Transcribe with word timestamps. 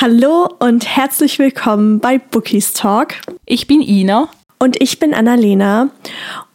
Hallo 0.00 0.48
und 0.60 0.86
herzlich 0.86 1.40
willkommen 1.40 1.98
bei 1.98 2.18
Bookies 2.18 2.72
Talk. 2.72 3.14
Ich 3.46 3.66
bin 3.66 3.80
Ina. 3.80 4.28
Und 4.60 4.80
ich 4.80 5.00
bin 5.00 5.12
Annalena. 5.12 5.88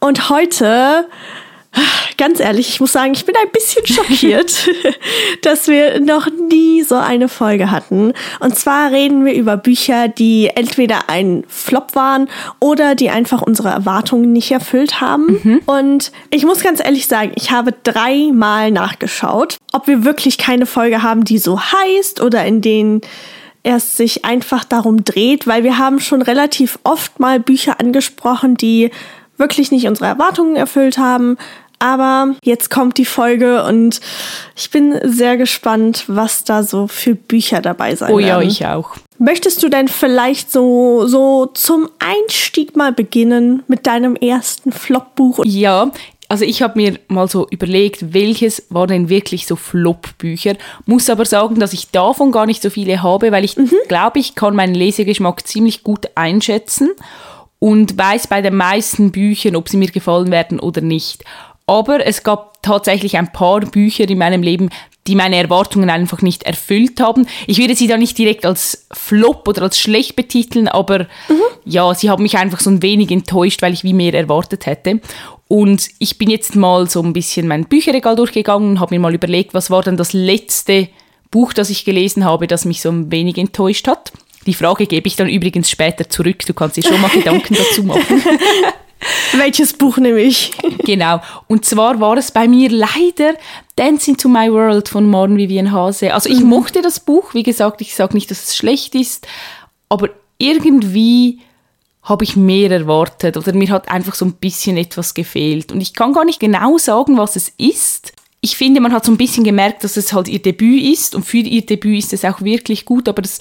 Und 0.00 0.30
heute, 0.30 1.06
ganz 2.16 2.40
ehrlich, 2.40 2.70
ich 2.70 2.80
muss 2.80 2.92
sagen, 2.92 3.12
ich 3.12 3.26
bin 3.26 3.34
ein 3.36 3.50
bisschen 3.52 3.86
schockiert, 3.86 4.70
dass 5.42 5.68
wir 5.68 6.00
noch 6.00 6.26
nie 6.48 6.82
so 6.84 6.94
eine 6.94 7.28
Folge 7.28 7.70
hatten. 7.70 8.14
Und 8.40 8.56
zwar 8.56 8.92
reden 8.92 9.26
wir 9.26 9.34
über 9.34 9.58
Bücher, 9.58 10.08
die 10.08 10.48
entweder 10.54 11.10
ein 11.10 11.44
Flop 11.46 11.94
waren 11.94 12.30
oder 12.60 12.94
die 12.94 13.10
einfach 13.10 13.42
unsere 13.42 13.68
Erwartungen 13.68 14.32
nicht 14.32 14.52
erfüllt 14.52 15.02
haben. 15.02 15.40
Mhm. 15.42 15.60
Und 15.66 16.12
ich 16.30 16.46
muss 16.46 16.62
ganz 16.62 16.82
ehrlich 16.82 17.08
sagen, 17.08 17.32
ich 17.34 17.50
habe 17.50 17.74
dreimal 17.82 18.70
nachgeschaut, 18.70 19.58
ob 19.74 19.86
wir 19.86 20.02
wirklich 20.06 20.38
keine 20.38 20.64
Folge 20.64 21.02
haben, 21.02 21.24
die 21.24 21.36
so 21.36 21.60
heißt 21.60 22.22
oder 22.22 22.42
in 22.46 22.62
denen 22.62 23.02
es 23.64 23.96
sich 23.96 24.24
einfach 24.24 24.64
darum 24.64 25.04
dreht, 25.04 25.46
weil 25.48 25.64
wir 25.64 25.78
haben 25.78 25.98
schon 25.98 26.22
relativ 26.22 26.78
oft 26.84 27.18
mal 27.18 27.40
Bücher 27.40 27.80
angesprochen, 27.80 28.56
die 28.56 28.90
wirklich 29.36 29.72
nicht 29.72 29.88
unsere 29.88 30.06
Erwartungen 30.06 30.54
erfüllt 30.54 30.98
haben. 30.98 31.36
Aber 31.80 32.34
jetzt 32.42 32.70
kommt 32.70 32.98
die 32.98 33.04
Folge 33.04 33.64
und 33.64 34.00
ich 34.56 34.70
bin 34.70 34.98
sehr 35.02 35.36
gespannt, 35.36 36.04
was 36.06 36.44
da 36.44 36.62
so 36.62 36.86
für 36.86 37.14
Bücher 37.14 37.60
dabei 37.60 37.96
sein 37.96 38.12
oh, 38.12 38.18
werden. 38.18 38.38
Oh 38.38 38.40
ja, 38.42 38.48
ich 38.48 38.64
auch. 38.66 38.96
Möchtest 39.18 39.62
du 39.62 39.68
denn 39.68 39.88
vielleicht 39.88 40.50
so, 40.50 41.06
so 41.06 41.46
zum 41.46 41.88
Einstieg 41.98 42.76
mal 42.76 42.92
beginnen 42.92 43.62
mit 43.68 43.86
deinem 43.86 44.16
ersten 44.16 44.72
Flop-Buch? 44.72 45.40
Ja, 45.44 45.90
also 46.34 46.46
ich 46.46 46.62
habe 46.62 46.76
mir 46.76 46.98
mal 47.06 47.28
so 47.28 47.46
überlegt, 47.48 48.12
welches 48.12 48.66
war 48.68 48.88
denn 48.88 49.08
wirklich 49.08 49.46
so 49.46 49.54
Flop-Bücher. 49.54 50.56
Muss 50.84 51.08
aber 51.08 51.26
sagen, 51.26 51.60
dass 51.60 51.72
ich 51.72 51.92
davon 51.92 52.32
gar 52.32 52.44
nicht 52.44 52.60
so 52.60 52.70
viele 52.70 53.04
habe, 53.04 53.30
weil 53.30 53.44
ich 53.44 53.56
mhm. 53.56 53.70
glaube, 53.86 54.18
ich 54.18 54.34
kann 54.34 54.56
meinen 54.56 54.74
Lesegeschmack 54.74 55.46
ziemlich 55.46 55.84
gut 55.84 56.08
einschätzen 56.16 56.90
und 57.60 57.96
weiß 57.96 58.26
bei 58.26 58.42
den 58.42 58.56
meisten 58.56 59.12
Büchern, 59.12 59.54
ob 59.54 59.68
sie 59.68 59.76
mir 59.76 59.92
gefallen 59.92 60.32
werden 60.32 60.58
oder 60.58 60.80
nicht. 60.80 61.22
Aber 61.68 62.04
es 62.04 62.24
gab 62.24 62.60
tatsächlich 62.62 63.16
ein 63.16 63.30
paar 63.30 63.60
Bücher 63.60 64.10
in 64.10 64.18
meinem 64.18 64.42
Leben, 64.42 64.70
die 65.06 65.14
meine 65.14 65.36
Erwartungen 65.36 65.90
einfach 65.90 66.22
nicht 66.22 66.44
erfüllt 66.44 67.00
haben. 67.00 67.26
Ich 67.46 67.58
würde 67.58 67.74
sie 67.74 67.86
da 67.86 67.96
nicht 67.96 68.16
direkt 68.16 68.46
als 68.46 68.86
Flop 68.92 69.46
oder 69.46 69.62
als 69.62 69.78
schlecht 69.78 70.16
betiteln, 70.16 70.66
aber 70.66 71.00
mhm. 71.28 71.42
ja, 71.64 71.94
sie 71.94 72.08
haben 72.08 72.22
mich 72.22 72.38
einfach 72.38 72.60
so 72.60 72.70
ein 72.70 72.82
wenig 72.82 73.10
enttäuscht, 73.10 73.60
weil 73.60 73.74
ich 73.74 73.84
wie 73.84 73.92
mehr 73.92 74.14
erwartet 74.14 74.66
hätte. 74.66 75.00
Und 75.46 75.88
ich 75.98 76.16
bin 76.16 76.30
jetzt 76.30 76.56
mal 76.56 76.88
so 76.88 77.02
ein 77.02 77.12
bisschen 77.12 77.46
mein 77.46 77.66
Bücherregal 77.66 78.16
durchgegangen 78.16 78.70
und 78.70 78.80
habe 78.80 78.94
mir 78.94 79.00
mal 79.00 79.14
überlegt, 79.14 79.52
was 79.52 79.70
war 79.70 79.82
denn 79.82 79.98
das 79.98 80.14
letzte 80.14 80.88
Buch, 81.30 81.52
das 81.52 81.68
ich 81.68 81.84
gelesen 81.84 82.24
habe, 82.24 82.46
das 82.46 82.64
mich 82.64 82.80
so 82.80 82.90
ein 82.90 83.12
wenig 83.12 83.36
enttäuscht 83.36 83.88
hat. 83.88 84.12
Die 84.46 84.54
Frage 84.54 84.86
gebe 84.86 85.06
ich 85.06 85.16
dann 85.16 85.28
übrigens 85.28 85.70
später 85.70 86.08
zurück. 86.08 86.46
Du 86.46 86.54
kannst 86.54 86.76
dir 86.76 86.82
schon 86.82 87.00
mal 87.00 87.10
Gedanken 87.10 87.54
dazu 87.54 87.82
machen. 87.82 88.22
Welches 89.36 89.72
Buch 89.72 89.98
nehme 89.98 90.20
ich? 90.20 90.52
genau. 90.84 91.20
Und 91.48 91.64
zwar 91.64 92.00
war 92.00 92.16
es 92.16 92.30
bei 92.30 92.48
mir 92.48 92.70
leider 92.70 93.34
Dance 93.76 94.10
into 94.10 94.28
My 94.28 94.50
World 94.52 94.88
von 94.88 95.08
Maren 95.08 95.36
Vivian 95.36 95.72
Hase. 95.72 96.14
Also 96.14 96.28
ich 96.28 96.40
mhm. 96.40 96.48
mochte 96.48 96.82
das 96.82 97.00
Buch. 97.00 97.34
Wie 97.34 97.42
gesagt, 97.42 97.80
ich 97.80 97.94
sage 97.94 98.14
nicht, 98.14 98.30
dass 98.30 98.44
es 98.44 98.56
schlecht 98.56 98.94
ist, 98.94 99.26
aber 99.88 100.10
irgendwie 100.38 101.40
habe 102.02 102.24
ich 102.24 102.36
mehr 102.36 102.70
erwartet 102.70 103.36
oder 103.36 103.54
mir 103.54 103.70
hat 103.70 103.88
einfach 103.88 104.14
so 104.14 104.26
ein 104.26 104.34
bisschen 104.34 104.76
etwas 104.76 105.14
gefehlt. 105.14 105.72
Und 105.72 105.80
ich 105.80 105.94
kann 105.94 106.12
gar 106.12 106.24
nicht 106.24 106.38
genau 106.38 106.76
sagen, 106.76 107.16
was 107.16 107.34
es 107.34 107.48
ist. 107.56 108.12
Ich 108.42 108.56
finde, 108.56 108.82
man 108.82 108.92
hat 108.92 109.06
so 109.06 109.12
ein 109.12 109.16
bisschen 109.16 109.42
gemerkt, 109.42 109.84
dass 109.84 109.96
es 109.96 110.12
halt 110.12 110.28
ihr 110.28 110.42
Debüt 110.42 110.82
ist 110.84 111.14
und 111.14 111.24
für 111.24 111.38
ihr 111.38 111.64
Debüt 111.64 111.98
ist 112.00 112.12
es 112.12 112.26
auch 112.26 112.42
wirklich 112.42 112.84
gut, 112.84 113.08
aber 113.08 113.22
das, 113.22 113.38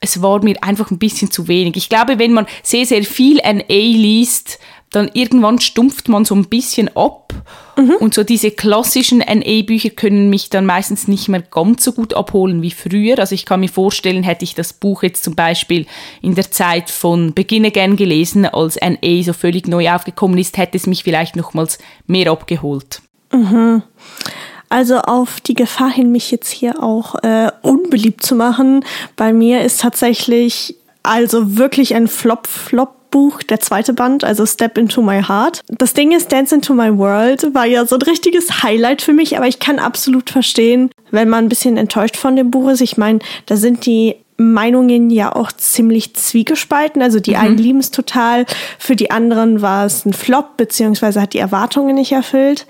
es 0.00 0.20
war 0.20 0.44
mir 0.44 0.62
einfach 0.62 0.90
ein 0.90 0.98
bisschen 0.98 1.30
zu 1.30 1.48
wenig. 1.48 1.76
Ich 1.76 1.88
glaube, 1.88 2.18
wenn 2.18 2.34
man 2.34 2.46
sehr, 2.62 2.84
sehr 2.84 3.02
viel 3.04 3.36
NA 3.38 3.64
liest, 3.68 4.58
dann 4.90 5.10
irgendwann 5.12 5.60
stumpft 5.60 6.08
man 6.08 6.24
so 6.24 6.34
ein 6.34 6.46
bisschen 6.46 6.88
ab. 6.96 7.34
Mhm. 7.76 7.96
Und 8.00 8.14
so 8.14 8.24
diese 8.24 8.50
klassischen 8.50 9.18
NA-Bücher 9.18 9.90
können 9.90 10.30
mich 10.30 10.50
dann 10.50 10.66
meistens 10.66 11.08
nicht 11.08 11.28
mehr 11.28 11.42
ganz 11.42 11.84
so 11.84 11.92
gut 11.92 12.14
abholen 12.14 12.62
wie 12.62 12.70
früher. 12.70 13.18
Also 13.18 13.34
ich 13.34 13.44
kann 13.44 13.60
mir 13.60 13.68
vorstellen, 13.68 14.22
hätte 14.22 14.44
ich 14.44 14.54
das 14.54 14.72
Buch 14.72 15.02
jetzt 15.02 15.24
zum 15.24 15.34
Beispiel 15.34 15.86
in 16.22 16.34
der 16.34 16.50
Zeit 16.50 16.90
von 16.90 17.34
Beginn 17.34 17.66
again 17.66 17.96
gelesen, 17.96 18.46
als 18.46 18.76
NA 18.76 19.22
so 19.22 19.32
völlig 19.32 19.68
neu 19.68 19.90
aufgekommen 19.90 20.38
ist, 20.38 20.56
hätte 20.56 20.76
es 20.76 20.86
mich 20.86 21.04
vielleicht 21.04 21.36
nochmals 21.36 21.78
mehr 22.06 22.30
abgeholt. 22.30 23.02
Mhm. 23.32 23.82
Also 24.70 24.98
auf 24.98 25.40
die 25.40 25.54
Gefahr 25.54 25.90
hin, 25.90 26.12
mich 26.12 26.30
jetzt 26.30 26.50
hier 26.50 26.82
auch 26.82 27.14
äh, 27.22 27.50
unbeliebt 27.62 28.22
zu 28.22 28.34
machen. 28.34 28.84
Bei 29.16 29.32
mir 29.32 29.62
ist 29.62 29.80
tatsächlich 29.80 30.76
also 31.02 31.56
wirklich 31.56 31.94
ein 31.94 32.06
Flop-Flop 32.06 32.97
Buch, 33.10 33.42
der 33.42 33.60
zweite 33.60 33.94
Band, 33.94 34.24
also 34.24 34.46
Step 34.46 34.78
into 34.78 35.02
My 35.02 35.22
Heart. 35.22 35.62
Das 35.68 35.94
Ding 35.94 36.12
ist, 36.12 36.30
Dance 36.32 36.54
into 36.54 36.74
My 36.74 36.96
World 36.96 37.54
war 37.54 37.66
ja 37.66 37.86
so 37.86 37.96
ein 37.96 38.02
richtiges 38.02 38.62
Highlight 38.62 39.02
für 39.02 39.12
mich, 39.12 39.36
aber 39.36 39.46
ich 39.46 39.58
kann 39.58 39.78
absolut 39.78 40.30
verstehen, 40.30 40.90
wenn 41.10 41.28
man 41.28 41.46
ein 41.46 41.48
bisschen 41.48 41.76
enttäuscht 41.76 42.16
von 42.16 42.36
dem 42.36 42.50
Buch 42.50 42.70
ist. 42.70 42.80
Ich 42.80 42.96
meine, 42.96 43.20
da 43.46 43.56
sind 43.56 43.86
die 43.86 44.16
Meinungen 44.38 45.10
ja 45.10 45.34
auch 45.34 45.52
ziemlich 45.52 46.14
zwiegespalten. 46.14 47.02
Also 47.02 47.20
die 47.20 47.32
mhm. 47.32 47.40
einen 47.40 47.58
lieben 47.58 47.80
es 47.80 47.90
total, 47.90 48.46
für 48.78 48.96
die 48.96 49.10
anderen 49.10 49.60
war 49.60 49.84
es 49.84 50.06
ein 50.06 50.12
Flop, 50.12 50.56
beziehungsweise 50.56 51.20
hat 51.20 51.34
die 51.34 51.38
Erwartungen 51.38 51.96
nicht 51.96 52.12
erfüllt. 52.12 52.66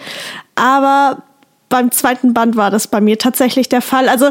Aber 0.55 1.23
beim 1.69 1.93
zweiten 1.93 2.33
Band 2.33 2.57
war 2.57 2.71
das 2.71 2.87
bei 2.87 3.01
mir 3.01 3.19
tatsächlich 3.19 3.69
der 3.69 3.83
Fall. 3.83 4.09
Also, 4.09 4.31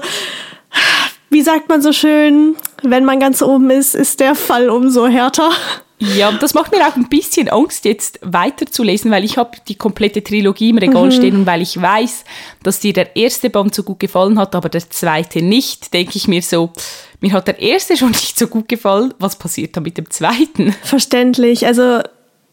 wie 1.29 1.43
sagt 1.43 1.69
man 1.69 1.81
so 1.81 1.93
schön, 1.93 2.55
wenn 2.81 3.05
man 3.05 3.19
ganz 3.19 3.41
oben 3.43 3.69
ist, 3.69 3.93
ist 3.93 4.19
der 4.19 4.33
Fall 4.33 4.69
umso 4.69 5.07
härter. 5.07 5.51
Ja, 5.99 6.31
das 6.31 6.53
macht 6.53 6.71
mir 6.71 6.87
auch 6.87 6.95
ein 6.95 7.09
bisschen 7.09 7.49
Angst, 7.49 7.85
jetzt 7.85 8.19
weiterzulesen, 8.21 9.09
weil 9.09 9.23
ich 9.23 9.37
habe 9.37 9.57
die 9.67 9.75
komplette 9.75 10.23
Trilogie 10.23 10.69
im 10.69 10.77
Regal 10.77 11.05
mhm. 11.05 11.11
stehen 11.11 11.35
und 11.35 11.45
weil 11.47 11.61
ich 11.61 11.81
weiß, 11.81 12.23
dass 12.61 12.79
dir 12.79 12.93
der 12.93 13.15
erste 13.15 13.49
Band 13.49 13.73
so 13.73 13.81
gut 13.81 13.99
gefallen 13.99 14.37
hat, 14.37 14.53
aber 14.53 14.69
der 14.69 14.87
zweite 14.89 15.41
nicht, 15.41 15.93
denke 15.93 16.15
ich 16.15 16.27
mir 16.27 16.43
so, 16.43 16.71
mir 17.19 17.33
hat 17.33 17.47
der 17.47 17.59
erste 17.59 17.97
schon 17.97 18.11
nicht 18.11 18.37
so 18.37 18.47
gut 18.47 18.67
gefallen, 18.67 19.13
was 19.17 19.37
passiert 19.37 19.75
dann 19.75 19.83
mit 19.83 19.97
dem 19.97 20.09
zweiten? 20.09 20.73
Verständlich, 20.83 21.65
also 21.65 22.01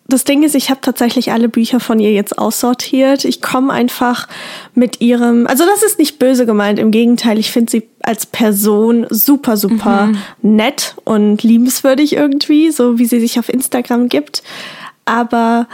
das 0.06 0.24
Ding 0.24 0.42
ist, 0.42 0.54
ich 0.54 0.68
habe 0.68 0.80
tatsächlich 0.82 1.32
alle 1.32 1.48
Bücher 1.48 1.80
von 1.80 1.98
ihr 1.98 2.12
jetzt 2.12 2.38
aussortiert. 2.38 3.24
Ich 3.24 3.40
komme 3.40 3.72
einfach 3.72 4.28
mit 4.74 5.00
ihrem, 5.00 5.46
also 5.46 5.64
das 5.64 5.82
ist 5.82 5.98
nicht 5.98 6.18
böse 6.18 6.44
gemeint, 6.44 6.78
im 6.78 6.90
Gegenteil, 6.90 7.38
ich 7.38 7.50
finde 7.50 7.70
sie 7.70 7.88
als 8.02 8.26
Person 8.26 9.06
super, 9.08 9.56
super 9.56 10.06
mhm. 10.06 10.18
nett 10.42 10.96
und 11.04 11.42
liebenswürdig 11.42 12.14
irgendwie, 12.14 12.70
so 12.70 12.98
wie 12.98 13.06
sie 13.06 13.18
sich 13.20 13.38
auf 13.38 13.48
Instagram 13.48 14.08
gibt. 14.08 14.42
Aber 15.06 15.68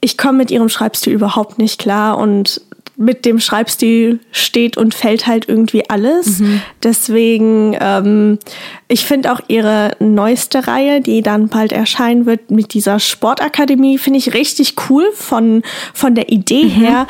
ich 0.00 0.18
komme 0.18 0.38
mit 0.38 0.50
ihrem 0.50 0.68
Schreibstil 0.68 1.12
überhaupt 1.12 1.58
nicht 1.58 1.78
klar 1.78 2.18
und 2.18 2.60
mit 2.96 3.24
dem 3.24 3.40
Schreibstil 3.40 4.20
steht 4.30 4.76
und 4.76 4.94
fällt 4.94 5.26
halt 5.26 5.48
irgendwie 5.48 5.88
alles. 5.90 6.40
Mhm. 6.40 6.62
Deswegen, 6.82 7.76
ähm, 7.80 8.38
ich 8.88 9.04
finde 9.04 9.32
auch 9.32 9.40
ihre 9.48 9.96
neueste 9.98 10.66
Reihe, 10.66 11.00
die 11.00 11.22
dann 11.22 11.48
bald 11.48 11.72
erscheinen 11.72 12.26
wird, 12.26 12.50
mit 12.50 12.74
dieser 12.74 13.00
Sportakademie, 13.00 13.98
finde 13.98 14.18
ich 14.18 14.34
richtig 14.34 14.74
cool 14.88 15.10
von, 15.14 15.62
von 15.92 16.14
der 16.14 16.30
Idee 16.30 16.64
mhm. 16.64 16.70
her. 16.70 17.06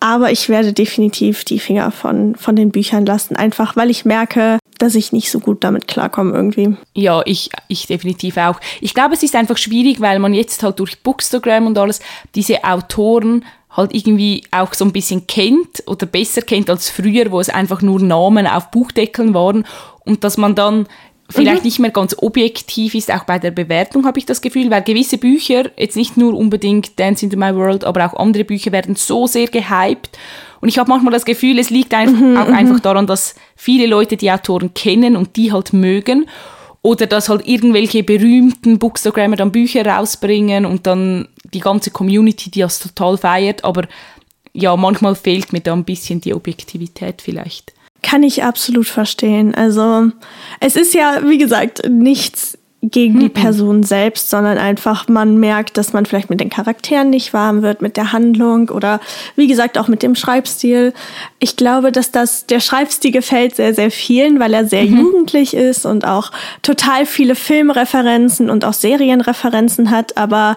Aber 0.00 0.30
ich 0.30 0.50
werde 0.50 0.74
definitiv 0.74 1.44
die 1.44 1.58
Finger 1.58 1.90
von, 1.90 2.36
von 2.36 2.54
den 2.56 2.70
Büchern 2.70 3.06
lassen, 3.06 3.36
einfach 3.36 3.74
weil 3.74 3.88
ich 3.90 4.04
merke, 4.04 4.58
dass 4.78 4.94
ich 4.94 5.12
nicht 5.12 5.30
so 5.30 5.40
gut 5.40 5.64
damit 5.64 5.88
klarkomme 5.88 6.34
irgendwie. 6.34 6.76
Ja, 6.92 7.22
ich, 7.24 7.48
ich 7.68 7.86
definitiv 7.86 8.36
auch. 8.36 8.60
Ich 8.82 8.92
glaube, 8.92 9.14
es 9.14 9.22
ist 9.22 9.34
einfach 9.34 9.56
schwierig, 9.56 10.02
weil 10.02 10.18
man 10.18 10.34
jetzt 10.34 10.62
halt 10.62 10.78
durch 10.78 11.02
Bookstagram 11.02 11.66
und 11.66 11.78
alles 11.78 12.00
diese 12.34 12.64
Autoren 12.64 13.44
halt 13.76 13.94
irgendwie 13.94 14.42
auch 14.50 14.72
so 14.72 14.84
ein 14.84 14.92
bisschen 14.92 15.26
kennt 15.26 15.82
oder 15.86 16.06
besser 16.06 16.42
kennt 16.42 16.70
als 16.70 16.88
früher, 16.88 17.30
wo 17.30 17.40
es 17.40 17.48
einfach 17.48 17.82
nur 17.82 18.00
Namen 18.00 18.46
auf 18.46 18.70
Buchdeckeln 18.70 19.34
waren 19.34 19.64
und 20.04 20.24
dass 20.24 20.36
man 20.36 20.54
dann 20.54 20.86
vielleicht 21.28 21.62
mhm. 21.62 21.66
nicht 21.66 21.78
mehr 21.80 21.90
ganz 21.90 22.14
objektiv 22.18 22.94
ist, 22.94 23.12
auch 23.12 23.24
bei 23.24 23.38
der 23.38 23.50
Bewertung 23.50 24.04
habe 24.06 24.18
ich 24.18 24.26
das 24.26 24.40
Gefühl, 24.40 24.70
weil 24.70 24.82
gewisse 24.82 25.18
Bücher, 25.18 25.70
jetzt 25.76 25.96
nicht 25.96 26.16
nur 26.16 26.34
unbedingt 26.34 26.98
Dance 27.00 27.24
into 27.24 27.36
My 27.36 27.54
World, 27.54 27.84
aber 27.84 28.06
auch 28.06 28.14
andere 28.18 28.44
Bücher 28.44 28.72
werden 28.72 28.94
so 28.94 29.26
sehr 29.26 29.48
gehypt 29.48 30.18
und 30.60 30.68
ich 30.68 30.78
habe 30.78 30.88
manchmal 30.88 31.12
das 31.12 31.24
Gefühl, 31.24 31.58
es 31.58 31.70
liegt 31.70 31.92
einfach, 31.94 32.20
mhm, 32.20 32.36
auch 32.36 32.48
einfach 32.48 32.76
mhm. 32.76 32.82
daran, 32.82 33.06
dass 33.06 33.34
viele 33.56 33.86
Leute 33.86 34.16
die 34.16 34.30
Autoren 34.30 34.72
kennen 34.74 35.16
und 35.16 35.36
die 35.36 35.52
halt 35.52 35.72
mögen 35.72 36.26
oder 36.82 37.06
dass 37.06 37.30
halt 37.30 37.48
irgendwelche 37.48 38.02
berühmten 38.02 38.78
Bookstagrammer 38.78 39.36
dann 39.36 39.52
Bücher 39.52 39.86
rausbringen 39.86 40.66
und 40.66 40.86
dann 40.86 41.28
die 41.54 41.60
ganze 41.60 41.90
Community, 41.90 42.50
die 42.50 42.60
das 42.60 42.78
total 42.78 43.16
feiert. 43.16 43.64
Aber 43.64 43.86
ja, 44.52 44.76
manchmal 44.76 45.14
fehlt 45.14 45.52
mir 45.52 45.60
da 45.60 45.72
ein 45.72 45.84
bisschen 45.84 46.20
die 46.20 46.34
Objektivität 46.34 47.22
vielleicht. 47.22 47.72
Kann 48.02 48.22
ich 48.22 48.44
absolut 48.44 48.86
verstehen. 48.86 49.54
Also 49.54 50.10
es 50.60 50.76
ist 50.76 50.94
ja, 50.94 51.22
wie 51.24 51.38
gesagt, 51.38 51.88
nichts 51.88 52.58
gegen 52.90 53.20
die 53.20 53.28
Person 53.28 53.82
selbst, 53.82 54.30
sondern 54.30 54.58
einfach 54.58 55.08
man 55.08 55.38
merkt, 55.38 55.76
dass 55.76 55.92
man 55.92 56.04
vielleicht 56.06 56.30
mit 56.30 56.40
den 56.40 56.50
Charakteren 56.50 57.10
nicht 57.10 57.32
warm 57.32 57.62
wird, 57.62 57.82
mit 57.82 57.96
der 57.96 58.12
Handlung 58.12 58.68
oder 58.68 59.00
wie 59.36 59.46
gesagt 59.46 59.78
auch 59.78 59.88
mit 59.88 60.02
dem 60.02 60.14
Schreibstil. 60.14 60.92
Ich 61.38 61.56
glaube, 61.56 61.92
dass 61.92 62.10
das 62.10 62.46
der 62.46 62.60
Schreibstil 62.60 63.12
gefällt 63.12 63.56
sehr 63.56 63.74
sehr 63.74 63.90
vielen, 63.90 64.38
weil 64.38 64.52
er 64.52 64.66
sehr 64.66 64.84
mhm. 64.84 64.98
jugendlich 64.98 65.54
ist 65.54 65.86
und 65.86 66.04
auch 66.04 66.30
total 66.62 67.06
viele 67.06 67.34
Filmreferenzen 67.34 68.50
und 68.50 68.64
auch 68.64 68.74
Serienreferenzen 68.74 69.90
hat, 69.90 70.16
aber 70.16 70.56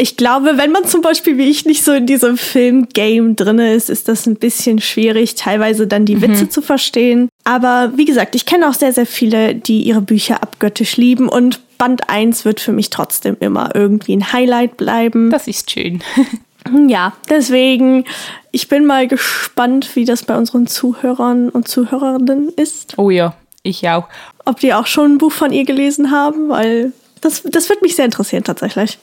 ich 0.00 0.16
glaube, 0.16 0.56
wenn 0.56 0.72
man 0.72 0.86
zum 0.86 1.02
Beispiel 1.02 1.36
wie 1.36 1.50
ich 1.50 1.66
nicht 1.66 1.84
so 1.84 1.92
in 1.92 2.06
diesem 2.06 2.38
Film-Game 2.38 3.36
drin 3.36 3.58
ist, 3.58 3.90
ist 3.90 4.08
das 4.08 4.26
ein 4.26 4.36
bisschen 4.36 4.80
schwierig, 4.80 5.34
teilweise 5.34 5.86
dann 5.86 6.06
die 6.06 6.16
mhm. 6.16 6.22
Witze 6.22 6.48
zu 6.48 6.62
verstehen. 6.62 7.28
Aber 7.44 7.92
wie 7.96 8.06
gesagt, 8.06 8.34
ich 8.34 8.46
kenne 8.46 8.68
auch 8.68 8.74
sehr, 8.74 8.94
sehr 8.94 9.04
viele, 9.04 9.54
die 9.54 9.82
ihre 9.82 10.00
Bücher 10.00 10.42
abgöttisch 10.42 10.96
lieben 10.96 11.28
und 11.28 11.60
Band 11.76 12.08
1 12.08 12.46
wird 12.46 12.60
für 12.60 12.72
mich 12.72 12.88
trotzdem 12.88 13.36
immer 13.40 13.74
irgendwie 13.74 14.16
ein 14.16 14.32
Highlight 14.32 14.78
bleiben. 14.78 15.30
Das 15.30 15.46
ist 15.46 15.70
schön. 15.70 16.02
ja, 16.88 17.12
deswegen, 17.28 18.06
ich 18.52 18.68
bin 18.68 18.86
mal 18.86 19.06
gespannt, 19.06 19.96
wie 19.96 20.06
das 20.06 20.22
bei 20.22 20.36
unseren 20.36 20.66
Zuhörern 20.66 21.50
und 21.50 21.68
Zuhörerinnen 21.68 22.48
ist. 22.56 22.94
Oh 22.96 23.10
ja, 23.10 23.34
ich 23.62 23.86
auch. 23.86 24.08
Ob 24.46 24.60
die 24.60 24.72
auch 24.72 24.86
schon 24.86 25.12
ein 25.12 25.18
Buch 25.18 25.32
von 25.32 25.52
ihr 25.52 25.64
gelesen 25.64 26.10
haben, 26.10 26.48
weil 26.48 26.92
das, 27.20 27.42
das 27.42 27.68
wird 27.68 27.82
mich 27.82 27.96
sehr 27.96 28.06
interessieren 28.06 28.44
tatsächlich. 28.44 28.98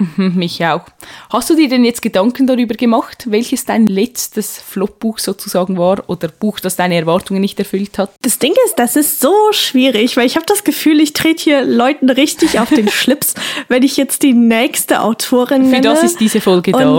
Mhm, 0.00 0.34
mich 0.36 0.64
auch. 0.64 0.82
Hast 1.30 1.50
du 1.50 1.54
dir 1.54 1.68
denn 1.68 1.84
jetzt 1.84 2.02
Gedanken 2.02 2.46
darüber 2.46 2.74
gemacht, 2.74 3.26
welches 3.28 3.64
dein 3.64 3.86
letztes 3.86 4.58
Flop-Buch 4.58 5.18
sozusagen 5.18 5.76
war 5.78 6.02
oder 6.08 6.28
Buch, 6.28 6.58
das 6.58 6.76
deine 6.76 6.96
Erwartungen 6.96 7.40
nicht 7.40 7.58
erfüllt 7.58 7.98
hat? 7.98 8.10
Das 8.22 8.38
Ding 8.38 8.54
ist, 8.66 8.78
das 8.78 8.96
ist 8.96 9.20
so 9.20 9.34
schwierig, 9.52 10.16
weil 10.16 10.26
ich 10.26 10.36
habe 10.36 10.46
das 10.46 10.64
Gefühl, 10.64 11.00
ich 11.00 11.12
trete 11.12 11.42
hier 11.42 11.62
Leuten 11.62 12.10
richtig 12.10 12.58
auf 12.58 12.70
den 12.70 12.88
Schlips, 12.90 13.34
wenn 13.68 13.82
ich 13.82 13.96
jetzt 13.96 14.22
die 14.22 14.32
nächste 14.32 15.02
Autorin 15.02 15.62
nenne. 15.62 15.76
Für 15.76 15.82
das 15.82 16.02
ist 16.02 16.20
diese 16.20 16.40
Folge 16.40 16.72
da. 16.72 16.98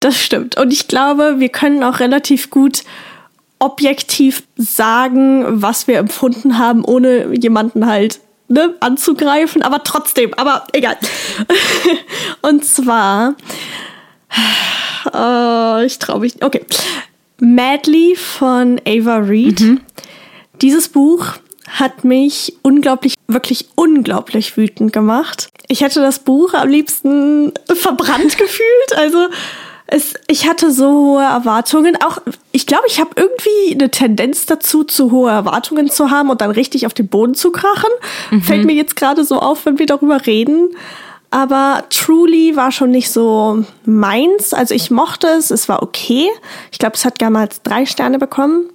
Das 0.00 0.20
stimmt. 0.20 0.56
Und 0.56 0.72
ich 0.72 0.88
glaube, 0.88 1.36
wir 1.38 1.48
können 1.48 1.82
auch 1.82 2.00
relativ 2.00 2.50
gut 2.50 2.84
objektiv 3.58 4.44
sagen, 4.56 5.44
was 5.60 5.88
wir 5.88 5.98
empfunden 5.98 6.58
haben, 6.58 6.84
ohne 6.84 7.34
jemanden 7.34 7.86
halt 7.86 8.20
ne, 8.48 8.74
anzugreifen, 8.80 9.62
aber 9.62 9.84
trotzdem, 9.84 10.34
aber 10.34 10.66
egal. 10.72 10.96
Und 12.42 12.64
zwar, 12.64 13.36
äh, 15.12 15.84
ich 15.86 15.98
traue 15.98 16.20
mich, 16.20 16.42
okay. 16.42 16.64
Madly 17.40 18.16
von 18.16 18.80
Ava 18.86 19.18
Reed. 19.18 19.60
Mhm. 19.60 19.80
Dieses 20.60 20.88
Buch 20.88 21.34
hat 21.68 22.02
mich 22.02 22.56
unglaublich, 22.62 23.14
wirklich 23.28 23.68
unglaublich 23.76 24.56
wütend 24.56 24.92
gemacht. 24.92 25.48
Ich 25.68 25.82
hätte 25.82 26.00
das 26.00 26.18
Buch 26.20 26.54
am 26.54 26.68
liebsten 26.68 27.52
verbrannt 27.72 28.38
gefühlt. 28.38 28.96
Also 28.96 29.28
es, 29.90 30.14
ich 30.26 30.46
hatte 30.46 30.70
so 30.70 30.90
hohe 30.90 31.22
Erwartungen. 31.22 31.96
Auch, 32.04 32.18
ich 32.52 32.66
glaube, 32.66 32.84
ich 32.88 33.00
habe 33.00 33.10
irgendwie 33.16 33.72
eine 33.72 33.90
Tendenz 33.90 34.44
dazu, 34.44 34.84
zu 34.84 35.10
hohe 35.10 35.30
Erwartungen 35.30 35.90
zu 35.90 36.10
haben 36.10 36.28
und 36.28 36.42
dann 36.42 36.50
richtig 36.50 36.86
auf 36.86 36.92
den 36.92 37.08
Boden 37.08 37.34
zu 37.34 37.50
krachen. 37.50 37.90
Mhm. 38.30 38.42
Fällt 38.42 38.66
mir 38.66 38.74
jetzt 38.74 38.96
gerade 38.96 39.24
so 39.24 39.40
auf, 39.40 39.64
wenn 39.64 39.78
wir 39.78 39.86
darüber 39.86 40.26
reden. 40.26 40.68
Aber 41.30 41.84
Truly 41.88 42.54
war 42.54 42.70
schon 42.70 42.90
nicht 42.90 43.10
so 43.10 43.64
meins. 43.86 44.52
Also 44.52 44.74
ich 44.74 44.90
mochte 44.90 45.26
es, 45.26 45.50
es 45.50 45.70
war 45.70 45.82
okay. 45.82 46.28
Ich 46.70 46.78
glaube, 46.78 46.96
es 46.96 47.06
hat 47.06 47.20
damals 47.22 47.62
drei 47.62 47.86
Sterne 47.86 48.18
bekommen 48.18 48.68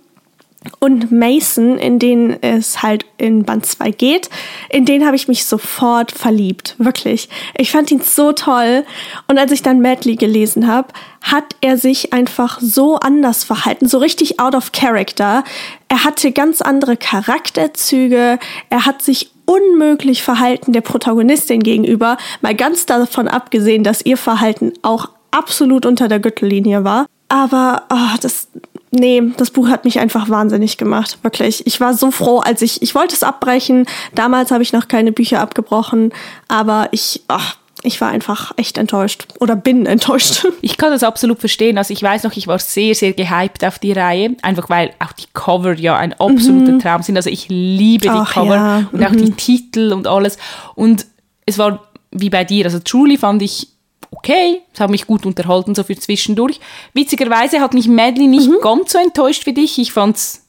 und 0.80 1.12
Mason, 1.12 1.78
in 1.78 2.00
denen 2.00 2.42
es 2.42 2.82
halt 2.82 3.06
in 3.18 3.44
Band 3.44 3.66
2 3.66 3.92
geht, 3.92 4.30
in 4.70 4.86
den 4.86 5.06
habe 5.06 5.16
ich 5.16 5.28
mich 5.28 5.46
sofort 5.46 6.12
verliebt. 6.12 6.76
Wirklich. 6.78 7.30
Ich 7.58 7.72
fand 7.72 7.92
ihn 7.92 8.02
so 8.02 8.32
toll. 8.32 8.86
Und 9.28 9.38
als 9.38 9.52
ich 9.52 9.62
dann 9.62 9.82
Madly 9.82 10.16
gelesen 10.16 10.68
habe, 10.68 10.90
hat 11.22 11.56
er 11.62 11.78
sich 11.78 12.14
einfach 12.14 12.60
so 12.60 12.98
anders 12.98 13.44
verhalten, 13.44 13.88
so 13.88 13.98
richtig 13.98 14.40
out 14.40 14.56
of 14.56 14.72
character. 14.72 15.44
Er 15.88 16.04
hatte 16.04 16.32
ganz 16.32 16.62
andere 16.62 16.98
Charakterzüge. 16.98 18.40
Er 18.70 18.86
hat 18.86 19.02
sich 19.02 19.32
unmöglich 19.46 20.24
verhalten 20.24 20.74
der 20.74 20.82
Protagonistin 20.82 21.62
gegenüber, 21.62 22.18
mal 22.42 22.56
ganz 22.56 22.86
davon 22.86 23.28
abgesehen, 23.28 23.84
dass 23.84 24.06
ihr 24.06 24.18
Verhalten 24.18 24.74
auch 24.82 25.10
absolut 25.32 25.86
unter 25.86 26.08
der 26.08 26.20
Gürtellinie 26.20 26.84
war. 26.84 27.08
Aber 27.28 27.84
oh, 27.90 28.18
das, 28.22 28.48
nee, 28.94 29.22
das 29.38 29.52
Buch 29.52 29.70
hat 29.70 29.86
mich 29.86 30.00
einfach 30.00 30.30
wahnsinnig 30.30 30.78
gemacht. 30.78 31.18
Wirklich. 31.24 31.66
Ich 31.68 31.80
war 31.82 31.94
so 31.94 32.12
froh, 32.12 32.40
als 32.40 32.62
ich, 32.62 32.82
ich 32.82 32.96
wollte 32.96 33.16
es 33.16 33.24
abbrechen. 33.24 33.86
Damals 34.16 34.52
habe 34.52 34.64
ich 34.64 34.74
noch 34.74 34.88
keine 34.88 35.12
Bücher 35.12 35.42
abgebrochen, 35.42 36.14
aber 36.48 36.90
ich, 36.92 37.24
ach, 37.28 37.58
ich 37.82 38.00
war 38.00 38.10
einfach 38.10 38.54
echt 38.56 38.78
enttäuscht 38.78 39.28
oder 39.40 39.56
bin 39.56 39.86
enttäuscht. 39.86 40.46
Ich 40.62 40.78
kann 40.78 40.92
das 40.92 41.04
absolut 41.04 41.40
verstehen. 41.40 41.78
Also 41.78 41.92
ich 41.94 42.02
weiß 42.02 42.24
noch, 42.24 42.38
ich 42.38 42.48
war 42.48 42.58
sehr, 42.58 42.96
sehr 42.96 43.12
gehypt 43.12 43.66
auf 43.66 43.80
die 43.80 43.92
Reihe, 43.92 44.36
einfach 44.42 44.70
weil 44.70 44.92
auch 45.00 45.12
die 45.12 45.26
Cover 45.34 45.74
ja 45.74 45.98
ein 45.98 46.14
absoluter 46.14 46.74
mhm. 46.74 46.80
Traum 46.80 47.02
sind. 47.04 47.18
Also 47.18 47.30
ich 47.30 47.50
liebe 47.50 48.04
die 48.04 48.10
Ach, 48.10 48.34
Cover 48.34 48.56
ja. 48.56 48.90
und 48.92 49.04
auch 49.04 49.12
die 49.12 49.32
mhm. 49.32 49.38
Titel 49.38 49.92
und 49.92 50.08
alles. 50.08 50.38
Und 50.76 51.06
es 51.46 51.58
war 51.58 51.88
wie 52.12 52.30
bei 52.30 52.46
dir. 52.46 52.66
Also 52.66 52.80
Truly 52.80 53.18
fand 53.18 53.42
ich 53.42 53.73
okay, 54.16 54.62
es 54.74 54.80
hat 54.80 54.90
mich 54.90 55.08
gut 55.08 55.26
unterhalten, 55.26 55.76
so 55.76 55.84
für 55.84 55.96
zwischendurch. 55.96 56.60
Witzigerweise 56.94 57.60
hat 57.60 57.74
mich 57.74 57.88
Madly 57.88 58.28
nicht 58.28 58.50
mhm. 58.50 58.58
ganz 58.62 58.92
so 58.92 59.00
enttäuscht 59.00 59.46
wie 59.46 59.54
dich. 59.54 59.78
Ich 59.80 59.92
fand 59.92 60.18
es, 60.18 60.46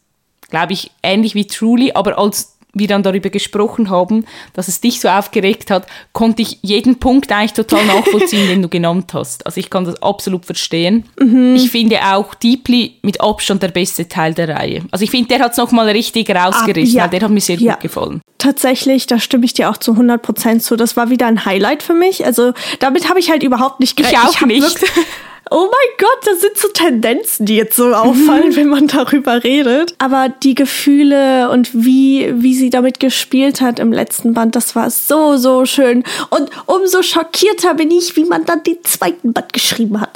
glaube 0.51 0.73
ich, 0.73 0.91
ähnlich 1.03 1.35
wie 1.35 1.47
Truly, 1.47 1.93
aber 1.93 2.19
als 2.19 2.54
wir 2.75 2.89
dann 2.89 3.03
darüber 3.03 3.31
gesprochen 3.31 3.91
haben, 3.91 4.27
dass 4.53 4.69
es 4.69 4.81
dich 4.81 5.01
so 5.01 5.09
aufgeregt 5.09 5.71
hat, 5.71 5.87
konnte 6.13 6.43
ich 6.43 6.59
jeden 6.63 6.99
Punkt 6.99 7.33
eigentlich 7.33 7.53
total 7.53 7.85
nachvollziehen, 7.87 8.49
den 8.49 8.63
du 8.63 8.69
genannt 8.69 9.15
hast. 9.15 9.47
Also 9.47 9.61
ich 9.61 9.71
kann 9.71 9.85
das 9.85 10.03
absolut 10.03 10.45
verstehen. 10.45 11.05
Mhm. 11.19 11.57
Ich 11.57 11.71
finde 11.71 12.01
auch 12.03 12.35
Deeply 12.35 12.99
mit 13.03 13.21
Abstand 13.21 13.63
der 13.63 13.69
beste 13.69 14.09
Teil 14.09 14.35
der 14.35 14.49
Reihe. 14.49 14.83
Also 14.91 15.05
ich 15.05 15.11
finde, 15.11 15.29
der 15.29 15.41
hat 15.41 15.53
es 15.53 15.59
nochmal 15.59 15.89
richtig 15.89 16.31
rausgerissen, 16.31 17.01
ah, 17.01 17.05
ja. 17.05 17.09
der 17.09 17.23
hat 17.23 17.31
mir 17.31 17.41
sehr 17.41 17.57
ja. 17.57 17.75
gut 17.75 17.83
gefallen. 17.83 18.21
Tatsächlich, 18.39 19.07
da 19.07 19.19
stimme 19.19 19.47
ich 19.47 19.55
dir 19.55 19.71
auch 19.71 19.79
zu 19.79 19.93
100 19.93 20.21
Prozent 20.21 20.63
zu. 20.63 20.77
Das 20.77 20.97
war 20.97 21.09
wieder 21.09 21.27
ein 21.27 21.45
Highlight 21.45 21.83
für 21.83 21.95
mich. 21.95 22.27
Also 22.27 22.53
damit 22.79 23.09
habe 23.09 23.19
ich 23.19 23.31
halt 23.31 23.43
überhaupt 23.43 23.81
nicht 23.81 23.97
gerechnet. 23.97 24.23
Ich 24.23 24.29
auch 24.29 24.41
ich 24.43 24.47
nicht. 24.47 24.85
Oh 25.51 25.69
mein 25.71 25.99
Gott, 25.99 26.27
das 26.27 26.41
sind 26.41 26.57
so 26.57 26.69
Tendenzen, 26.69 27.47
die 27.47 27.57
jetzt 27.57 27.77
so 27.77 27.93
auffallen, 27.95 28.51
mhm. 28.51 28.57
wenn 28.57 28.69
man 28.69 28.87
darüber 28.87 29.45
redet. 29.45 29.95
Aber 29.99 30.29
die 30.29 30.55
Gefühle 30.55 31.51
und 31.51 31.75
wie, 31.75 32.33
wie 32.37 32.55
sie 32.55 32.71
damit 32.71 32.99
gespielt 32.99 33.61
hat 33.61 33.79
im 33.79 33.93
letzten 33.93 34.35
Band, 34.35 34.57
das 34.57 34.75
war 34.75 34.91
so, 34.91 35.37
so 35.37 35.67
schön. 35.67 36.03
Und 36.31 36.51
umso 36.67 37.03
schockierter 37.03 37.75
bin 37.75 37.91
ich, 37.91 38.17
wie 38.17 38.25
man 38.25 38.45
dann 38.45 38.63
den 38.63 38.83
zweiten 38.85 39.33
Band 39.33 39.53
geschrieben 39.53 40.01
hat. 40.01 40.11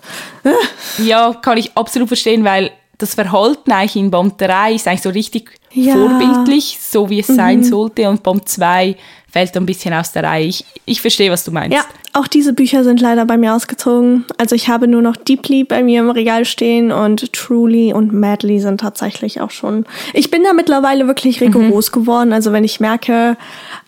Ja, 0.98 1.34
kann 1.34 1.58
ich 1.58 1.76
absolut 1.76 2.08
verstehen, 2.08 2.44
weil 2.44 2.70
das 2.96 3.14
Verhalten 3.14 3.70
eigentlich 3.70 3.96
in 3.96 4.10
Band 4.10 4.40
3 4.40 4.74
ist 4.74 4.88
eigentlich 4.88 5.02
so 5.02 5.10
richtig 5.10 5.50
ja. 5.72 5.94
vorbildlich, 5.94 6.78
so 6.80 7.08
wie 7.10 7.20
es 7.20 7.28
mhm. 7.28 7.34
sein 7.34 7.64
sollte. 7.64 8.08
Und 8.08 8.22
Band 8.22 8.48
2 8.48 8.96
fällt 9.30 9.56
ein 9.56 9.66
bisschen 9.66 9.92
aus 9.94 10.12
der 10.12 10.24
Reihe. 10.24 10.46
Ich, 10.46 10.64
ich 10.84 11.00
verstehe, 11.00 11.30
was 11.30 11.44
du 11.44 11.50
meinst. 11.50 11.76
Ja, 11.76 11.84
auch 12.14 12.26
diese 12.26 12.52
Bücher 12.52 12.82
sind 12.82 13.00
leider 13.00 13.26
bei 13.26 13.36
mir 13.36 13.54
ausgezogen. 13.54 14.24
Also 14.38 14.54
ich 14.54 14.68
habe 14.68 14.88
nur 14.88 15.02
noch 15.02 15.16
Deeply 15.16 15.64
bei 15.64 15.82
mir 15.82 16.00
im 16.00 16.10
Regal 16.10 16.44
stehen 16.44 16.90
und 16.90 17.32
Truly 17.32 17.92
und 17.92 18.12
Madly 18.12 18.58
sind 18.58 18.80
tatsächlich 18.80 19.40
auch 19.40 19.50
schon. 19.50 19.84
Ich 20.14 20.30
bin 20.30 20.42
da 20.42 20.52
mittlerweile 20.52 21.06
wirklich 21.06 21.40
rigoros 21.40 21.90
mhm. 21.90 22.00
geworden. 22.00 22.32
Also 22.32 22.52
wenn 22.52 22.64
ich 22.64 22.80
merke, 22.80 23.36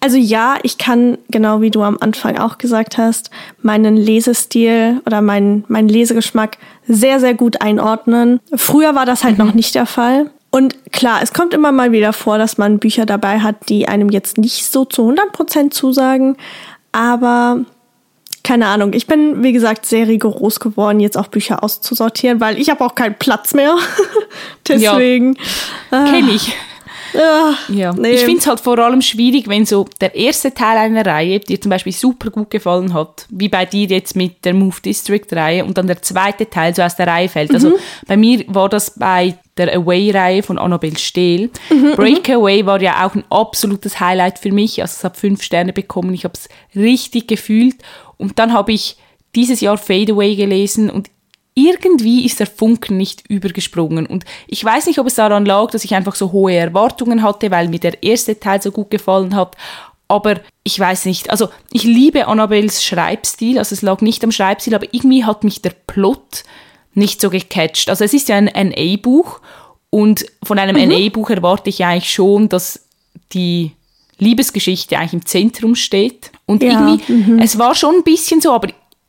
also 0.01 0.19
ja, 0.19 0.57
ich 0.63 0.77
kann, 0.77 1.19
genau 1.31 1.63
wie 1.63 1.71
du 1.71 1.83
am 1.83 1.97
Anfang 2.01 2.39
auch 2.39 2.59
gesagt 2.59 2.99
hast, 2.99 3.31
meinen 3.63 3.97
Lesestil 3.97 5.01
oder 5.07 5.23
meinen, 5.23 5.65
meinen 5.69 5.89
Lesegeschmack 5.89 6.59
sehr, 6.87 7.19
sehr 7.19 7.35
gut 7.35 7.63
einordnen. 7.63 8.41
Früher 8.55 8.95
war 8.95 9.07
das 9.07 9.25
halt 9.25 9.39
mhm. 9.39 9.47
noch 9.47 9.55
nicht 9.55 9.75
der 9.75 9.87
Fall. 9.87 10.31
Und 10.51 10.93
klar, 10.93 11.21
es 11.23 11.33
kommt 11.33 11.55
immer 11.55 11.71
mal 11.71 11.93
wieder 11.93 12.13
vor, 12.13 12.39
dass 12.39 12.59
man 12.59 12.79
Bücher 12.79 13.07
dabei 13.07 13.41
hat, 13.41 13.69
die 13.69 13.87
einem 13.87 14.09
jetzt 14.09 14.37
nicht 14.37 14.67
so 14.67 14.85
zu 14.85 15.09
100% 15.09 15.71
zusagen. 15.71 16.37
Aber 16.93 17.65
keine 18.43 18.67
Ahnung, 18.67 18.93
ich 18.95 19.07
bin, 19.07 19.43
wie 19.45 19.53
gesagt, 19.53 19.87
sehr 19.87 20.09
rigoros 20.09 20.59
geworden, 20.59 20.99
jetzt 20.99 21.17
auch 21.17 21.29
Bücher 21.29 21.63
auszusortieren, 21.63 22.41
weil 22.41 22.59
ich 22.59 22.69
habe 22.69 22.85
auch 22.85 22.95
keinen 22.95 23.15
Platz 23.15 23.55
mehr. 23.55 23.77
Deswegen. 24.69 25.37
Ja, 25.93 26.07
äh, 26.07 26.11
Kenne 26.11 26.33
ich. 26.33 26.53
Ja, 27.13 27.55
ja. 27.69 27.93
Nee. 27.93 28.13
Ich 28.13 28.21
finde 28.21 28.39
es 28.39 28.47
halt 28.47 28.61
vor 28.61 28.79
allem 28.79 29.03
schwierig, 29.03 29.49
wenn 29.49 29.67
so 29.67 29.87
der 30.01 30.15
erste 30.15 30.55
Teil 30.55 30.77
einer 30.79 31.05
Reihe 31.05 31.41
dir 31.41 31.61
zum 31.61 31.71
Beispiel 31.71 31.93
super 31.93 32.31
gut 32.31 32.51
gefallen 32.51 32.95
hat, 32.95 33.27
wie 33.31 33.49
bei 33.49 33.67
dir 33.67 33.87
jetzt 33.87 34.17
mit 34.17 34.45
der 34.45 34.55
Move 34.55 34.77
District 34.85 35.27
Reihe 35.33 35.65
und 35.65 35.77
dann 35.77 35.87
der 35.87 36.03
zweite 36.03 36.49
Teil 36.49 36.75
so 36.75 36.83
aus 36.83 36.97
der 36.97 37.07
Reihe 37.07 37.29
fällt. 37.29 37.53
Also 37.53 37.69
mhm. 37.69 37.75
Also 37.75 37.85
bei 38.07 38.17
mir 38.17 38.45
war 38.49 38.69
das 38.69 38.99
bei 38.99 39.37
der 39.57 39.75
Away-Reihe 39.75 40.43
von 40.43 40.59
Annabelle 40.59 40.99
Stehl. 40.99 41.51
Mhm, 41.71 41.93
Breakaway 41.97 42.65
war 42.67 42.81
ja 42.81 43.07
auch 43.07 43.15
ein 43.15 43.25
absolutes 43.31 44.01
Highlight 44.01 44.39
für 44.39 44.53
mich. 44.53 44.81
Also 44.81 44.95
es 44.99 45.05
hat 45.05 45.17
fünf 45.17 45.43
Sterne 45.43 45.73
bekommen. 45.73 46.15
Ich 46.15 46.25
habe 46.25 46.35
es 46.35 46.49
richtig 46.75 47.29
gefühlt. 47.29 47.77
Und 48.17 48.39
dann 48.39 48.53
habe 48.53 48.73
ich 48.73 48.97
dieses 49.35 49.61
Jahr 49.61 49.77
Fade 49.79 50.13
Away 50.13 50.37
gelesen 50.37 50.91
und 50.91 51.11
irgendwie 51.55 52.25
ist 52.25 52.41
der 52.41 52.47
Funken 52.47 52.97
nicht 52.97 53.29
übergesprungen. 53.29 54.07
Und 54.07 54.25
ich 54.47 54.65
weiß 54.65 54.87
nicht, 54.87 54.99
ob 54.99 55.07
es 55.07 55.17
daran 55.17 55.45
lag, 55.45 55.71
dass 55.73 55.85
ich 55.85 55.95
einfach 55.95 56.15
so 56.15 56.33
hohe 56.33 56.55
Erwartungen 56.55 57.23
hatte, 57.23 57.51
weil 57.51 57.69
mir 57.69 57.81
der 57.81 58.03
erste 58.03 58.39
Teil 58.39 58.63
so 58.63 58.71
gut 58.71 58.91
gefallen 58.91 59.35
hat. 59.35 59.57
aber 60.11 60.41
ich 60.65 60.79
weiß 60.79 61.05
nicht. 61.05 61.31
Also 61.31 61.49
ich 61.73 61.85
liebe 61.85 62.27
Annabels 62.27 62.85
Schreibstil, 62.85 63.59
also 63.59 63.75
es 63.75 63.83
lag 63.83 64.01
nicht 64.01 64.25
am 64.25 64.33
Schreibstil, 64.33 64.75
aber 64.75 64.87
irgendwie 64.93 65.25
hat 65.25 65.45
mich 65.45 65.63
der 65.63 65.75
Plot 65.87 66.43
nicht 66.95 67.21
so 67.21 67.31
gecatcht. 67.31 67.89
Also 67.89 68.05
es 68.05 68.13
ist 68.13 68.29
ja 68.29 68.37
ein 68.37 68.47
NA-Buch 68.47 69.41
und 69.91 70.27
von 70.43 70.59
einem 70.59 70.77
mhm. 70.77 70.89
NA-Buch 70.89 71.31
erwarte 71.31 71.71
ich 71.71 71.85
eigentlich 71.85 72.13
schon, 72.13 72.49
dass 72.49 72.87
die 73.33 73.73
Liebesgeschichte 74.19 74.99
eigentlich 74.99 75.15
im 75.15 75.27
Zentrum 75.27 75.75
steht. 75.75 76.31
Und 76.47 76.63
ja, 76.63 76.71
irgendwie, 76.71 77.13
mhm. 77.13 77.39
es 77.39 77.59
war 77.59 77.75
schon 77.75 77.97
ein 77.97 78.05
bisschen 78.05 78.41
so, 78.41 78.53
aber 78.53 78.69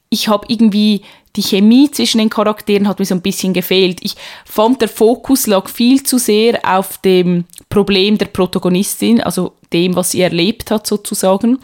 ich 0.09 0.27
habe 0.27 0.45
irgendwie 0.49 1.01
die 1.35 1.43
Chemie 1.43 1.89
zwischen 1.89 2.17
den 2.17 2.29
Charakteren 2.29 2.87
hat 2.87 2.99
mir 2.99 3.05
so 3.05 3.15
ein 3.15 3.21
bisschen 3.21 3.53
gefehlt. 3.53 3.99
Ich 4.01 4.15
fand, 4.45 4.81
der 4.81 4.89
Fokus 4.89 5.47
lag 5.47 5.69
viel 5.69 6.03
zu 6.03 6.17
sehr 6.17 6.59
auf 6.63 6.97
dem 6.97 7.45
Problem 7.69 8.17
der 8.17 8.25
Protagonistin, 8.25 9.21
also 9.21 9.53
dem, 9.71 9.95
was 9.95 10.11
sie 10.11 10.21
erlebt 10.21 10.71
hat 10.71 10.85
sozusagen. 10.85 11.59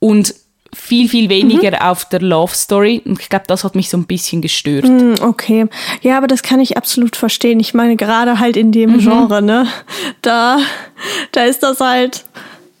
Und 0.00 0.34
viel, 0.76 1.08
viel 1.08 1.28
weniger 1.28 1.70
mhm. 1.70 1.86
auf 1.86 2.04
der 2.04 2.20
Love 2.20 2.54
Story. 2.54 3.02
Und 3.04 3.20
ich 3.20 3.28
glaube, 3.28 3.46
das 3.48 3.64
hat 3.64 3.74
mich 3.74 3.88
so 3.88 3.96
ein 3.96 4.06
bisschen 4.06 4.42
gestört. 4.42 4.84
Mm, 4.84 5.14
okay. 5.20 5.66
Ja, 6.02 6.16
aber 6.16 6.26
das 6.26 6.42
kann 6.42 6.60
ich 6.60 6.76
absolut 6.76 7.16
verstehen. 7.16 7.58
Ich 7.58 7.74
meine, 7.74 7.96
gerade 7.96 8.38
halt 8.38 8.56
in 8.56 8.72
dem 8.72 8.92
mhm. 8.92 8.98
Genre, 8.98 9.42
ne? 9.42 9.66
Da, 10.22 10.58
da 11.32 11.44
ist 11.44 11.62
das 11.62 11.80
halt, 11.80 12.24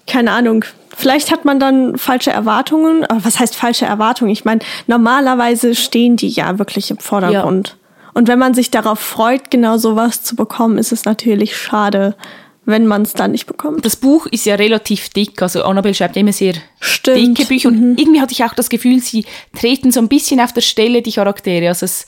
keine 0.06 0.32
Ahnung, 0.32 0.64
Vielleicht 0.98 1.30
hat 1.30 1.44
man 1.44 1.60
dann 1.60 1.98
falsche 1.98 2.30
Erwartungen. 2.30 3.04
Aber 3.04 3.22
was 3.22 3.38
heißt 3.38 3.54
falsche 3.54 3.84
Erwartungen? 3.84 4.30
Ich 4.30 4.46
meine, 4.46 4.60
normalerweise 4.86 5.74
stehen 5.74 6.16
die 6.16 6.30
ja 6.30 6.58
wirklich 6.58 6.90
im 6.90 6.96
Vordergrund. 6.96 7.68
Ja. 7.68 7.74
Und 8.14 8.28
wenn 8.28 8.38
man 8.38 8.54
sich 8.54 8.70
darauf 8.70 8.98
freut, 8.98 9.50
genau 9.50 9.76
sowas 9.76 10.22
zu 10.22 10.36
bekommen, 10.36 10.78
ist 10.78 10.90
es 10.90 11.04
natürlich 11.04 11.54
schade, 11.54 12.16
wenn 12.66 12.86
man 12.86 13.02
es 13.02 13.14
dann 13.14 13.32
nicht 13.32 13.46
bekommt. 13.46 13.84
Das 13.84 13.96
Buch 13.96 14.26
ist 14.26 14.44
ja 14.44 14.56
relativ 14.56 15.08
dick. 15.08 15.40
Also 15.40 15.62
Annabelle 15.62 15.94
schreibt 15.94 16.16
immer 16.16 16.32
sehr 16.32 16.54
Stimmt. 16.80 17.38
dicke 17.38 17.46
Bücher. 17.46 17.68
Und 17.68 17.80
mhm. 17.80 17.96
irgendwie 17.96 18.20
hatte 18.20 18.32
ich 18.32 18.44
auch 18.44 18.54
das 18.54 18.68
Gefühl, 18.68 19.00
sie 19.00 19.24
treten 19.58 19.92
so 19.92 20.00
ein 20.00 20.08
bisschen 20.08 20.40
auf 20.40 20.52
der 20.52 20.60
Stelle, 20.60 21.00
die 21.00 21.12
Charaktere. 21.12 21.68
Also 21.68 21.84
es 21.84 22.06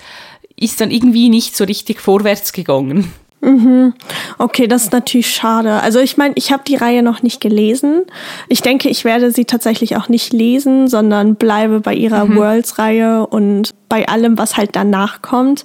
ist 0.57 0.81
dann 0.81 0.91
irgendwie 0.91 1.29
nicht 1.29 1.57
so 1.57 1.65
richtig 1.65 2.01
vorwärts 2.01 2.53
gegangen. 2.53 3.13
Mhm. 3.41 3.95
Okay, 4.39 4.67
das 4.67 4.85
ist 4.85 4.93
natürlich 4.93 5.33
schade. 5.33 5.81
Also 5.81 6.01
ich 6.01 6.17
meine, 6.17 6.35
ich 6.37 6.53
habe 6.53 6.65
die 6.67 6.75
Reihe 6.75 7.05
noch 7.05 7.23
nicht 7.23 7.41
gelesen. 7.41 8.03
Ich 8.49 8.63
denke, 8.63 8.89
ich 8.89 9.05
werde 9.05 9.31
sie 9.31 9.45
tatsächlich 9.45 9.97
auch 9.97 10.09
nicht 10.09 10.33
lesen, 10.33 10.89
sondern 10.89 11.37
bleibe 11.37 11.81
bei 11.81 11.95
ihrer 11.95 12.25
mhm. 12.25 12.37
Worlds-Reihe 12.37 13.27
und 13.27 13.71
bei 13.89 14.09
allem, 14.09 14.39
was 14.39 14.57
halt 14.57 14.71
danach 14.75 15.23
kommt. 15.23 15.65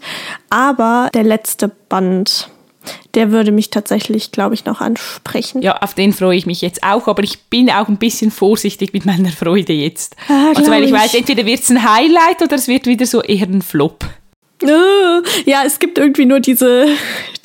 Aber 0.51 1.09
der 1.15 1.23
letzte 1.23 1.67
Band, 1.67 2.50
der 3.13 3.32
würde 3.32 3.52
mich 3.52 3.70
tatsächlich, 3.70 4.32
glaube 4.32 4.56
ich, 4.56 4.66
noch 4.66 4.82
ansprechen. 4.82 5.62
Ja, 5.62 5.78
auf 5.78 5.94
den 5.94 6.13
freue 6.13 6.38
ich 6.38 6.46
mich 6.46 6.62
jetzt 6.62 6.84
auch, 6.84 7.08
aber 7.08 7.24
ich 7.24 7.40
bin 7.44 7.70
auch 7.70 7.88
ein 7.88 7.98
bisschen 7.98 8.32
vorsichtig 8.32 8.94
mit 8.94 9.06
meiner 9.06 9.30
Freude 9.30 9.74
jetzt. 9.74 10.16
Ah, 10.28 10.50
also 10.56 10.70
weil 10.72 10.84
ich, 10.84 10.90
ich 10.90 10.96
weiß, 10.96 11.13
entweder 11.16 11.46
wird 11.46 11.62
es 11.62 11.70
ein 11.70 11.84
Highlight 11.84 12.42
oder 12.42 12.56
es 12.56 12.68
wird 12.68 12.86
wieder 12.88 13.06
so 13.06 13.22
eher 13.22 13.48
ein 13.48 13.62
Flop. 13.62 14.06
Äh, 14.62 15.50
ja, 15.50 15.63
es 15.66 15.80
gibt 15.80 15.98
irgendwie 15.98 16.25
nur 16.25 16.40
diese, 16.40 16.88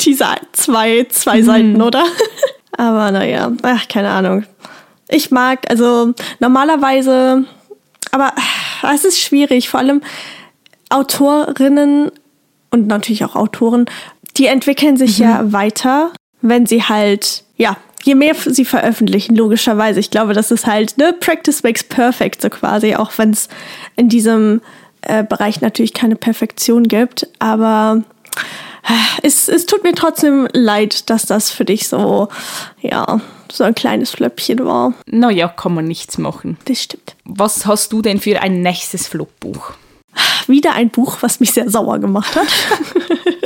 diese 0.01 0.27
zwei, 0.53 1.07
zwei 1.11 1.41
mhm. 1.41 1.45
Seiten, 1.45 1.83
oder? 1.83 2.05
Aber 2.77 3.11
naja, 3.11 3.51
ach, 3.63 3.89
keine 3.89 4.11
Ahnung. 4.11 4.45
Ich 5.09 5.31
mag, 5.31 5.71
also 5.71 6.13
normalerweise, 6.39 7.45
aber 8.13 8.33
es 8.95 9.05
ist 9.05 9.21
schwierig, 9.21 9.71
vor 9.71 9.81
allem 9.81 10.03
Autorinnen 10.91 12.13
und 12.71 12.87
natürlich 12.87 13.25
auch 13.25 13.35
Autoren, 13.35 13.87
die 14.39 14.47
entwickeln 14.47 14.97
sich 14.97 15.19
mhm. 15.19 15.25
ja 15.25 15.53
weiter, 15.53 16.13
wenn 16.41 16.67
sie 16.67 16.83
halt, 16.83 17.45
ja, 17.57 17.77
je 18.05 18.15
mehr 18.15 18.35
sie 18.35 18.65
veröffentlichen, 18.65 19.35
logischerweise. 19.35 20.01
Ich 20.01 20.11
glaube, 20.11 20.33
das 20.33 20.51
ist 20.51 20.67
halt, 20.67 20.97
ne, 20.99 21.13
Practice 21.13 21.63
makes 21.63 21.83
perfect, 21.85 22.43
so 22.43 22.49
quasi, 22.49 22.95
auch 22.95 23.13
wenn 23.17 23.31
es 23.31 23.49
in 23.97 24.09
diesem 24.09 24.61
äh, 25.03 25.25
Bereich 25.25 25.61
natürlich 25.61 25.95
keine 25.95 26.17
Perfektion 26.17 26.85
gibt, 26.85 27.29
aber 27.39 28.03
äh, 28.85 29.27
es, 29.27 29.49
es 29.49 29.67
tut 29.67 29.83
mir 29.83 29.95
trotzdem 29.95 30.49
leid, 30.53 31.11
dass 31.11 31.27
das 31.27 31.51
für 31.51 31.65
dich 31.65 31.89
so, 31.89 32.29
ja, 32.81 33.21
so 33.51 33.65
ein 33.65 33.75
kleines 33.75 34.11
Flöppchen 34.11 34.65
war. 34.65 34.95
Naja, 35.07 35.49
kann 35.49 35.75
man 35.75 35.87
nichts 35.87 36.19
machen. 36.19 36.59
Das 36.67 36.83
stimmt. 36.83 37.17
Was 37.25 37.67
hast 37.67 37.93
du 37.93 38.03
denn 38.03 38.21
für 38.21 38.41
ein 38.41 38.61
nächstes 38.61 39.09
Flop-Buch? 39.09 39.73
Wieder 40.47 40.75
ein 40.75 40.91
Buch, 40.91 41.19
was 41.21 41.41
mich 41.41 41.53
sehr 41.53 41.71
sauer 41.71 41.99
gemacht 41.99 42.35
hat. 42.37 42.49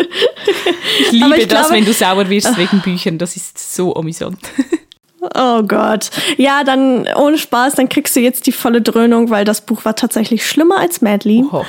ich 1.00 1.12
liebe 1.12 1.36
ich 1.36 1.48
das, 1.48 1.68
glaube, 1.68 1.74
wenn 1.76 1.84
du 1.84 1.92
sauer 1.92 2.28
wirst 2.28 2.56
wegen 2.56 2.80
Büchern. 2.80 3.18
Das 3.18 3.36
ist 3.36 3.74
so 3.74 3.94
amüsant. 3.94 4.38
Oh 5.36 5.62
Gott. 5.62 6.10
Ja, 6.36 6.64
dann 6.64 7.06
ohne 7.14 7.38
Spaß, 7.38 7.74
dann 7.74 7.88
kriegst 7.88 8.16
du 8.16 8.20
jetzt 8.20 8.46
die 8.48 8.50
volle 8.50 8.82
Dröhnung, 8.82 9.30
weil 9.30 9.44
das 9.44 9.60
Buch 9.60 9.84
war 9.84 9.94
tatsächlich 9.94 10.44
schlimmer 10.44 10.78
als 10.78 11.00
Madly. 11.00 11.44
Oh. 11.50 11.64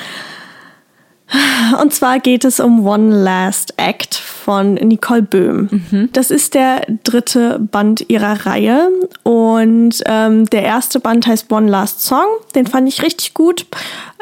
Und 1.80 1.92
zwar 1.92 2.20
geht 2.20 2.44
es 2.44 2.60
um 2.60 2.86
One 2.86 3.22
Last 3.22 3.74
Act 3.76 4.14
von 4.14 4.74
Nicole 4.74 5.22
Böhm. 5.22 5.68
Mhm. 5.70 6.08
Das 6.12 6.30
ist 6.30 6.54
der 6.54 6.82
dritte 7.02 7.58
Band 7.58 8.08
ihrer 8.08 8.46
Reihe 8.46 8.88
und 9.22 10.02
ähm, 10.06 10.46
der 10.46 10.62
erste 10.62 11.00
Band 11.00 11.26
heißt 11.26 11.50
One 11.50 11.70
Last 11.70 12.02
Song. 12.02 12.26
Den 12.54 12.66
fand 12.66 12.88
ich 12.88 13.02
richtig 13.02 13.34
gut. 13.34 13.66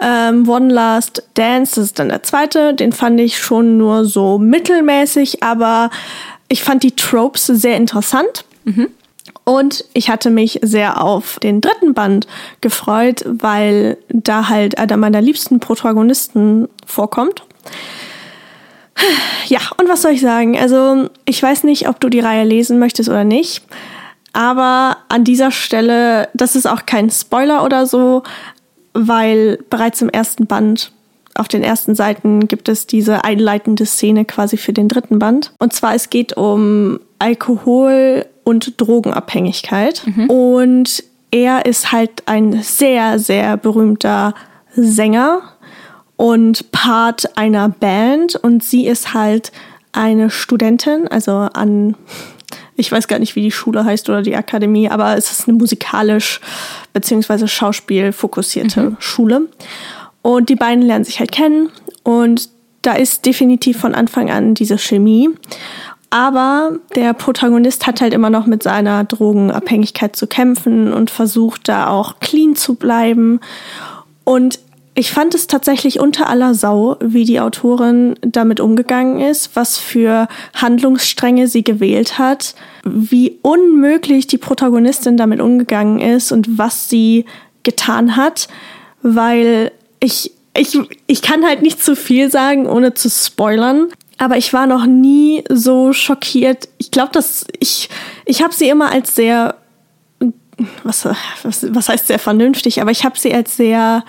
Ähm, 0.00 0.48
One 0.48 0.72
Last 0.72 1.24
Dance, 1.34 1.74
das 1.76 1.84
ist 1.86 1.98
dann 1.98 2.08
der 2.08 2.22
zweite. 2.22 2.74
Den 2.74 2.92
fand 2.92 3.20
ich 3.20 3.38
schon 3.38 3.76
nur 3.76 4.04
so 4.04 4.38
mittelmäßig, 4.38 5.42
aber 5.42 5.90
ich 6.48 6.62
fand 6.62 6.82
die 6.82 6.96
Tropes 6.96 7.46
sehr 7.46 7.76
interessant. 7.76 8.44
Mhm. 8.64 8.88
Und 9.44 9.84
ich 9.92 10.08
hatte 10.08 10.30
mich 10.30 10.60
sehr 10.62 11.02
auf 11.02 11.38
den 11.40 11.60
dritten 11.60 11.94
Band 11.94 12.26
gefreut, 12.60 13.24
weil 13.26 13.98
da 14.08 14.48
halt 14.48 14.78
einer 14.78 14.96
meiner 14.96 15.20
liebsten 15.20 15.58
Protagonisten 15.58 16.68
vorkommt. 16.86 17.42
Ja, 19.46 19.60
und 19.78 19.88
was 19.88 20.02
soll 20.02 20.12
ich 20.12 20.20
sagen? 20.20 20.56
Also, 20.56 21.08
ich 21.24 21.42
weiß 21.42 21.64
nicht, 21.64 21.88
ob 21.88 21.98
du 21.98 22.08
die 22.08 22.20
Reihe 22.20 22.44
lesen 22.44 22.78
möchtest 22.78 23.08
oder 23.08 23.24
nicht. 23.24 23.64
Aber 24.32 24.98
an 25.08 25.24
dieser 25.24 25.50
Stelle, 25.50 26.28
das 26.34 26.56
ist 26.56 26.66
auch 26.66 26.86
kein 26.86 27.10
Spoiler 27.10 27.64
oder 27.64 27.86
so, 27.86 28.22
weil 28.94 29.58
bereits 29.68 30.00
im 30.02 30.08
ersten 30.08 30.46
Band 30.46 30.92
auf 31.34 31.48
den 31.48 31.62
ersten 31.62 31.94
Seiten 31.94 32.46
gibt 32.46 32.68
es 32.68 32.86
diese 32.86 33.24
einleitende 33.24 33.86
Szene 33.86 34.24
quasi 34.24 34.56
für 34.56 34.72
den 34.72 34.88
dritten 34.88 35.18
Band. 35.18 35.52
Und 35.58 35.72
zwar 35.72 35.94
es 35.94 36.10
geht 36.10 36.36
um 36.36 37.00
Alkohol 37.18 38.26
und 38.44 38.80
Drogenabhängigkeit. 38.80 40.02
Mhm. 40.06 40.30
Und 40.30 41.04
er 41.30 41.66
ist 41.66 41.92
halt 41.92 42.22
ein 42.26 42.62
sehr, 42.62 43.18
sehr 43.18 43.56
berühmter 43.56 44.34
Sänger 44.74 45.40
und 46.16 46.70
Part 46.72 47.36
einer 47.36 47.68
Band. 47.68 48.36
Und 48.36 48.62
sie 48.62 48.86
ist 48.86 49.14
halt 49.14 49.52
eine 49.92 50.30
Studentin, 50.30 51.08
also 51.08 51.32
an, 51.32 51.96
ich 52.76 52.90
weiß 52.90 53.08
gar 53.08 53.18
nicht, 53.18 53.36
wie 53.36 53.42
die 53.42 53.50
Schule 53.50 53.84
heißt 53.84 54.08
oder 54.08 54.22
die 54.22 54.36
Akademie, 54.36 54.88
aber 54.88 55.16
es 55.16 55.30
ist 55.30 55.48
eine 55.48 55.58
musikalisch 55.58 56.40
bzw. 56.92 57.46
Schauspiel 57.46 58.12
fokussierte 58.12 58.82
mhm. 58.82 58.96
Schule. 58.98 59.48
Und 60.22 60.48
die 60.48 60.56
beiden 60.56 60.82
lernen 60.82 61.04
sich 61.04 61.18
halt 61.18 61.32
kennen 61.32 61.70
und 62.04 62.48
da 62.82 62.94
ist 62.94 63.24
definitiv 63.26 63.78
von 63.78 63.94
Anfang 63.94 64.30
an 64.30 64.54
diese 64.54 64.76
Chemie. 64.76 65.30
Aber 66.12 66.72
der 66.94 67.14
Protagonist 67.14 67.86
hat 67.86 68.02
halt 68.02 68.12
immer 68.12 68.28
noch 68.28 68.44
mit 68.44 68.62
seiner 68.62 69.02
Drogenabhängigkeit 69.02 70.14
zu 70.14 70.26
kämpfen 70.26 70.92
und 70.92 71.08
versucht 71.08 71.70
da 71.70 71.88
auch 71.88 72.20
clean 72.20 72.54
zu 72.54 72.74
bleiben. 72.74 73.40
Und 74.22 74.58
ich 74.94 75.10
fand 75.10 75.34
es 75.34 75.46
tatsächlich 75.46 76.00
unter 76.00 76.28
aller 76.28 76.52
Sau, 76.52 76.98
wie 77.00 77.24
die 77.24 77.40
Autorin 77.40 78.14
damit 78.20 78.60
umgegangen 78.60 79.22
ist, 79.22 79.56
was 79.56 79.78
für 79.78 80.28
Handlungsstränge 80.52 81.48
sie 81.48 81.64
gewählt 81.64 82.18
hat, 82.18 82.56
wie 82.84 83.38
unmöglich 83.40 84.26
die 84.26 84.36
Protagonistin 84.36 85.16
damit 85.16 85.40
umgegangen 85.40 85.98
ist 85.98 86.30
und 86.30 86.58
was 86.58 86.90
sie 86.90 87.24
getan 87.62 88.16
hat, 88.16 88.48
weil 89.00 89.72
ich, 89.98 90.32
ich, 90.54 90.78
ich 91.06 91.22
kann 91.22 91.42
halt 91.42 91.62
nicht 91.62 91.82
zu 91.82 91.96
viel 91.96 92.30
sagen, 92.30 92.66
ohne 92.66 92.92
zu 92.92 93.08
spoilern. 93.08 93.88
Aber 94.18 94.36
ich 94.36 94.52
war 94.52 94.66
noch 94.66 94.86
nie 94.86 95.44
so 95.48 95.92
schockiert. 95.92 96.68
Ich 96.78 96.90
glaube, 96.90 97.12
dass 97.12 97.46
ich, 97.58 97.88
ich 98.24 98.42
habe 98.42 98.54
sie 98.54 98.68
immer 98.68 98.90
als 98.92 99.14
sehr, 99.14 99.56
was, 100.84 101.06
was, 101.42 101.74
was 101.74 101.88
heißt 101.88 102.06
sehr 102.06 102.18
vernünftig, 102.18 102.80
aber 102.80 102.90
ich 102.90 103.04
habe 103.04 103.18
sie 103.18 103.34
als 103.34 103.56
sehr, 103.56 104.04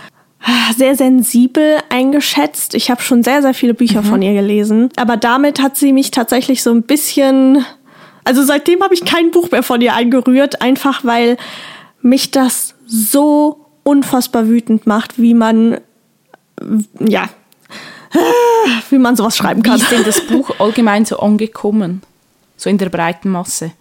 sehr 0.76 0.96
sensibel 0.96 1.78
eingeschätzt. 1.90 2.76
Ich 2.76 2.92
habe 2.92 3.02
schon 3.02 3.24
sehr, 3.24 3.42
sehr 3.42 3.54
viele 3.54 3.74
Bücher 3.74 4.02
mhm. 4.02 4.06
von 4.06 4.22
ihr 4.22 4.34
gelesen. 4.34 4.90
Aber 4.98 5.18
damit 5.18 5.62
hat 5.62 5.78
sie 5.78 5.94
mich 5.94 6.12
tatsächlich 6.12 6.64
so 6.64 6.72
ein 6.72 6.84
bisschen, 6.84 7.66
also 8.24 8.44
seitdem 8.44 8.82
habe 8.84 8.94
ich 8.94 9.06
kein 9.06 9.32
Buch 9.32 9.52
mehr 9.52 9.64
von 9.64 9.82
ihr 9.82 9.96
eingerührt, 9.96 10.62
einfach 10.62 11.06
weil 11.06 11.38
mich 12.02 12.32
das 12.32 12.76
so 12.86 13.66
unfassbar 13.84 14.48
wütend 14.48 14.86
macht, 14.86 15.20
wie 15.20 15.34
man, 15.34 15.80
ja, 17.00 17.30
wie 18.90 18.98
man 18.98 19.16
sowas 19.16 19.38
schreiben 19.38 19.64
kann. 19.64 19.78
Wie 19.78 19.84
ist 19.84 19.92
denn 19.92 20.04
das 20.04 20.22
Buch 20.22 20.60
allgemein 20.60 21.06
so 21.06 21.20
angekommen? 21.20 22.02
So 22.58 22.70
in 22.70 22.78
der 22.78 22.90
breiten 22.90 23.30
Masse? 23.30 23.72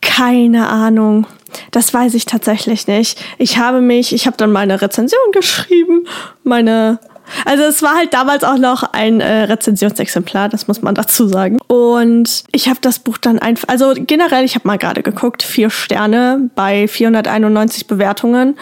Keine 0.00 0.68
Ahnung. 0.68 1.26
Das 1.70 1.92
weiß 1.92 2.14
ich 2.14 2.26
tatsächlich 2.26 2.86
nicht. 2.86 3.22
Ich 3.38 3.58
habe 3.58 3.80
mich, 3.80 4.12
ich 4.12 4.26
habe 4.26 4.36
dann 4.36 4.52
meine 4.52 4.80
Rezension 4.80 5.32
geschrieben, 5.32 6.06
meine 6.42 6.98
also 7.44 7.64
es 7.64 7.82
war 7.82 7.96
halt 7.96 8.14
damals 8.14 8.44
auch 8.44 8.58
noch 8.58 8.82
ein 8.92 9.20
äh, 9.20 9.42
Rezensionsexemplar, 9.44 10.48
das 10.48 10.68
muss 10.68 10.82
man 10.82 10.94
dazu 10.94 11.26
sagen. 11.26 11.58
Und 11.66 12.44
ich 12.52 12.68
habe 12.68 12.78
das 12.80 12.98
Buch 12.98 13.18
dann 13.18 13.38
einfach, 13.38 13.68
also 13.68 13.94
generell, 13.96 14.44
ich 14.44 14.54
habe 14.54 14.66
mal 14.68 14.78
gerade 14.78 15.02
geguckt, 15.02 15.42
vier 15.42 15.70
Sterne 15.70 16.50
bei 16.54 16.86
491 16.86 17.86
Bewertungen. 17.86 18.56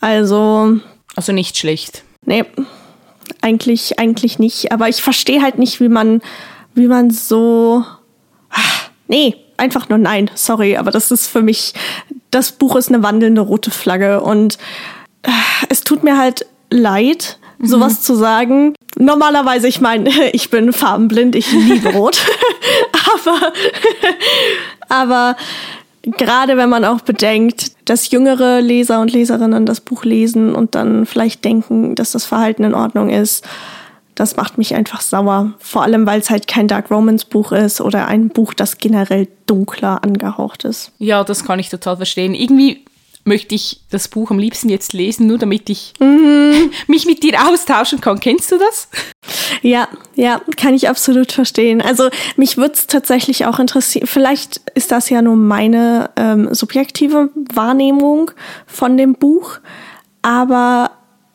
Also. 0.00 0.78
Also 1.16 1.32
nicht 1.32 1.56
schlecht. 1.56 2.02
Nee, 2.24 2.44
eigentlich, 3.40 3.98
eigentlich 3.98 4.38
nicht. 4.38 4.72
Aber 4.72 4.88
ich 4.88 5.02
verstehe 5.02 5.42
halt 5.42 5.58
nicht, 5.58 5.80
wie 5.80 5.88
man, 5.88 6.22
wie 6.74 6.86
man 6.86 7.10
so. 7.10 7.84
Ach, 8.50 8.90
nee, 9.08 9.36
einfach 9.56 9.88
nur 9.88 9.98
nein, 9.98 10.30
sorry, 10.34 10.76
aber 10.76 10.90
das 10.90 11.10
ist 11.10 11.26
für 11.26 11.42
mich, 11.42 11.74
das 12.30 12.52
Buch 12.52 12.76
ist 12.76 12.88
eine 12.88 13.02
wandelnde 13.02 13.40
rote 13.40 13.70
Flagge 13.70 14.20
und 14.20 14.58
äh, 15.22 15.30
es 15.68 15.82
tut 15.82 16.02
mir 16.02 16.18
halt 16.18 16.46
leid, 16.70 17.38
mhm. 17.58 17.66
sowas 17.66 18.02
zu 18.02 18.14
sagen. 18.14 18.74
Normalerweise, 18.98 19.68
ich 19.68 19.80
meine, 19.80 20.10
ich 20.32 20.50
bin 20.50 20.72
farbenblind, 20.72 21.34
ich 21.34 21.50
liebe 21.52 21.90
Rot. 21.90 22.24
aber, 23.14 23.52
aber 24.88 25.36
gerade 26.04 26.56
wenn 26.56 26.68
man 26.68 26.84
auch 26.84 27.00
bedenkt, 27.00 27.72
dass 27.88 28.10
jüngere 28.10 28.60
Leser 28.60 29.00
und 29.00 29.12
Leserinnen 29.12 29.66
das 29.66 29.80
Buch 29.80 30.04
lesen 30.04 30.54
und 30.54 30.74
dann 30.74 31.06
vielleicht 31.06 31.44
denken, 31.44 31.94
dass 31.94 32.12
das 32.12 32.24
Verhalten 32.24 32.64
in 32.64 32.74
Ordnung 32.74 33.10
ist, 33.10 33.44
das 34.14 34.36
macht 34.36 34.58
mich 34.58 34.74
einfach 34.74 35.00
sauer. 35.00 35.54
Vor 35.58 35.82
allem, 35.82 36.06
weil 36.06 36.20
es 36.20 36.30
halt 36.30 36.46
kein 36.46 36.68
Dark 36.68 36.90
Romance 36.90 37.24
Buch 37.24 37.52
ist 37.52 37.80
oder 37.80 38.06
ein 38.06 38.28
Buch, 38.28 38.54
das 38.54 38.78
generell 38.78 39.28
dunkler 39.46 40.04
angehaucht 40.04 40.64
ist. 40.64 40.92
Ja, 40.98 41.24
das 41.24 41.44
kann 41.44 41.58
ich 41.58 41.68
total 41.68 41.96
verstehen. 41.96 42.34
Irgendwie 42.34 42.84
möchte 43.24 43.54
ich 43.54 43.80
das 43.90 44.08
Buch 44.08 44.30
am 44.30 44.38
liebsten 44.38 44.68
jetzt 44.68 44.92
lesen, 44.92 45.26
nur 45.26 45.38
damit 45.38 45.70
ich 45.70 45.94
mhm. 45.98 46.70
mich 46.86 47.06
mit 47.06 47.22
dir 47.22 47.38
austauschen 47.48 48.00
kann. 48.00 48.20
Kennst 48.20 48.52
du 48.52 48.58
das? 48.58 48.88
Ja, 49.62 49.88
ja, 50.14 50.40
kann 50.56 50.74
ich 50.74 50.88
absolut 50.88 51.32
verstehen. 51.32 51.80
Also 51.80 52.10
mich 52.36 52.56
würde 52.56 52.74
es 52.74 52.86
tatsächlich 52.86 53.46
auch 53.46 53.58
interessieren. 53.58 54.06
Vielleicht 54.06 54.60
ist 54.74 54.92
das 54.92 55.08
ja 55.08 55.22
nur 55.22 55.36
meine 55.36 56.10
ähm, 56.16 56.52
subjektive 56.52 57.30
Wahrnehmung 57.52 58.30
von 58.66 58.96
dem 58.96 59.14
Buch, 59.14 59.58
aber 60.22 60.90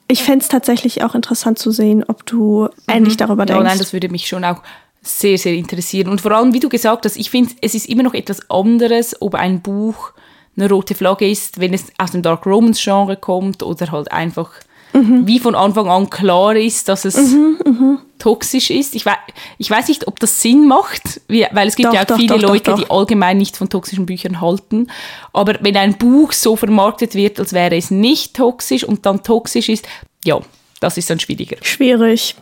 ich 0.07 0.23
fände 0.23 0.43
es 0.43 0.47
tatsächlich 0.47 1.03
auch 1.03 1.15
interessant 1.15 1.59
zu 1.59 1.71
sehen, 1.71 2.03
ob 2.07 2.25
du 2.25 2.63
mhm. 2.63 2.69
ähnlich 2.87 3.17
darüber 3.17 3.45
denkst. 3.45 3.63
Ja, 3.63 3.69
nein, 3.69 3.77
das 3.77 3.93
würde 3.93 4.09
mich 4.09 4.27
schon 4.27 4.43
auch 4.43 4.61
sehr, 5.01 5.37
sehr 5.37 5.53
interessieren. 5.53 6.09
Und 6.09 6.21
vor 6.21 6.31
allem, 6.31 6.53
wie 6.53 6.59
du 6.59 6.69
gesagt 6.69 7.05
hast, 7.05 7.15
ich 7.15 7.29
finde, 7.29 7.53
es 7.61 7.73
ist 7.73 7.87
immer 7.87 8.03
noch 8.03 8.13
etwas 8.13 8.49
anderes, 8.49 9.21
ob 9.21 9.35
ein 9.35 9.61
Buch 9.61 10.13
eine 10.59 10.69
rote 10.69 10.95
Flagge 10.95 11.29
ist, 11.29 11.59
wenn 11.59 11.73
es 11.73 11.85
aus 11.97 12.11
dem 12.11 12.21
Dark 12.21 12.45
Romance 12.45 12.81
Genre 12.83 13.15
kommt 13.15 13.63
oder 13.63 13.91
halt 13.91 14.11
einfach 14.11 14.51
mhm. 14.93 15.27
wie 15.27 15.39
von 15.39 15.55
Anfang 15.55 15.87
an 15.87 16.09
klar 16.09 16.55
ist, 16.55 16.87
dass 16.89 17.05
es 17.05 17.17
mhm, 17.17 17.59
mhm. 17.65 17.99
toxisch 18.17 18.69
ist. 18.69 18.95
Ich, 18.95 19.05
we 19.05 19.11
ich 19.57 19.69
weiß 19.69 19.87
nicht, 19.87 20.07
ob 20.07 20.19
das 20.19 20.41
Sinn 20.41 20.67
macht, 20.67 21.21
weil 21.27 21.67
es 21.67 21.75
gibt 21.75 21.89
doch, 21.89 21.93
ja 21.93 22.01
auch 22.01 22.05
doch, 22.05 22.17
viele 22.17 22.39
doch, 22.39 22.49
Leute, 22.49 22.75
die 22.75 22.89
allgemein 22.89 23.37
nicht 23.37 23.57
von 23.57 23.69
toxischen 23.69 24.05
Büchern 24.05 24.41
halten. 24.41 24.87
Aber 25.33 25.55
wenn 25.61 25.77
ein 25.77 25.97
Buch 25.97 26.31
so 26.31 26.55
vermarktet 26.55 27.15
wird, 27.15 27.39
als 27.39 27.53
wäre 27.53 27.75
es 27.75 27.91
nicht 27.91 28.35
toxisch 28.35 28.83
und 28.83 29.05
dann 29.05 29.23
toxisch 29.23 29.69
ist, 29.69 29.87
ja, 30.25 30.39
das 30.79 30.97
ist 30.97 31.09
dann 31.09 31.19
schwieriger. 31.19 31.57
Schwierig. 31.61 32.35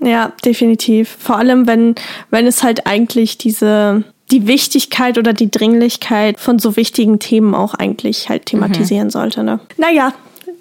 Ja, 0.00 0.32
definitiv. 0.44 1.16
Vor 1.20 1.36
allem, 1.36 1.66
wenn, 1.66 1.94
wenn 2.30 2.46
es 2.46 2.62
halt 2.62 2.86
eigentlich 2.86 3.38
diese 3.38 4.04
die 4.32 4.46
Wichtigkeit 4.46 5.18
oder 5.18 5.32
die 5.32 5.50
Dringlichkeit 5.50 6.40
von 6.40 6.58
so 6.58 6.76
wichtigen 6.76 7.18
Themen 7.18 7.54
auch 7.54 7.74
eigentlich 7.74 8.28
halt 8.28 8.46
thematisieren 8.46 9.08
mhm. 9.08 9.10
sollte. 9.10 9.44
Ne? 9.44 9.60
Naja, 9.76 10.12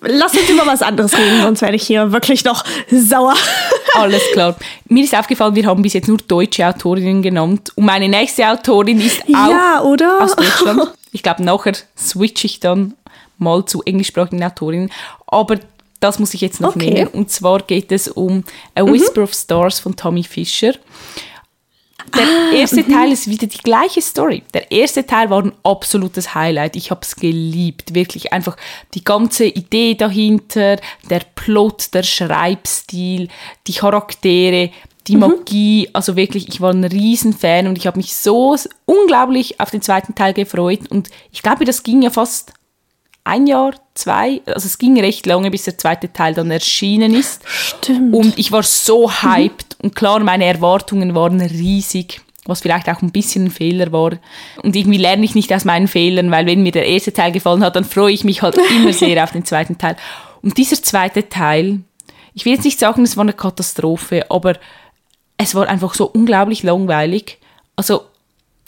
lass 0.02 0.34
uns 0.34 0.50
über 0.50 0.68
was 0.68 0.82
anderes 0.82 1.18
reden, 1.18 1.42
sonst 1.42 1.62
werde 1.62 1.78
ich 1.78 1.84
hier 1.88 2.12
wirklich 2.12 2.44
noch 2.44 2.66
sauer. 2.92 3.34
Alles 3.94 4.22
klar. 4.34 4.56
Mir 4.88 5.04
ist 5.04 5.16
aufgefallen, 5.16 5.56
wir 5.56 5.66
haben 5.66 5.82
bis 5.82 5.94
jetzt 5.94 6.08
nur 6.08 6.18
deutsche 6.18 6.68
Autorinnen 6.68 7.22
genannt. 7.22 7.72
Und 7.76 7.86
meine 7.86 8.10
nächste 8.10 8.48
Autorin 8.48 9.00
ist 9.00 9.24
auch 9.24 9.50
ja, 9.50 9.82
oder? 9.84 10.22
aus 10.22 10.36
Deutschland. 10.36 10.92
Ich 11.14 11.24
glaube, 11.24 11.44
nachher 11.44 11.74
switche 11.98 12.48
ich 12.48 12.60
dann 12.60 12.94
mal 13.38 13.66
zu 13.66 13.82
englischsprachigen 13.84 14.44
Autorinnen. 14.44 14.92
Aber 15.28 15.58
das 16.00 16.20
muss 16.20 16.34
ich 16.34 16.42
jetzt 16.42 16.60
noch 16.60 16.76
okay. 16.76 16.92
nehmen. 16.92 17.08
Und 17.08 17.32
zwar 17.32 17.60
geht 17.62 17.92
es 17.92 18.08
um 18.08 18.44
A 18.76 18.86
Whisper 18.86 19.22
mhm. 19.22 19.24
of 19.24 19.34
Stars 19.34 19.80
von 19.80 19.96
Tommy 19.96 20.24
Fischer. 20.24 20.74
Der 22.16 22.24
ah, 22.24 22.54
erste 22.54 22.84
mhm. 22.84 22.94
Teil 22.94 23.12
ist 23.12 23.28
wieder 23.28 23.48
die 23.48 23.58
gleiche 23.58 24.02
Story. 24.02 24.44
Der 24.54 24.72
erste 24.72 25.06
Teil 25.06 25.30
war 25.30 25.44
ein 25.44 25.54
absolutes 25.64 26.34
Highlight. 26.34 26.76
Ich 26.76 26.92
habe 26.92 27.02
es 27.04 27.16
geliebt. 27.16 27.94
Wirklich 27.94 28.34
einfach 28.34 28.58
die 28.94 29.04
ganze 29.04 29.46
Idee 29.46 29.96
dahinter, 29.96 30.78
der 31.10 31.22
Plot, 31.36 31.94
der 31.94 32.04
Schreibstil, 32.04 33.30
die 33.68 33.74
Charaktere, 33.74 34.72
die 35.08 35.16
mhm. 35.16 35.20
Magie. 35.20 35.90
Also 35.94 36.16
wirklich, 36.16 36.48
ich 36.48 36.62
war 36.62 36.72
ein 36.72 36.84
Riesenfan 36.84 37.68
und 37.68 37.78
ich 37.78 37.88
habe 37.88 37.98
mich 37.98 38.16
so 38.16 38.56
unglaublich 38.86 39.60
auf 39.60 39.72
den 39.72 39.82
zweiten 39.82 40.16
Teil 40.16 40.34
gefreut. 40.34 40.90
Und 40.90 41.10
ich 41.32 41.42
glaube, 41.42 41.66
das 41.66 41.84
ging 41.84 42.02
ja 42.02 42.10
fast 42.10 42.54
ein 43.24 43.48
Jahr, 43.48 43.74
zwei, 43.94 44.42
also 44.46 44.66
es 44.66 44.78
ging 44.78 45.00
recht 45.00 45.26
lange, 45.26 45.52
bis 45.52 45.64
der 45.64 45.78
zweite 45.78 46.12
Teil 46.12 46.34
dann 46.34 46.50
erschienen 46.50 47.14
ist. 47.14 47.44
Stimmt. 47.48 48.16
Und 48.16 48.40
ich 48.40 48.52
war 48.52 48.64
so 48.64 49.12
hyped 49.12 49.78
mhm. 49.78 49.86
und 49.86 49.96
klar, 49.96 50.20
meine 50.22 50.46
Erwartungen 50.46 51.14
waren 51.14 51.40
riesig, 51.40 52.22
was 52.46 52.62
vielleicht 52.62 52.90
auch 52.90 53.02
ein 53.02 53.12
bisschen 53.12 53.46
ein 53.46 53.52
Fehler 53.52 53.92
war. 53.92 54.14
Und 54.64 54.76
irgendwie 54.76 54.98
lerne 54.98 55.24
ich 55.24 55.36
nicht 55.36 55.54
aus 55.54 55.66
meinen 55.66 55.88
Fehlern, 55.88 56.32
weil 56.32 56.46
wenn 56.46 56.64
mir 56.64 56.72
der 56.72 56.88
erste 56.88 57.14
Teil 57.14 57.32
gefallen 57.32 57.64
hat, 57.64 57.76
dann 57.76 57.86
freue 57.86 58.14
ich 58.14 58.24
mich 58.24 58.42
halt 58.42 58.58
immer 58.76 58.94
sehr 58.94 59.24
auf 59.24 59.32
den 59.32 59.46
zweiten 59.46 59.78
Teil. 59.78 59.96
Und 60.42 60.58
dieser 60.58 60.82
zweite 60.82 61.30
Teil, 61.30 61.82
ich 62.34 62.46
will 62.46 62.54
jetzt 62.54 62.66
nicht 62.66 62.80
sagen, 62.80 63.04
es 63.04 63.18
war 63.18 63.24
eine 63.24 63.34
Katastrophe, 63.34 64.32
aber 64.32 64.56
es 65.38 65.54
war 65.54 65.68
einfach 65.68 65.94
so 65.94 66.06
unglaublich 66.06 66.64
langweilig. 66.64 67.38
Also 67.76 68.02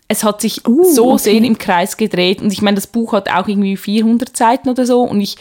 es 0.08 0.24
hat 0.24 0.42
sich 0.42 0.68
uh, 0.68 0.84
so 0.84 1.12
okay. 1.14 1.18
sehr 1.18 1.44
im 1.44 1.58
Kreis 1.58 1.98
gedreht 1.98 2.42
und 2.42 2.52
ich 2.52 2.62
meine, 2.62 2.76
das 2.76 2.88
Buch 2.88 3.14
hat 3.14 3.30
auch 3.30 3.48
irgendwie 3.48 3.78
400 3.78 4.36
Seiten 4.36 4.70
oder 4.70 4.86
so 4.86 5.02
und 5.02 5.22
ich 5.22 5.38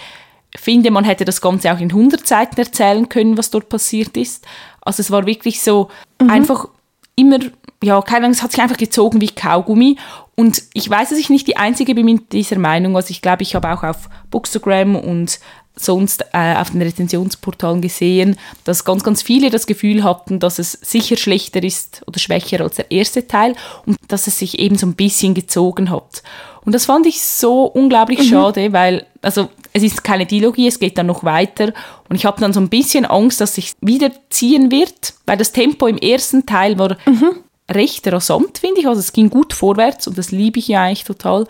finde, 0.57 0.91
man 0.91 1.05
hätte 1.05 1.25
das 1.25 1.41
Ganze 1.41 1.73
auch 1.73 1.79
in 1.79 1.91
100 1.91 2.27
Seiten 2.27 2.59
erzählen 2.59 3.09
können, 3.09 3.39
was 3.39 3.51
dort 3.51 3.69
passiert 3.69 4.17
ist. 4.17 4.47
Also 4.81 5.01
es 5.01 5.11
war 5.11 5.27
wirklich 5.27 5.63
so 5.63 5.89
mhm. 6.21 6.31
einfach 6.31 6.69
immer, 7.17 7.39
ja, 7.83 8.01
keine 8.03 8.25
Ahnung, 8.25 8.33
es 8.33 8.43
hat 8.43 8.53
sich 8.53 8.61
einfach 8.61 8.77
gezogen 8.77 9.21
wie 9.21 9.29
Kaugummi 9.29 9.97
und 10.35 10.63
ich 10.73 10.89
weiß, 10.89 11.11
dass 11.11 11.19
ich 11.19 11.31
nicht 11.31 11.47
die 11.47 11.57
Einzige 11.57 11.95
bin 11.95 12.07
mit 12.07 12.33
dieser 12.33 12.59
Meinung, 12.59 12.97
also 12.97 13.11
ich 13.11 13.23
glaube, 13.23 13.43
ich 13.43 13.55
habe 13.55 13.73
auch 13.73 13.83
auf 13.83 14.09
Bookstagram 14.31 14.97
und 14.97 15.41
sonst 15.75 16.25
äh, 16.33 16.55
auf 16.57 16.71
den 16.71 16.83
Rezensionsportalen 16.83 17.81
gesehen, 17.81 18.37
dass 18.65 18.85
ganz, 18.85 19.05
ganz 19.05 19.23
viele 19.23 19.51
das 19.51 19.67
Gefühl 19.67 20.05
hatten, 20.05 20.39
dass 20.39 20.59
es 20.59 20.73
sicher 20.73 21.17
schlechter 21.17 21.63
ist 21.63 22.03
oder 22.07 22.19
schwächer 22.19 22.61
als 22.61 22.77
der 22.77 22.91
erste 22.91 23.27
Teil 23.27 23.57
und 23.87 23.97
dass 24.09 24.27
es 24.27 24.39
sich 24.39 24.59
eben 24.59 24.77
so 24.77 24.87
ein 24.87 24.95
bisschen 24.95 25.35
gezogen 25.35 25.91
hat. 25.91 26.23
Und 26.65 26.75
das 26.75 26.85
fand 26.85 27.07
ich 27.07 27.23
so 27.23 27.65
unglaublich 27.65 28.21
mhm. 28.21 28.25
schade, 28.25 28.73
weil, 28.73 29.07
also 29.23 29.49
es 29.73 29.83
ist 29.83 30.05
keine 30.05 30.27
Dialogie, 30.27 30.69
es 30.69 30.79
geht 30.79 30.99
dann 30.99 31.07
noch 31.07 31.25
weiter 31.25 31.73
und 32.09 32.17
ich 32.17 32.25
habe 32.25 32.41
dann 32.41 32.53
so 32.53 32.61
ein 32.61 32.69
bisschen 32.69 33.05
Angst, 33.05 33.41
dass 33.41 33.55
sich 33.55 33.73
wieder 33.81 34.11
ziehen 34.31 34.71
wird, 34.71 35.15
weil 35.27 35.37
das 35.37 35.53
Tempo 35.53 35.87
im 35.87 35.99
ersten 35.99 36.47
Teil 36.47 36.79
war 36.79 36.97
mhm. 37.07 37.41
recht 37.71 38.07
rasant, 38.07 38.59
finde 38.59 38.81
ich, 38.81 38.87
also 38.87 39.01
es 39.01 39.13
ging 39.13 39.31
gut 39.31 39.53
vorwärts 39.53 40.07
und 40.07 40.19
das 40.19 40.31
liebe 40.31 40.59
ich 40.59 40.69
ja 40.69 40.83
eigentlich 40.83 41.05
total. 41.05 41.47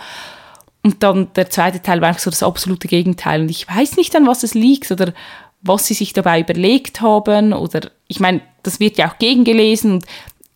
Und 0.85 1.03
dann 1.03 1.33
der 1.35 1.49
zweite 1.49 1.81
Teil 1.81 2.01
war 2.01 2.09
eigentlich 2.09 2.23
so 2.23 2.31
das 2.31 2.43
absolute 2.43 2.89
Gegenteil. 2.89 3.43
Und 3.43 3.51
ich 3.51 3.69
weiß 3.69 3.97
nicht, 3.97 4.15
an 4.17 4.27
was 4.27 4.43
es 4.43 4.55
liegt 4.55 4.91
oder 4.91 5.13
was 5.61 5.87
sie 5.87 5.95
sich 5.95 6.13
dabei 6.13 6.41
überlegt 6.41 7.01
haben. 7.01 7.53
Oder 7.53 7.91
ich 8.09 8.19
meine, 8.19 8.41
das 8.65 8.81
wird 8.81 8.99
ja 8.99 9.09
auch 9.09 9.19
gegengelesen. 9.19 9.93
Und 9.93 10.07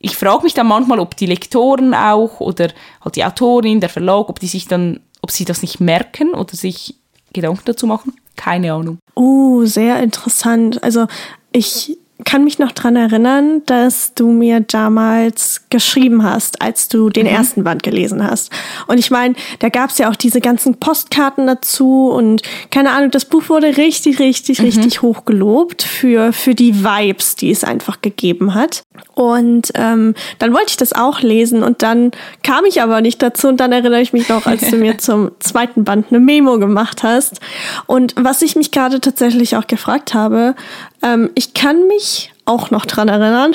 ich 0.00 0.16
frage 0.16 0.42
mich 0.42 0.54
dann 0.54 0.66
manchmal, 0.66 0.98
ob 0.98 1.16
die 1.16 1.26
Lektoren 1.26 1.94
auch 1.94 2.40
oder 2.40 2.70
halt 3.04 3.16
die 3.16 3.24
Autorin, 3.24 3.80
der 3.80 3.88
Verlag, 3.88 4.28
ob 4.28 4.40
die 4.40 4.48
sich 4.48 4.66
dann, 4.66 5.00
ob 5.22 5.30
sie 5.30 5.44
das 5.44 5.62
nicht 5.62 5.78
merken 5.78 6.34
oder 6.34 6.56
sich 6.56 6.96
Gedanken 7.32 7.62
dazu 7.64 7.86
machen. 7.86 8.14
Keine 8.36 8.72
Ahnung. 8.72 8.98
Oh, 9.14 9.64
sehr 9.64 10.02
interessant. 10.02 10.82
Also 10.82 11.06
ich 11.52 11.98
kann 12.24 12.44
mich 12.44 12.58
noch 12.58 12.72
dran 12.72 12.96
erinnern, 12.96 13.62
dass 13.66 14.14
du 14.14 14.30
mir 14.30 14.60
damals 14.60 15.62
geschrieben 15.68 16.22
hast, 16.22 16.62
als 16.62 16.88
du 16.88 17.10
den 17.10 17.26
mhm. 17.26 17.32
ersten 17.32 17.64
Band 17.64 17.82
gelesen 17.82 18.26
hast. 18.26 18.50
Und 18.86 18.98
ich 18.98 19.10
meine, 19.10 19.34
da 19.58 19.68
gab 19.68 19.90
es 19.90 19.98
ja 19.98 20.10
auch 20.10 20.16
diese 20.16 20.40
ganzen 20.40 20.76
Postkarten 20.76 21.46
dazu 21.46 22.08
und 22.08 22.40
keine 22.70 22.92
Ahnung, 22.92 23.10
das 23.10 23.26
Buch 23.26 23.48
wurde 23.48 23.76
richtig, 23.76 24.18
richtig, 24.18 24.60
mhm. 24.60 24.64
richtig 24.64 25.02
hoch 25.02 25.26
gelobt 25.26 25.82
für, 25.82 26.32
für 26.32 26.54
die 26.54 26.82
Vibes, 26.82 27.36
die 27.36 27.50
es 27.50 27.64
einfach 27.64 28.00
gegeben 28.00 28.54
hat. 28.54 28.82
Und 29.14 29.72
ähm, 29.74 30.14
dann 30.38 30.52
wollte 30.54 30.68
ich 30.70 30.76
das 30.78 30.94
auch 30.94 31.20
lesen 31.20 31.62
und 31.62 31.82
dann 31.82 32.12
kam 32.42 32.64
ich 32.64 32.80
aber 32.80 33.02
nicht 33.02 33.22
dazu 33.22 33.48
und 33.48 33.58
dann 33.58 33.72
erinnere 33.72 34.00
ich 34.00 34.14
mich 34.14 34.28
noch, 34.28 34.46
als 34.46 34.70
du 34.70 34.76
mir 34.76 34.96
zum 34.98 35.32
zweiten 35.38 35.84
Band 35.84 36.06
eine 36.10 36.20
Memo 36.20 36.58
gemacht 36.58 37.02
hast. 37.02 37.40
Und 37.86 38.14
was 38.16 38.40
ich 38.40 38.56
mich 38.56 38.70
gerade 38.70 39.00
tatsächlich 39.00 39.56
auch 39.56 39.66
gefragt 39.66 40.14
habe, 40.14 40.54
ähm, 41.02 41.30
ich 41.34 41.54
kann 41.54 41.86
mich 41.88 42.32
auch 42.44 42.70
noch 42.70 42.86
dran 42.86 43.08
erinnern, 43.08 43.54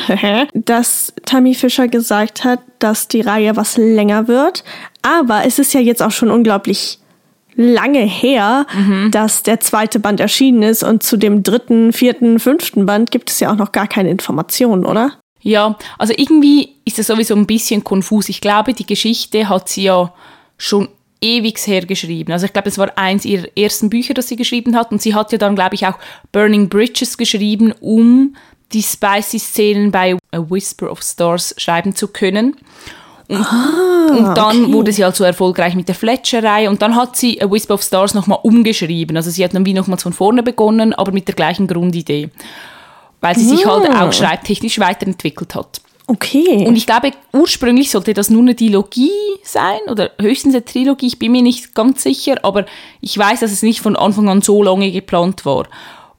dass 0.53 1.13
Tammy 1.25 1.53
Fischer 1.53 1.87
gesagt 1.87 2.43
hat, 2.43 2.59
dass 2.79 3.07
die 3.07 3.21
Reihe 3.21 3.55
was 3.55 3.77
länger 3.77 4.27
wird. 4.27 4.63
Aber 5.01 5.45
es 5.45 5.59
ist 5.59 5.73
ja 5.73 5.79
jetzt 5.79 6.01
auch 6.03 6.11
schon 6.11 6.29
unglaublich 6.29 6.99
lange 7.55 7.99
her, 7.99 8.65
dass 9.11 9.43
der 9.43 9.59
zweite 9.59 9.99
Band 9.99 10.19
erschienen 10.19 10.63
ist 10.63 10.83
und 10.83 11.03
zu 11.03 11.17
dem 11.17 11.43
dritten, 11.43 11.91
vierten, 11.91 12.39
fünften 12.39 12.85
Band 12.85 13.11
gibt 13.11 13.29
es 13.29 13.39
ja 13.39 13.51
auch 13.51 13.57
noch 13.57 13.71
gar 13.71 13.87
keine 13.87 14.09
Informationen, 14.09 14.85
oder? 14.85 15.13
Ja, 15.41 15.77
also 15.97 16.13
irgendwie 16.15 16.75
ist 16.85 16.99
es 16.99 17.07
sowieso 17.07 17.35
ein 17.35 17.47
bisschen 17.47 17.83
konfus. 17.83 18.29
Ich 18.29 18.41
glaube, 18.41 18.73
die 18.73 18.85
Geschichte 18.85 19.49
hat 19.49 19.69
sie 19.69 19.83
ja 19.83 20.13
schon 20.57 20.87
ewig 21.21 21.59
her 21.67 21.85
geschrieben. 21.85 22.31
Also 22.31 22.45
ich 22.47 22.53
glaube, 22.53 22.69
es 22.69 22.77
war 22.77 22.91
eins 22.97 23.25
ihrer 23.25 23.47
ersten 23.55 23.89
Bücher, 23.89 24.13
das 24.13 24.27
sie 24.27 24.35
geschrieben 24.35 24.75
hat. 24.75 24.91
Und 24.91 25.01
sie 25.01 25.13
hat 25.15 25.31
ja 25.31 25.37
dann, 25.37 25.55
glaube 25.55 25.75
ich, 25.75 25.85
auch 25.85 25.97
Burning 26.31 26.67
Bridges 26.69 27.17
geschrieben, 27.17 27.73
um 27.79 28.35
die 28.73 28.81
Spicy-Szenen 28.81 29.91
bei 29.91 30.17
A 30.31 30.37
Whisper 30.49 30.91
of 30.91 31.01
Stars 31.03 31.53
schreiben 31.57 31.95
zu 31.95 32.07
können. 32.07 32.55
Und, 33.27 33.45
Ah, 33.45 34.07
und 34.09 34.35
dann 34.37 34.63
okay. 34.65 34.73
wurde 34.73 34.91
sie 34.91 35.03
halt 35.05 35.15
so 35.15 35.23
erfolgreich 35.23 35.75
mit 35.75 35.87
der 35.87 35.95
Fletcherei 35.95 36.67
und 36.69 36.81
dann 36.81 36.95
hat 36.97 37.15
sie 37.15 37.41
A 37.41 37.49
Whisper 37.49 37.75
of 37.75 37.83
Stars 37.83 38.13
nochmal 38.13 38.39
umgeschrieben. 38.43 39.15
Also 39.15 39.29
sie 39.29 39.43
hat 39.43 39.53
dann 39.53 39.65
wie 39.65 39.73
nochmals 39.73 40.03
von 40.03 40.11
vorne 40.11 40.43
begonnen, 40.43 40.91
aber 40.93 41.11
mit 41.13 41.27
der 41.29 41.35
gleichen 41.35 41.67
Grundidee. 41.67 42.29
Weil 43.21 43.35
sie 43.37 43.45
sich 43.45 43.65
halt 43.65 43.87
Ah. 43.89 44.07
auch 44.07 44.11
schreibtechnisch 44.13 44.79
weiterentwickelt 44.79 45.53
hat. 45.55 45.79
Okay. 46.11 46.65
Und 46.67 46.75
ich 46.75 46.85
glaube, 46.85 47.11
ursprünglich 47.31 47.89
sollte 47.89 48.13
das 48.13 48.29
nur 48.29 48.41
eine 48.41 48.53
Dilogie 48.53 49.11
sein 49.43 49.79
oder 49.89 50.11
höchstens 50.19 50.53
eine 50.53 50.65
Trilogie, 50.65 51.07
ich 51.07 51.19
bin 51.19 51.31
mir 51.31 51.41
nicht 51.41 51.73
ganz 51.73 52.03
sicher, 52.03 52.35
aber 52.43 52.65
ich 52.99 53.17
weiß, 53.17 53.39
dass 53.39 53.53
es 53.53 53.63
nicht 53.63 53.79
von 53.79 53.95
Anfang 53.95 54.27
an 54.27 54.41
so 54.41 54.61
lange 54.61 54.91
geplant 54.91 55.45
war. 55.45 55.67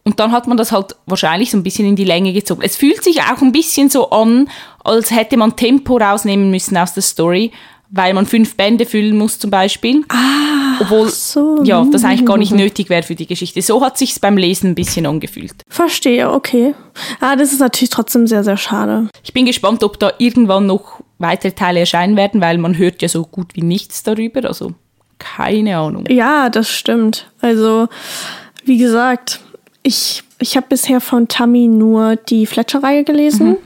Und 0.03 0.19
dann 0.19 0.33
hat 0.33 0.47
man 0.47 0.57
das 0.57 0.73
halt 0.73 0.97
wahrscheinlich 1.05 1.51
so 1.51 1.59
ein 1.59 1.63
bisschen 1.63 1.87
in 1.87 1.95
die 1.95 2.07
Länge 2.07 2.33
gezogen. 2.33 2.63
Es 2.65 2.75
fühlt 2.75 3.05
sich 3.05 3.21
auch 3.21 3.43
ein 3.43 3.53
bisschen 3.53 3.91
so 3.91 4.09
an, 4.09 4.49
als 4.83 5.11
hätte 5.11 5.37
man 5.37 5.57
Tempo 5.57 5.99
rausnehmen 5.99 6.51
müssen 6.51 6.79
aus 6.79 6.95
der 6.95 7.03
Story, 7.03 7.53
weil 7.93 8.15
man 8.15 8.27
fünf 8.27 8.57
Bände 8.57 8.87
füllen 8.87 9.17
muss 9.17 9.39
zum 9.39 9.51
Beispiel. 9.51 10.03
Ah, 10.09 10.81
Obwohl 10.81 11.09
so. 11.11 11.63
ja, 11.63 11.85
das 11.93 12.05
eigentlich 12.05 12.25
gar 12.25 12.39
nicht 12.39 12.53
nötig 12.53 12.89
wäre 12.89 13.03
für 13.03 13.15
die 13.15 13.27
Geschichte. 13.27 13.61
So 13.61 13.85
hat 13.85 13.99
sich's 13.99 14.19
beim 14.19 14.39
Lesen 14.39 14.71
ein 14.71 14.75
bisschen 14.75 15.05
angefühlt. 15.07 15.55
Verstehe, 15.69 16.31
okay. 16.33 16.75
Ah, 17.21 17.37
das 17.37 17.53
ist 17.53 17.61
natürlich 17.61 17.91
trotzdem 17.91 18.27
sehr, 18.27 18.43
sehr 18.45 18.57
schade. 18.57 19.09
Ich 19.23 19.35
bin 19.35 19.45
gespannt, 19.45 19.85
ob 19.85 19.99
da 20.01 20.13
irgendwann 20.19 20.67
noch 20.67 21.01
weitere 21.19 21.53
Teile 21.53 21.81
erscheinen 21.81 22.17
werden, 22.17 22.41
weil 22.41 22.57
man 22.57 22.77
hört 22.79 23.03
ja 23.03 23.09
so 23.09 23.25
gut 23.25 23.55
wie 23.55 23.63
nichts 23.63 24.03
darüber. 24.03 24.47
Also 24.47 24.73
keine 25.19 25.77
Ahnung. 25.77 26.07
Ja, 26.09 26.49
das 26.49 26.71
stimmt. 26.71 27.31
Also, 27.43 27.89
wie 28.65 28.79
gesagt, 28.79 29.41
ich, 29.83 30.25
ich 30.41 30.57
habe 30.57 30.67
bisher 30.71 31.01
von 31.01 31.29
Tammy 31.29 31.69
nur 31.69 32.17
die 32.17 32.47
Fletcher-Reihe 32.47 33.05
gelesen. 33.05 33.59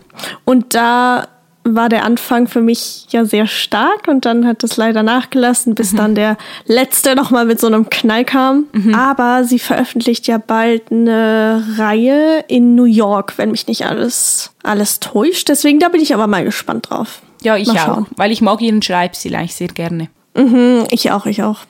Und 0.45 0.75
da 0.75 1.29
war 1.75 1.89
der 1.89 2.05
Anfang 2.05 2.47
für 2.47 2.61
mich 2.61 3.07
ja 3.11 3.25
sehr 3.25 3.47
stark 3.47 4.09
und 4.09 4.25
dann 4.25 4.47
hat 4.47 4.63
es 4.65 4.77
leider 4.77 5.03
nachgelassen, 5.03 5.75
bis 5.75 5.95
dann 5.95 6.15
der 6.15 6.37
letzte 6.67 7.15
nochmal 7.15 7.45
mit 7.45 7.61
so 7.61 7.67
einem 7.67 7.91
Knall 7.91 8.25
kam. 8.25 8.67
Aber 8.95 9.45
sie 9.45 9.59
veröffentlicht 9.59 10.27
ja 10.27 10.39
bald 10.39 10.91
eine 10.91 11.65
Reihe 11.77 12.45
in 12.49 12.75
New 12.75 12.85
York, 12.85 13.35
wenn 13.37 13.51
mich 13.51 13.67
nicht 13.67 13.87
alles, 13.87 14.53
alles 14.63 15.01
täuscht. 15.01 15.49
Deswegen, 15.49 15.79
da 15.79 15.89
bin 15.89 16.01
ich 16.01 16.15
aber 16.15 16.27
mal 16.27 16.45
gespannt 16.45 16.91
drauf. 16.91 17.21
Ja, 17.43 17.57
ich 17.57 17.71
auch, 17.71 18.07
weil 18.17 18.33
ich 18.33 18.41
mag 18.41 18.61
ihren 18.61 18.83
Schreibstil 18.83 19.35
eigentlich 19.35 19.55
sehr 19.55 19.69
gerne. 19.69 20.09
Mhm, 20.35 20.85
ich 20.91 21.11
auch, 21.11 21.27
ich 21.27 21.43
auch. 21.43 21.61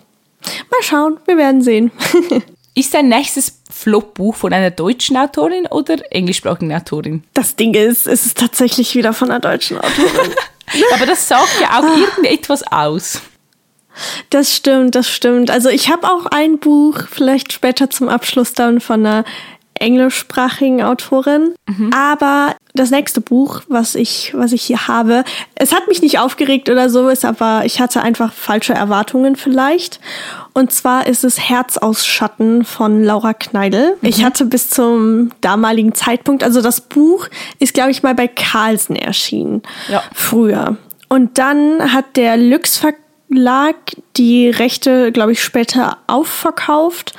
Mal 0.71 0.83
schauen, 0.83 1.19
wir 1.27 1.37
werden 1.37 1.63
sehen. 1.63 1.91
Ist 2.79 2.93
dein 2.93 3.09
nächstes 3.09 3.63
Flop-Buch 3.71 4.37
von 4.37 4.53
einer 4.53 4.71
deutschen 4.71 5.17
Autorin 5.17 5.67
oder 5.67 5.97
englischsprachigen 6.13 6.75
Autorin? 6.75 7.25
Das 7.33 7.57
Ding 7.57 7.73
ist, 7.73 8.07
es 8.07 8.27
ist 8.27 8.37
tatsächlich 8.37 8.95
wieder 8.95 9.15
von 9.15 9.31
einer 9.31 9.41
deutschen 9.41 9.79
Autorin. 9.79 10.35
Aber 10.93 11.07
das 11.07 11.27
sagt 11.27 11.59
ja 11.59 11.79
auch 11.79 11.85
irgendetwas 11.85 12.71
aus. 12.71 13.23
Das 14.29 14.55
stimmt, 14.55 14.95
das 14.95 15.09
stimmt. 15.09 15.51
Also 15.51 15.71
ich 15.71 15.91
habe 15.91 16.07
auch 16.07 16.27
ein 16.27 16.59
Buch, 16.59 16.99
vielleicht 17.11 17.55
später 17.55 17.89
zum 17.89 18.11
Abschluss 18.11 18.53
dann 18.53 18.83
von 18.83 19.07
einer 19.07 19.25
englischsprachigen 19.81 20.83
Autorin. 20.83 21.55
Aber 21.95 22.55
das 22.75 22.91
nächste 22.91 23.21
Buch, 23.21 23.63
was 23.69 23.95
ich, 23.95 24.33
was 24.35 24.53
ich 24.53 24.63
hier 24.63 24.89
habe, 24.89 25.25
es 25.55 25.75
hat 25.75 25.89
mich 25.89 26.03
nicht 26.03 26.19
aufgeregt 26.19 26.69
oder 26.69 26.91
so, 26.91 27.09
ist 27.09 27.25
aber 27.25 27.63
ich 27.65 27.81
hatte 27.81 28.03
einfach 28.03 28.33
falsche 28.33 28.75
Erwartungen 28.75 29.37
vielleicht. 29.37 30.01
Und 30.53 30.73
zwar 30.73 31.07
ist 31.07 31.25
es 31.25 31.39
Herz 31.39 31.77
aus 31.77 32.07
Schatten 32.07 32.65
von 32.65 33.03
Laura 33.03 33.35
Kneidel. 33.35 33.97
Ich 34.03 34.25
hatte 34.25 34.45
bis 34.45 34.71
zum 34.71 35.31
damaligen 35.41 35.95
Zeitpunkt, 35.95 36.43
also 36.43 36.63
das 36.63 36.81
Buch 36.81 37.29
ist, 37.59 37.75
glaube 37.75 37.91
ich, 37.91 38.03
mal 38.03 38.15
bei 38.15 38.29
Carlsen 38.29 38.97
erschienen. 38.97 39.63
Ja. 39.89 40.03
Früher. 40.15 40.77
Und 41.09 41.39
dann 41.39 41.93
hat 41.93 42.17
der 42.17 42.37
Lux 42.37 42.79
Verlag 42.79 43.77
die 44.17 44.49
Rechte, 44.49 45.13
glaube 45.13 45.33
ich, 45.33 45.43
später 45.43 45.99
aufverkauft. 46.07 47.15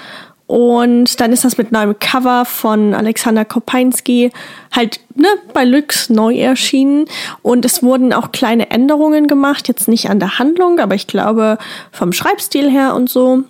Und 0.48 1.20
dann 1.20 1.34
ist 1.34 1.44
das 1.44 1.58
mit 1.58 1.74
neuem 1.74 2.00
Cover 2.00 2.46
von 2.46 2.94
Alexander 2.94 3.44
Kopeinski 3.44 4.32
halt 4.72 5.02
ne, 5.16 5.28
bei 5.54 5.66
Lux 5.66 6.10
neu 6.10 6.36
erschienen. 6.36 7.06
Und 7.42 7.66
es 7.66 7.84
wurden 7.84 8.14
auch 8.14 8.32
kleine 8.32 8.72
Änderungen 8.72 9.28
gemacht, 9.28 9.68
jetzt 9.68 9.90
nicht 9.90 10.10
an 10.10 10.20
der 10.20 10.40
Handlung, 10.40 10.80
aber 10.80 10.96
ich 10.96 11.06
glaube 11.06 11.58
vom 11.92 12.14
Schreibstil 12.14 12.72
her 12.72 12.96
und 12.96 13.10
so. 13.10 13.44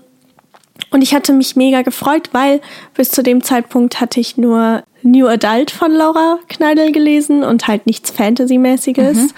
Und 0.90 1.02
ich 1.02 1.14
hatte 1.14 1.34
mich 1.34 1.56
mega 1.56 1.84
gefreut, 1.84 2.30
weil 2.32 2.62
bis 2.96 3.12
zu 3.12 3.22
dem 3.22 3.44
Zeitpunkt 3.44 4.02
hatte 4.02 4.20
ich 4.20 4.38
nur 4.38 4.84
New 5.12 5.28
Adult 5.28 5.72
von 5.72 5.92
Laura 5.92 6.40
Kneidel 6.50 6.92
gelesen 6.92 7.44
und 7.44 7.68
halt 7.68 7.86
nichts 7.86 8.12
Fantasy-mäßiges. 8.12 9.34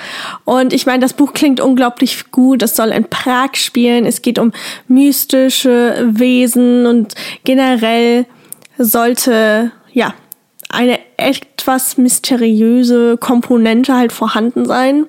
Und 0.46 0.74
ich 0.74 0.86
meine, 0.86 1.00
das 1.00 1.14
Buch 1.14 1.34
klingt 1.34 1.60
unglaublich 1.60 2.32
gut. 2.32 2.64
Es 2.64 2.76
soll 2.76 2.90
in 2.90 3.06
Prag 3.06 3.56
spielen. 3.56 4.06
Es 4.06 4.22
geht 4.22 4.40
um 4.40 4.52
mystische 4.88 6.10
Wesen 6.12 6.86
und 6.86 7.14
generell 7.44 8.26
sollte, 8.78 9.72
ja, 9.92 10.14
eine 10.70 11.00
etwas 11.18 11.98
mysteriöse 11.98 13.18
Komponente 13.18 13.96
halt 13.96 14.12
vorhanden 14.12 14.66
sein. 14.66 15.08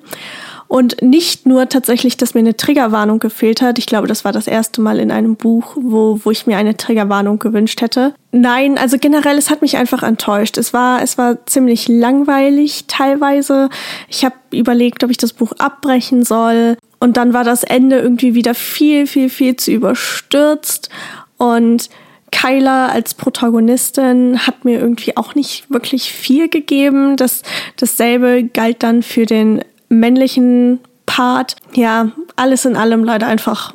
Und 0.71 1.01
nicht 1.01 1.45
nur 1.45 1.67
tatsächlich, 1.67 2.15
dass 2.15 2.33
mir 2.33 2.39
eine 2.39 2.55
Triggerwarnung 2.55 3.19
gefehlt 3.19 3.61
hat. 3.61 3.77
Ich 3.77 3.87
glaube, 3.87 4.07
das 4.07 4.23
war 4.23 4.31
das 4.31 4.47
erste 4.47 4.79
Mal 4.79 5.01
in 5.01 5.11
einem 5.11 5.35
Buch, 5.35 5.75
wo, 5.75 6.21
wo 6.23 6.31
ich 6.31 6.47
mir 6.47 6.55
eine 6.55 6.77
Triggerwarnung 6.77 7.39
gewünscht 7.39 7.81
hätte. 7.81 8.15
Nein, 8.31 8.77
also 8.77 8.97
generell, 8.97 9.37
es 9.37 9.49
hat 9.49 9.61
mich 9.61 9.75
einfach 9.75 10.01
enttäuscht. 10.01 10.57
Es 10.57 10.71
war, 10.71 11.01
es 11.01 11.17
war 11.17 11.45
ziemlich 11.45 11.89
langweilig 11.89 12.85
teilweise. 12.87 13.67
Ich 14.07 14.23
habe 14.23 14.35
überlegt, 14.53 15.03
ob 15.03 15.11
ich 15.11 15.17
das 15.17 15.33
Buch 15.33 15.51
abbrechen 15.57 16.23
soll. 16.23 16.77
Und 17.01 17.17
dann 17.17 17.33
war 17.33 17.43
das 17.43 17.63
Ende 17.63 17.99
irgendwie 17.99 18.33
wieder 18.33 18.55
viel, 18.55 19.07
viel, 19.07 19.27
viel 19.27 19.57
zu 19.57 19.71
überstürzt. 19.71 20.87
Und 21.35 21.89
Kyla 22.31 22.87
als 22.87 23.13
Protagonistin 23.13 24.47
hat 24.47 24.63
mir 24.63 24.79
irgendwie 24.79 25.17
auch 25.17 25.35
nicht 25.35 25.69
wirklich 25.69 26.13
viel 26.13 26.47
gegeben. 26.47 27.17
Das, 27.17 27.41
dasselbe 27.75 28.45
galt 28.45 28.83
dann 28.83 29.03
für 29.03 29.25
den 29.25 29.61
männlichen 29.99 30.79
Part. 31.05 31.55
Ja, 31.73 32.11
alles 32.35 32.65
in 32.65 32.75
allem 32.75 33.03
leider 33.03 33.27
einfach 33.27 33.73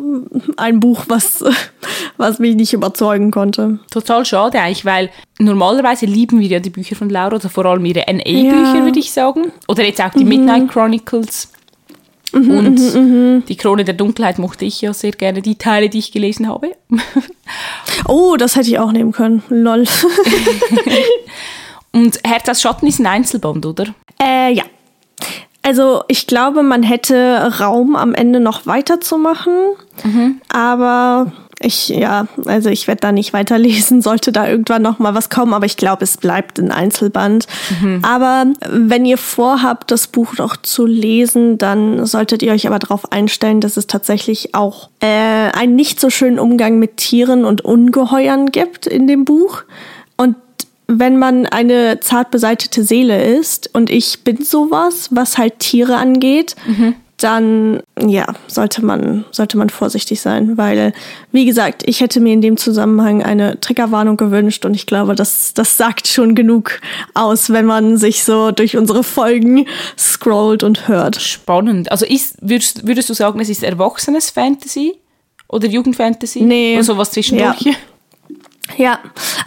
ein 0.56 0.80
Buch, 0.80 1.04
was, 1.08 1.44
was 2.16 2.38
mich 2.38 2.56
nicht 2.56 2.72
überzeugen 2.72 3.30
konnte. 3.30 3.78
Total 3.90 4.24
schade 4.24 4.58
eigentlich, 4.60 4.84
weil 4.84 5.10
normalerweise 5.38 6.06
lieben 6.06 6.40
wir 6.40 6.48
ja 6.48 6.60
die 6.60 6.70
Bücher 6.70 6.96
von 6.96 7.10
Laura, 7.10 7.34
also 7.34 7.48
vor 7.48 7.66
allem 7.66 7.84
ihre 7.84 8.04
NA-Bücher, 8.10 8.76
Ja. 8.78 8.84
würde 8.84 8.98
ich 8.98 9.12
sagen. 9.12 9.52
Oder 9.68 9.84
jetzt 9.84 10.00
auch 10.00 10.10
die 10.14 10.24
Midnight 10.24 10.68
Chronicles. 10.70 11.52
Und 12.32 13.44
die 13.48 13.56
Krone 13.56 13.84
der 13.84 13.94
Dunkelheit 13.94 14.38
mochte 14.38 14.64
ich 14.66 14.80
ja 14.82 14.92
sehr 14.92 15.12
gerne, 15.12 15.40
die 15.42 15.56
Teile, 15.56 15.88
die 15.88 15.98
ich 15.98 16.12
gelesen 16.12 16.48
habe. 16.48 16.72
Oh, 18.08 18.36
das 18.36 18.54
hätte 18.56 18.68
ich 18.68 18.78
auch 18.78 18.92
nehmen 18.92 19.10
können. 19.12 19.42
Lol. 19.48 19.84
Und 21.92 22.18
Herz 22.24 22.48
aus 22.48 22.60
Schatten 22.60 22.86
ist 22.86 22.98
ein 23.00 23.06
Einzelband, 23.06 23.64
oder? 23.66 23.86
äh, 24.22 24.52
ja. 24.52 24.64
Also 25.66 26.04
ich 26.06 26.28
glaube, 26.28 26.62
man 26.62 26.84
hätte 26.84 27.58
Raum 27.58 27.96
am 27.96 28.14
Ende 28.14 28.38
noch 28.38 28.66
weiterzumachen. 28.66 29.52
Aber 30.48 31.32
ich, 31.58 31.88
ja, 31.88 32.28
also 32.44 32.68
ich 32.68 32.86
werde 32.86 33.00
da 33.00 33.10
nicht 33.10 33.32
weiterlesen, 33.32 34.00
sollte 34.02 34.30
da 34.30 34.46
irgendwann 34.46 34.82
noch 34.82 35.00
mal 35.00 35.16
was 35.16 35.28
kommen, 35.28 35.54
aber 35.54 35.66
ich 35.66 35.76
glaube, 35.76 36.04
es 36.04 36.18
bleibt 36.18 36.60
ein 36.60 36.70
Einzelband. 36.70 37.48
Aber 38.02 38.46
wenn 38.70 39.04
ihr 39.04 39.18
vorhabt, 39.18 39.90
das 39.90 40.06
Buch 40.06 40.36
noch 40.38 40.56
zu 40.56 40.86
lesen, 40.86 41.58
dann 41.58 42.06
solltet 42.06 42.44
ihr 42.44 42.52
euch 42.52 42.68
aber 42.68 42.78
darauf 42.78 43.10
einstellen, 43.10 43.60
dass 43.60 43.76
es 43.76 43.88
tatsächlich 43.88 44.54
auch 44.54 44.90
äh, 45.00 45.50
einen 45.50 45.74
nicht 45.74 45.98
so 45.98 46.10
schönen 46.10 46.38
Umgang 46.38 46.78
mit 46.78 46.98
Tieren 46.98 47.44
und 47.44 47.64
Ungeheuern 47.64 48.52
gibt 48.52 48.86
in 48.86 49.08
dem 49.08 49.24
Buch. 49.24 49.64
Und 50.16 50.36
wenn 50.88 51.18
man 51.18 51.46
eine 51.46 52.00
zart 52.00 52.30
beseitete 52.30 52.82
Seele 52.82 53.24
ist 53.38 53.70
und 53.72 53.90
ich 53.90 54.22
bin 54.24 54.42
sowas, 54.42 55.08
was 55.10 55.38
halt 55.38 55.58
Tiere 55.58 55.96
angeht, 55.96 56.54
dann 57.16 57.82
ja, 57.98 58.26
sollte 58.46 58.84
man 58.84 59.24
sollte 59.30 59.56
man 59.56 59.70
vorsichtig 59.70 60.20
sein, 60.20 60.58
weil 60.58 60.92
wie 61.32 61.46
gesagt, 61.46 61.82
ich 61.86 62.00
hätte 62.00 62.20
mir 62.20 62.34
in 62.34 62.42
dem 62.42 62.56
Zusammenhang 62.58 63.22
eine 63.22 63.58
Triggerwarnung 63.58 64.16
gewünscht 64.16 64.66
und 64.66 64.74
ich 64.74 64.86
glaube, 64.86 65.14
das 65.14 65.54
das 65.54 65.76
sagt 65.76 66.08
schon 66.08 66.34
genug 66.34 66.78
aus, 67.14 67.50
wenn 67.50 67.64
man 67.64 67.96
sich 67.96 68.22
so 68.22 68.50
durch 68.50 68.76
unsere 68.76 69.02
Folgen 69.02 69.66
scrollt 69.98 70.62
und 70.62 70.88
hört. 70.88 71.16
Spannend. 71.20 71.90
Also 71.90 72.04
ist, 72.04 72.36
würdest, 72.42 72.86
würdest 72.86 73.08
du 73.08 73.14
sagen, 73.14 73.40
es 73.40 73.48
ist 73.48 73.62
erwachsenes 73.62 74.30
Fantasy? 74.30 74.94
Oder 75.48 75.68
Jugendfantasy? 75.68 76.42
Nee. 76.42 76.74
Oder 76.74 76.84
sowas 76.84 77.12
zwischendurch? 77.12 77.60
Ja. 77.60 77.72
Ja, 78.76 78.98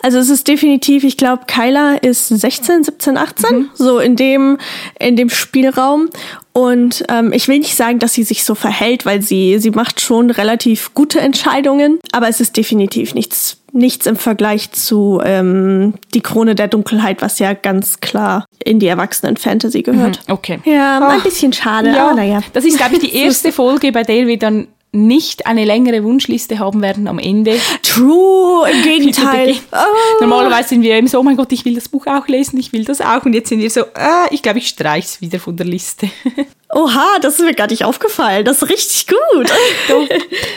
also 0.01 0.17
es 0.17 0.29
ist 0.29 0.47
definitiv, 0.47 1.03
ich 1.03 1.17
glaube, 1.17 1.43
Kyla 1.45 1.95
ist 1.95 2.29
16, 2.29 2.83
17, 2.83 3.17
18, 3.17 3.55
mhm. 3.55 3.69
so 3.73 3.99
in 3.99 4.15
dem, 4.15 4.57
in 4.99 5.15
dem 5.15 5.29
Spielraum. 5.29 6.09
Und 6.51 7.05
ähm, 7.09 7.31
ich 7.31 7.47
will 7.47 7.59
nicht 7.59 7.75
sagen, 7.75 7.99
dass 7.99 8.13
sie 8.13 8.23
sich 8.23 8.43
so 8.43 8.55
verhält, 8.55 9.05
weil 9.05 9.21
sie, 9.21 9.59
sie 9.59 9.71
macht 9.71 10.01
schon 10.01 10.29
relativ 10.31 10.93
gute 10.93 11.19
Entscheidungen, 11.19 11.99
aber 12.11 12.27
es 12.27 12.41
ist 12.41 12.57
definitiv 12.57 13.13
nichts, 13.13 13.57
nichts 13.71 14.07
im 14.07 14.15
Vergleich 14.15 14.71
zu 14.71 15.21
ähm, 15.23 15.93
Die 16.13 16.21
Krone 16.21 16.55
der 16.55 16.67
Dunkelheit, 16.67 17.21
was 17.21 17.39
ja 17.39 17.53
ganz 17.53 17.99
klar 17.99 18.45
in 18.63 18.79
die 18.79 18.87
Erwachsenen-Fantasy 18.87 19.83
gehört. 19.83 20.27
Mhm, 20.27 20.33
okay. 20.33 20.59
Ja, 20.65 20.99
Ach, 21.01 21.13
ein 21.13 21.21
bisschen 21.21 21.53
schade, 21.53 21.91
ja, 21.91 22.07
aber 22.07 22.15
naja. 22.15 22.41
Das 22.53 22.65
ist, 22.65 22.77
glaube 22.77 22.95
ich, 22.95 23.01
die 23.01 23.15
erste 23.23 23.51
Folge, 23.51 23.91
bei 23.91 24.03
der 24.03 24.27
wir 24.27 24.39
dann 24.39 24.67
nicht 24.91 25.45
eine 25.45 25.65
längere 25.65 26.03
Wunschliste 26.03 26.57
haben 26.59 26.81
werden 26.81 27.07
am 27.07 27.19
Ende. 27.19 27.59
True, 27.83 28.69
im 28.69 28.81
Gegenteil. 28.81 29.55
Oh. 29.71 30.21
Normalerweise 30.21 30.69
sind 30.69 30.81
wir 30.81 30.95
eben 30.95 31.07
so, 31.07 31.19
oh 31.19 31.23
mein 31.23 31.37
Gott, 31.37 31.51
ich 31.51 31.63
will 31.65 31.75
das 31.75 31.89
Buch 31.89 32.07
auch 32.07 32.27
lesen, 32.27 32.59
ich 32.59 32.73
will 32.73 32.85
das 32.85 33.01
auch. 33.01 33.25
Und 33.25 33.33
jetzt 33.33 33.49
sind 33.49 33.59
wir 33.59 33.69
so, 33.69 33.81
äh, 33.81 34.27
ich 34.31 34.41
glaube, 34.41 34.59
ich 34.59 34.67
streiche 34.67 35.05
es 35.05 35.21
wieder 35.21 35.39
von 35.39 35.55
der 35.55 35.67
Liste. 35.67 36.09
Oha, 36.73 37.19
das 37.21 37.39
ist 37.39 37.45
mir 37.45 37.53
gar 37.53 37.67
nicht 37.67 37.85
aufgefallen. 37.85 38.45
Das 38.45 38.61
ist 38.61 38.69
richtig 38.69 39.07
gut. 39.07 39.51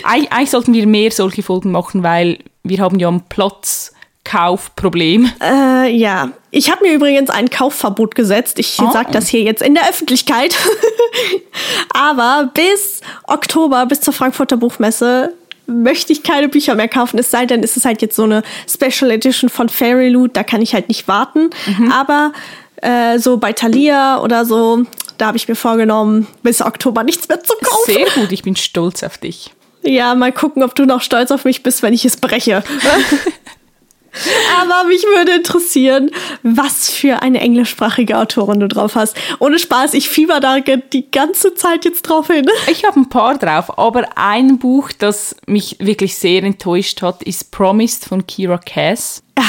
Eig 0.02 0.30
eigentlich 0.30 0.50
sollten 0.50 0.72
wir 0.72 0.86
mehr 0.86 1.10
solche 1.10 1.42
Folgen 1.42 1.70
machen, 1.70 2.02
weil 2.02 2.38
wir 2.62 2.78
haben 2.78 2.98
ja 2.98 3.08
am 3.08 3.22
Platz 3.28 3.92
Kaufproblem. 4.24 5.30
Äh, 5.42 5.90
ja, 5.94 6.30
ich 6.50 6.70
habe 6.70 6.86
mir 6.86 6.94
übrigens 6.94 7.30
ein 7.30 7.50
Kaufverbot 7.50 8.14
gesetzt. 8.14 8.58
Ich 8.58 8.78
oh. 8.80 8.90
sage 8.92 9.10
das 9.10 9.28
hier 9.28 9.42
jetzt 9.42 9.62
in 9.62 9.74
der 9.74 9.88
Öffentlichkeit. 9.88 10.54
Aber 11.92 12.50
bis 12.54 13.00
Oktober, 13.26 13.86
bis 13.86 14.00
zur 14.00 14.12
Frankfurter 14.12 14.56
Buchmesse, 14.56 15.34
möchte 15.66 16.12
ich 16.12 16.22
keine 16.22 16.48
Bücher 16.48 16.74
mehr 16.74 16.88
kaufen. 16.88 17.18
Es 17.18 17.30
sei 17.30 17.46
denn, 17.46 17.62
es 17.62 17.76
ist 17.76 17.84
halt 17.84 18.02
jetzt 18.02 18.16
so 18.16 18.24
eine 18.24 18.42
Special 18.68 19.10
Edition 19.10 19.50
von 19.50 19.68
Fairy 19.68 20.08
Loot. 20.08 20.36
Da 20.36 20.44
kann 20.44 20.62
ich 20.62 20.74
halt 20.74 20.88
nicht 20.88 21.08
warten. 21.08 21.50
Mhm. 21.66 21.90
Aber 21.90 22.32
äh, 22.76 23.18
so 23.18 23.38
bei 23.38 23.52
Thalia 23.52 24.20
oder 24.20 24.44
so, 24.44 24.84
da 25.18 25.28
habe 25.28 25.36
ich 25.36 25.48
mir 25.48 25.54
vorgenommen, 25.54 26.26
bis 26.42 26.60
Oktober 26.60 27.04
nichts 27.04 27.28
mehr 27.28 27.42
zu 27.42 27.54
kaufen. 27.62 27.92
Sehr 27.92 28.06
gut, 28.14 28.32
ich 28.32 28.42
bin 28.42 28.56
stolz 28.56 29.02
auf 29.02 29.18
dich. 29.18 29.52
Ja, 29.82 30.14
mal 30.14 30.32
gucken, 30.32 30.62
ob 30.62 30.74
du 30.74 30.84
noch 30.84 31.00
stolz 31.00 31.30
auf 31.30 31.44
mich 31.44 31.62
bist, 31.62 31.82
wenn 31.82 31.92
ich 31.92 32.04
es 32.04 32.16
breche. 32.16 32.62
Aber 34.60 34.88
mich 34.88 35.02
würde 35.02 35.36
interessieren, 35.36 36.10
was 36.42 36.90
für 36.90 37.22
eine 37.22 37.40
englischsprachige 37.40 38.18
Autorin 38.18 38.60
du 38.60 38.68
drauf 38.68 38.94
hast. 38.94 39.16
Ohne 39.38 39.58
Spaß, 39.58 39.94
ich 39.94 40.08
fieber 40.08 40.40
da 40.40 40.60
die 40.60 41.10
ganze 41.10 41.54
Zeit 41.54 41.84
jetzt 41.84 42.02
drauf 42.02 42.26
hin. 42.26 42.46
Ich 42.70 42.84
habe 42.84 43.00
ein 43.00 43.08
paar 43.08 43.38
drauf, 43.38 43.78
aber 43.78 44.06
ein 44.16 44.58
Buch, 44.58 44.90
das 44.92 45.36
mich 45.46 45.76
wirklich 45.80 46.16
sehr 46.16 46.42
enttäuscht 46.42 47.02
hat, 47.02 47.22
ist 47.22 47.50
Promised 47.50 48.04
von 48.04 48.26
Kira 48.26 48.58
Cass. 48.58 49.22
Ah, 49.36 49.42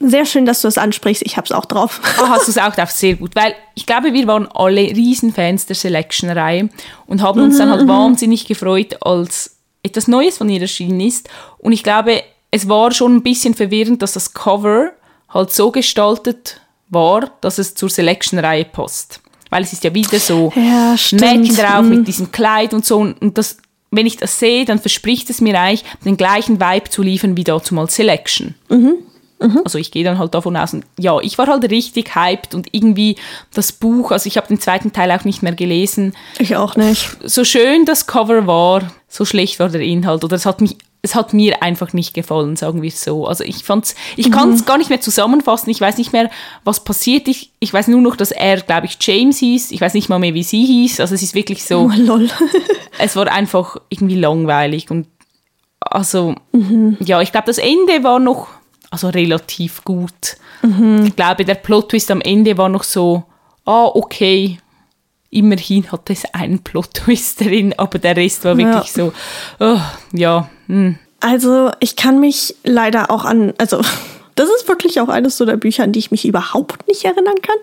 sehr 0.00 0.26
schön, 0.26 0.44
dass 0.44 0.62
du 0.62 0.68
es 0.68 0.78
ansprichst. 0.78 1.22
Ich 1.24 1.36
habe 1.36 1.46
es 1.46 1.52
auch 1.52 1.64
drauf. 1.64 2.00
Oh, 2.20 2.28
hast 2.28 2.46
du 2.46 2.50
es 2.50 2.58
auch 2.58 2.74
drauf? 2.74 2.90
Sehr 2.90 3.14
gut. 3.14 3.34
Weil 3.34 3.54
ich 3.74 3.86
glaube, 3.86 4.12
wir 4.12 4.26
waren 4.26 4.46
alle 4.52 4.82
Riesenfans 4.82 5.66
der 5.66 5.76
Selection-Reihe 5.76 6.68
und 7.06 7.22
haben 7.22 7.40
uns 7.40 7.54
mhm, 7.54 7.58
dann 7.58 7.70
halt 7.70 7.82
mhm. 7.84 7.88
wahnsinnig 7.88 8.46
gefreut, 8.46 8.96
als 9.00 9.56
etwas 9.82 10.08
Neues 10.08 10.38
von 10.38 10.48
ihr 10.48 10.60
erschienen 10.60 11.00
ist. 11.00 11.30
Und 11.58 11.72
ich 11.72 11.82
glaube, 11.82 12.22
es 12.56 12.68
war 12.68 12.90
schon 12.92 13.16
ein 13.16 13.22
bisschen 13.22 13.54
verwirrend, 13.54 14.02
dass 14.02 14.12
das 14.12 14.32
Cover 14.32 14.92
halt 15.28 15.52
so 15.52 15.70
gestaltet 15.70 16.60
war, 16.88 17.30
dass 17.40 17.58
es 17.58 17.74
zur 17.74 17.90
Selection-Reihe 17.90 18.64
passt. 18.64 19.20
Weil 19.50 19.62
es 19.62 19.72
ist 19.72 19.84
ja 19.84 19.94
wieder 19.94 20.18
so 20.18 20.52
ja, 20.56 20.96
Mädchen 21.12 21.56
drauf 21.56 21.82
mhm. 21.82 21.88
mit 21.90 22.08
diesem 22.08 22.32
Kleid 22.32 22.74
und 22.74 22.84
so. 22.84 22.98
Und 22.98 23.38
das, 23.38 23.58
wenn 23.90 24.06
ich 24.06 24.16
das 24.16 24.38
sehe, 24.38 24.64
dann 24.64 24.78
verspricht 24.78 25.30
es 25.30 25.40
mir 25.40 25.60
eigentlich, 25.60 25.84
den 26.04 26.16
gleichen 26.16 26.60
Vibe 26.60 26.90
zu 26.90 27.02
liefern 27.02 27.36
wie 27.36 27.44
dazu 27.44 27.74
mal 27.74 27.88
Selection. 27.88 28.54
Mhm. 28.68 28.94
Mhm. 29.38 29.60
Also 29.64 29.78
ich 29.78 29.90
gehe 29.90 30.02
dann 30.02 30.18
halt 30.18 30.34
davon 30.34 30.56
aus. 30.56 30.72
Und 30.72 30.86
ja, 30.98 31.20
ich 31.20 31.36
war 31.36 31.46
halt 31.46 31.70
richtig 31.70 32.14
hyped 32.14 32.54
und 32.54 32.68
irgendwie 32.72 33.16
das 33.54 33.70
Buch, 33.72 34.10
also 34.10 34.26
ich 34.26 34.36
habe 34.38 34.48
den 34.48 34.60
zweiten 34.60 34.92
Teil 34.92 35.12
auch 35.12 35.24
nicht 35.24 35.42
mehr 35.42 35.52
gelesen. 35.52 36.14
Ich 36.38 36.56
auch 36.56 36.76
nicht. 36.76 37.16
So 37.22 37.44
schön 37.44 37.84
das 37.84 38.06
Cover 38.06 38.46
war, 38.46 38.90
so 39.08 39.24
schlecht 39.24 39.58
war 39.60 39.68
der 39.68 39.82
Inhalt. 39.82 40.24
Oder 40.24 40.36
es 40.36 40.46
hat 40.46 40.60
mich 40.60 40.76
es 41.06 41.14
hat 41.14 41.32
mir 41.32 41.62
einfach 41.62 41.92
nicht 41.92 42.14
gefallen, 42.14 42.56
sagen 42.56 42.82
wir 42.82 42.88
es 42.88 43.02
so. 43.02 43.26
Also 43.26 43.44
ich 43.44 43.62
fand's, 43.62 43.94
ich 44.16 44.26
mhm. 44.26 44.32
kann 44.32 44.52
es 44.52 44.64
gar 44.64 44.76
nicht 44.76 44.90
mehr 44.90 45.00
zusammenfassen. 45.00 45.70
Ich 45.70 45.80
weiß 45.80 45.98
nicht 45.98 46.12
mehr, 46.12 46.30
was 46.64 46.82
passiert. 46.82 47.28
Ich, 47.28 47.52
ich 47.60 47.72
weiß 47.72 47.86
nur 47.88 48.00
noch, 48.00 48.16
dass 48.16 48.32
er, 48.32 48.60
glaube 48.60 48.86
ich, 48.86 48.98
James 49.00 49.38
hieß. 49.38 49.70
Ich 49.70 49.80
weiß 49.80 49.94
nicht 49.94 50.08
mal 50.08 50.18
mehr, 50.18 50.34
wie 50.34 50.42
sie 50.42 50.64
hieß. 50.64 50.98
Also 50.98 51.14
es 51.14 51.22
ist 51.22 51.36
wirklich 51.36 51.64
so. 51.64 51.88
Oh, 51.88 51.92
lol. 51.96 52.28
es 52.98 53.14
war 53.14 53.30
einfach 53.30 53.76
irgendwie 53.88 54.16
langweilig 54.16 54.90
und 54.90 55.06
also 55.80 56.34
mhm. 56.50 56.96
ja, 56.98 57.20
ich 57.20 57.30
glaube, 57.30 57.46
das 57.46 57.58
Ende 57.58 58.02
war 58.02 58.18
noch 58.18 58.48
also 58.90 59.08
relativ 59.08 59.84
gut. 59.84 60.38
Mhm. 60.62 61.04
Ich 61.06 61.14
glaube, 61.14 61.44
der 61.44 61.54
Plot-Twist 61.54 62.10
am 62.10 62.20
Ende 62.20 62.58
war 62.58 62.68
noch 62.68 62.82
so, 62.82 63.22
ah, 63.64 63.86
okay, 63.86 64.58
immerhin 65.36 65.90
hat 65.92 66.10
es 66.10 66.24
einen 66.34 66.60
Plot-Twist 66.60 67.40
drin, 67.40 67.74
aber 67.76 67.98
der 67.98 68.16
Rest 68.16 68.44
war 68.44 68.56
wirklich 68.56 68.96
ja. 68.96 69.04
so, 69.04 69.12
oh, 69.60 69.80
ja. 70.12 70.48
Hm. 70.66 70.98
Also 71.20 71.70
ich 71.80 71.96
kann 71.96 72.20
mich 72.20 72.54
leider 72.64 73.10
auch 73.10 73.24
an, 73.24 73.52
also 73.58 73.80
das 74.36 74.50
ist 74.50 74.68
wirklich 74.68 75.00
auch 75.00 75.08
eines 75.08 75.38
so 75.38 75.46
der 75.46 75.56
Bücher, 75.56 75.82
an 75.82 75.92
die 75.92 75.98
ich 75.98 76.10
mich 76.10 76.26
überhaupt 76.26 76.86
nicht 76.86 77.04
erinnern 77.04 77.36
kann. 77.42 77.56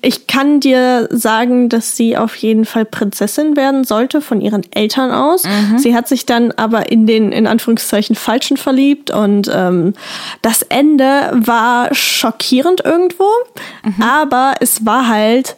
Ich 0.00 0.26
kann 0.26 0.58
dir 0.58 1.06
sagen, 1.10 1.68
dass 1.68 1.96
sie 1.96 2.16
auf 2.16 2.34
jeden 2.36 2.64
Fall 2.64 2.86
Prinzessin 2.86 3.56
werden 3.56 3.84
sollte 3.84 4.20
von 4.22 4.40
ihren 4.40 4.64
Eltern 4.72 5.12
aus. 5.12 5.44
Mhm. 5.44 5.78
Sie 5.78 5.94
hat 5.94 6.08
sich 6.08 6.24
dann 6.24 6.50
aber 6.52 6.90
in 6.90 7.06
den 7.06 7.30
in 7.30 7.46
Anführungszeichen 7.46 8.16
Falschen 8.16 8.56
verliebt 8.56 9.10
und 9.10 9.50
ähm, 9.52 9.92
das 10.40 10.62
Ende 10.62 11.30
war 11.32 11.94
schockierend 11.94 12.82
irgendwo, 12.84 13.28
mhm. 13.84 14.02
aber 14.02 14.54
es 14.60 14.86
war 14.86 15.08
halt 15.08 15.56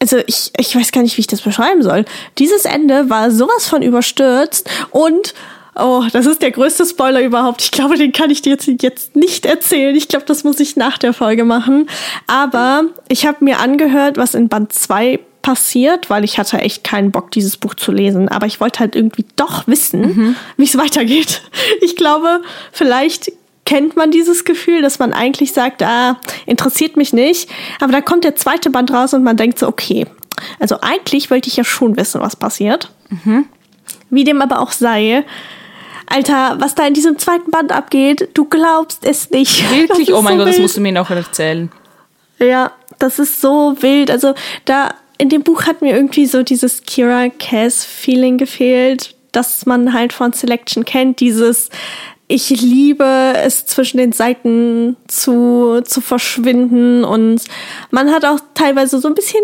also 0.00 0.18
ich, 0.26 0.52
ich 0.56 0.74
weiß 0.74 0.92
gar 0.92 1.02
nicht, 1.02 1.16
wie 1.16 1.22
ich 1.22 1.26
das 1.26 1.40
beschreiben 1.40 1.82
soll. 1.82 2.04
Dieses 2.38 2.64
Ende 2.64 3.10
war 3.10 3.30
sowas 3.30 3.66
von 3.66 3.82
überstürzt 3.82 4.68
und 4.90 5.34
Oh, 5.80 6.04
das 6.12 6.26
ist 6.26 6.42
der 6.42 6.50
größte 6.50 6.84
Spoiler 6.84 7.22
überhaupt. 7.22 7.62
Ich 7.62 7.70
glaube, 7.70 7.96
den 7.96 8.10
kann 8.10 8.30
ich 8.30 8.42
dir 8.42 8.50
jetzt, 8.50 8.68
jetzt 8.82 9.14
nicht 9.14 9.46
erzählen. 9.46 9.94
Ich 9.94 10.08
glaube, 10.08 10.26
das 10.26 10.42
muss 10.42 10.58
ich 10.58 10.74
nach 10.74 10.98
der 10.98 11.12
Folge 11.12 11.44
machen. 11.44 11.88
Aber 12.26 12.86
ich 13.06 13.26
habe 13.26 13.44
mir 13.44 13.60
angehört, 13.60 14.16
was 14.16 14.34
in 14.34 14.48
Band 14.48 14.72
2 14.72 15.20
passiert, 15.40 16.10
weil 16.10 16.24
ich 16.24 16.36
hatte 16.38 16.58
echt 16.58 16.82
keinen 16.82 17.12
Bock, 17.12 17.30
dieses 17.30 17.56
Buch 17.56 17.74
zu 17.74 17.92
lesen. 17.92 18.28
Aber 18.28 18.46
ich 18.46 18.60
wollte 18.60 18.80
halt 18.80 18.96
irgendwie 18.96 19.24
doch 19.36 19.68
wissen, 19.68 20.00
mhm. 20.00 20.36
wie 20.56 20.64
es 20.64 20.76
weitergeht. 20.76 21.42
Ich 21.80 21.94
glaube, 21.94 22.42
vielleicht 22.72 23.30
kennt 23.68 23.96
man 23.96 24.10
dieses 24.10 24.44
Gefühl, 24.44 24.80
dass 24.80 24.98
man 24.98 25.12
eigentlich 25.12 25.52
sagt, 25.52 25.82
ah, 25.82 26.18
interessiert 26.46 26.96
mich 26.96 27.12
nicht. 27.12 27.50
Aber 27.80 27.92
dann 27.92 28.02
kommt 28.02 28.24
der 28.24 28.34
zweite 28.34 28.70
Band 28.70 28.90
raus 28.90 29.12
und 29.12 29.22
man 29.22 29.36
denkt 29.36 29.58
so, 29.58 29.68
okay, 29.68 30.06
also 30.58 30.78
eigentlich 30.80 31.30
wollte 31.30 31.50
ich 31.50 31.56
ja 31.58 31.64
schon 31.64 31.98
wissen, 31.98 32.22
was 32.22 32.34
passiert. 32.34 32.90
Mhm. 33.10 33.44
Wie 34.08 34.24
dem 34.24 34.40
aber 34.40 34.60
auch 34.60 34.72
sei, 34.72 35.22
Alter, 36.06 36.56
was 36.60 36.76
da 36.76 36.86
in 36.86 36.94
diesem 36.94 37.18
zweiten 37.18 37.50
Band 37.50 37.70
abgeht, 37.70 38.30
du 38.32 38.46
glaubst 38.46 39.04
es 39.04 39.28
nicht. 39.28 39.70
Wirklich? 39.76 40.14
Oh 40.14 40.22
mein 40.22 40.32
so 40.32 40.38
Gott, 40.38 40.46
wild. 40.46 40.54
das 40.56 40.62
musst 40.62 40.76
du 40.78 40.80
mir 40.80 40.92
noch 40.92 41.10
erzählen. 41.10 41.70
Ja, 42.38 42.72
das 42.98 43.18
ist 43.18 43.42
so 43.42 43.76
wild. 43.80 44.10
Also 44.10 44.32
da 44.64 44.94
in 45.18 45.28
dem 45.28 45.42
Buch 45.42 45.64
hat 45.64 45.82
mir 45.82 45.94
irgendwie 45.94 46.24
so 46.24 46.42
dieses 46.42 46.84
Kira 46.84 47.28
Cass 47.28 47.84
Feeling 47.84 48.38
gefehlt, 48.38 49.14
dass 49.32 49.66
man 49.66 49.92
halt 49.92 50.14
von 50.14 50.32
Selection 50.32 50.86
kennt, 50.86 51.20
dieses 51.20 51.68
ich 52.28 52.50
liebe 52.50 53.32
es 53.36 53.64
zwischen 53.64 53.96
den 53.96 54.12
Seiten 54.12 54.96
zu, 55.08 55.80
zu 55.82 56.02
verschwinden 56.02 57.02
und 57.02 57.42
man 57.90 58.10
hat 58.10 58.26
auch 58.26 58.38
teilweise 58.52 59.00
so 59.00 59.08
ein 59.08 59.14
bisschen, 59.14 59.40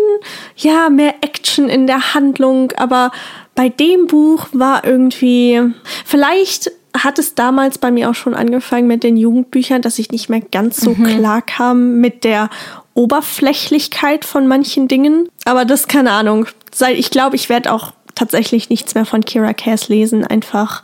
ja, 0.55 0.89
mehr 0.89 1.15
Action 1.21 1.67
in 1.67 1.87
der 1.87 2.13
Handlung, 2.13 2.71
aber 2.77 3.11
bei 3.55 3.69
dem 3.69 4.05
Buch 4.05 4.47
war 4.51 4.85
irgendwie, 4.85 5.61
vielleicht 6.05 6.71
hat 6.95 7.19
es 7.19 7.35
damals 7.35 7.79
bei 7.79 7.91
mir 7.91 8.09
auch 8.09 8.15
schon 8.15 8.35
angefangen 8.35 8.87
mit 8.87 9.03
den 9.03 9.17
Jugendbüchern, 9.17 9.81
dass 9.81 9.99
ich 9.99 10.11
nicht 10.11 10.29
mehr 10.29 10.41
ganz 10.41 10.77
so 10.77 10.91
mhm. 10.91 11.03
klar 11.05 11.41
kam 11.41 11.99
mit 11.99 12.23
der 12.23 12.49
Oberflächlichkeit 12.93 14.25
von 14.25 14.47
manchen 14.47 14.87
Dingen. 14.87 15.27
Aber 15.43 15.65
das 15.65 15.87
keine 15.87 16.11
Ahnung. 16.11 16.47
Ich 16.93 17.09
glaube, 17.09 17.35
ich 17.35 17.49
werde 17.49 17.73
auch 17.73 17.91
tatsächlich 18.15 18.69
nichts 18.69 18.95
mehr 18.95 19.05
von 19.05 19.25
Kira 19.25 19.53
Cass 19.53 19.89
lesen, 19.89 20.25
einfach 20.25 20.83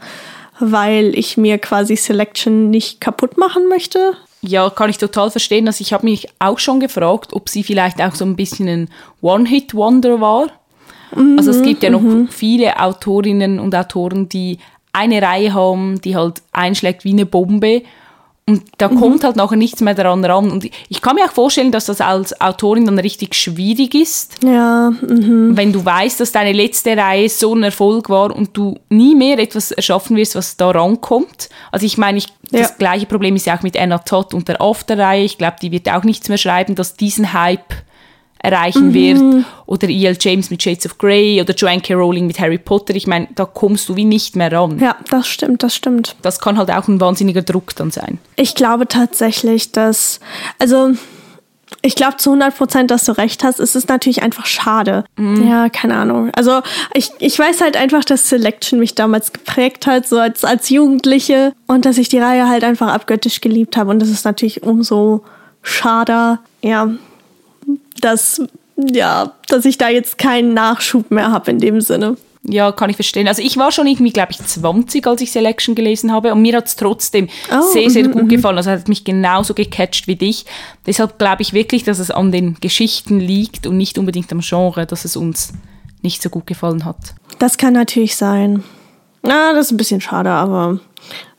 weil 0.62 1.18
ich 1.18 1.38
mir 1.38 1.58
quasi 1.58 1.96
Selection 1.96 2.70
nicht 2.70 3.02
kaputt 3.02 3.38
machen 3.38 3.68
möchte. 3.68 4.14
Ja, 4.42 4.70
kann 4.70 4.90
ich 4.90 4.98
total 4.98 5.30
verstehen. 5.30 5.68
Also 5.68 5.82
ich 5.82 5.94
habe 5.94 6.06
mich 6.06 6.28
auch 6.40 6.60
schon 6.60 6.80
gefragt, 6.80 7.34
ob 7.34 7.50
sie 7.50 7.64
vielleicht 7.64 8.02
auch 8.02 8.16
so 8.16 8.26
ein 8.26 8.36
bisschen 8.36 8.68
ein 8.68 8.90
One-Hit-Wonder 9.22 10.20
war. 10.20 10.48
Mhm, 11.16 11.38
also 11.38 11.52
es 11.52 11.62
gibt 11.62 11.84
ja 11.84 11.90
noch 11.90 12.02
mhm. 12.02 12.28
viele 12.28 12.80
Autorinnen 12.80 13.60
und 13.60 13.76
Autoren, 13.76 14.30
die 14.30 14.58
eine 14.94 15.22
Reihe 15.22 15.54
haben, 15.54 16.02
die 16.02 16.16
halt 16.16 16.42
einschlägt 16.52 17.04
wie 17.04 17.12
eine 17.12 17.26
Bombe. 17.26 17.84
Und 18.52 18.64
da 18.78 18.90
mhm. 18.90 19.00
kommt 19.00 19.24
halt 19.24 19.38
nachher 19.38 19.56
nichts 19.56 19.80
mehr 19.80 19.94
daran 19.94 20.26
ran. 20.26 20.52
Und 20.52 20.70
ich 20.90 21.02
kann 21.02 21.16
mir 21.16 21.24
auch 21.24 21.32
vorstellen, 21.32 21.72
dass 21.72 21.86
das 21.86 22.02
als 22.02 22.40
Autorin 22.42 22.86
dann 22.86 23.00
richtig 23.00 23.34
schwierig 23.34 23.96
ist. 23.96 24.44
Ja. 24.44 24.90
Mhm. 24.90 25.56
Wenn 25.56 25.72
du 25.72 25.86
weißt, 25.86 26.20
dass 26.20 26.34
deine 26.34 26.52
letzte 26.52 26.98
Reihe 26.98 27.30
so 27.30 27.56
ein 27.56 27.64
Erfolg 27.64 28.10
war 28.10 28.36
und 28.36 28.58
du 28.58 28.78
nie 28.90 29.16
mehr 29.16 29.40
etwas 29.40 29.72
erschaffen 29.72 30.18
wirst, 30.18 30.36
was 30.36 30.58
da 30.58 30.72
rankommt. 30.72 31.48
Also 31.72 31.86
ich 31.86 31.98
meine, 31.98 32.18
ich, 32.18 32.28
ja. 32.52 32.60
das 32.60 32.78
gleiche 32.78 33.06
Problem 33.06 33.38
ist 33.38 33.46
ja 33.46 33.58
auch 33.58 33.64
mit 33.64 33.80
Anna 33.80 34.00
Todd 34.00 34.34
und 34.34 34.50
der 34.50 34.62
After-Reihe. 34.62 35.24
Ich 35.24 35.38
glaube, 35.38 35.56
die 35.62 35.72
wird 35.72 35.90
auch 35.90 36.04
nichts 36.04 36.28
mehr 36.28 36.38
schreiben, 36.38 36.76
dass 36.76 36.96
diesen 36.96 37.32
Hype 37.32 37.74
erreichen 38.42 38.90
mhm. 38.90 38.94
wird. 38.94 39.46
Oder 39.66 39.90
E.L. 39.90 40.18
James 40.20 40.50
mit 40.50 40.62
Shades 40.62 40.86
of 40.86 40.98
Grey 40.98 41.40
oder 41.42 41.54
Joanne 41.54 41.82
K. 41.82 41.94
Rowling 41.94 42.28
mit 42.28 42.40
Harry 42.40 42.58
Potter. 42.58 42.96
Ich 42.96 43.08
meine, 43.08 43.28
da 43.36 43.46
kommst 43.46 43.88
du 43.90 43.96
wie 43.96 44.06
nicht 44.06 44.36
mehr 44.36 44.52
ran. 44.52 44.80
Ja, 44.80 44.96
das 45.10 45.28
stimmt, 45.28 45.64
das 45.64 45.76
stimmt. 45.76 46.16
Das 46.22 46.40
kann 46.40 46.58
halt 46.58 46.72
auch 46.72 46.88
ein 46.88 47.00
wahnsinniger 47.00 47.42
Druck 47.42 47.76
dann 47.76 47.92
sein. 47.92 48.20
Ich 48.36 48.56
glaube 48.56 48.88
tatsächlich, 48.88 49.72
dass, 49.72 50.20
also 50.60 50.92
ich 51.82 51.96
glaube 51.96 52.18
zu 52.18 52.32
100 52.32 52.56
Prozent, 52.56 52.92
dass 52.92 53.06
du 53.06 53.14
recht 53.14 53.44
hast. 53.44 53.60
Es 53.60 53.76
ist 53.76 53.90
natürlich 53.90 54.22
einfach 54.22 54.46
schade. 54.46 55.04
Mm. 55.16 55.48
Ja, 55.48 55.70
keine 55.70 55.96
Ahnung. 55.96 56.30
Also 56.36 56.62
ich, 56.94 57.12
ich 57.20 57.38
weiß 57.40 57.62
halt 57.62 57.78
einfach, 57.78 58.04
dass 58.04 58.30
Selection 58.30 58.80
mich 58.80 58.94
damals 58.94 59.34
geprägt 59.34 59.88
hat, 59.88 60.08
so 60.08 60.20
als, 60.20 60.44
als 60.44 60.70
Jugendliche. 60.70 61.54
Und 61.68 61.86
dass 61.86 61.98
ich 61.98 62.10
die 62.10 62.20
Reihe 62.20 62.48
halt 62.48 62.64
einfach 62.64 62.94
abgöttisch 62.94 63.42
geliebt 63.42 63.78
habe. 63.78 63.90
Und 63.90 64.00
das 64.00 64.10
ist 64.10 64.26
natürlich 64.26 64.64
umso 64.64 65.24
schade, 65.64 66.40
ja, 66.62 66.90
dass, 68.02 68.42
ja, 68.76 69.34
dass 69.48 69.66
ich 69.66 69.78
da 69.78 69.90
jetzt 69.90 70.18
keinen 70.18 70.54
Nachschub 70.54 71.12
mehr 71.12 71.32
habe 71.32 71.52
in 71.52 71.60
dem 71.60 71.82
Sinne. 71.82 72.18
Ja, 72.44 72.72
kann 72.72 72.90
ich 72.90 72.96
verstehen. 72.96 73.28
Also 73.28 73.44
ich 73.44 73.58
war 73.58 73.72
schon 73.72 73.86
irgendwie, 73.86 74.12
glaube 74.12 74.32
ich, 74.32 74.40
20, 74.40 75.06
als 75.06 75.22
ich 75.22 75.32
Selection 75.32 75.76
gelesen 75.76 76.12
habe 76.12 76.32
und 76.34 76.42
mir 76.42 76.58
hat 76.58 76.68
es 76.68 76.76
trotzdem 76.76 77.30
oh, 77.52 77.62
sehr, 77.72 77.90
sehr 77.92 78.08
mm, 78.08 78.12
gut 78.12 78.24
mm. 78.24 78.30
gefallen. 78.30 78.58
Also 78.58 78.72
hat 78.72 78.88
mich 78.88 79.04
genauso 79.04 79.54
gecatcht 79.54 80.08
wie 80.08 80.16
dich. 80.16 80.46
Deshalb 80.88 81.20
glaube 81.20 81.44
ich 81.44 81.54
wirklich, 81.54 81.84
dass 81.84 82.00
es 82.00 82.10
an 82.10 82.32
den 82.32 82.56
Geschichten 82.60 83.20
liegt 83.20 83.68
und 83.68 83.78
nicht 83.78 84.00
unbedingt 84.00 84.32
am 84.32 84.40
Genre, 84.40 84.88
dass 84.88 85.06
es 85.06 85.16
uns 85.16 85.54
nicht 86.02 86.24
so 86.24 86.30
gut 86.32 86.48
gefallen 86.48 86.84
hat. 86.84 87.14
Das 87.38 87.58
kann 87.58 87.74
natürlich 87.74 88.16
sein. 88.16 88.64
Na, 89.22 89.54
das 89.54 89.68
ist 89.68 89.74
ein 89.74 89.78
bisschen 89.78 90.02
schade, 90.02 90.32
aber 90.32 90.80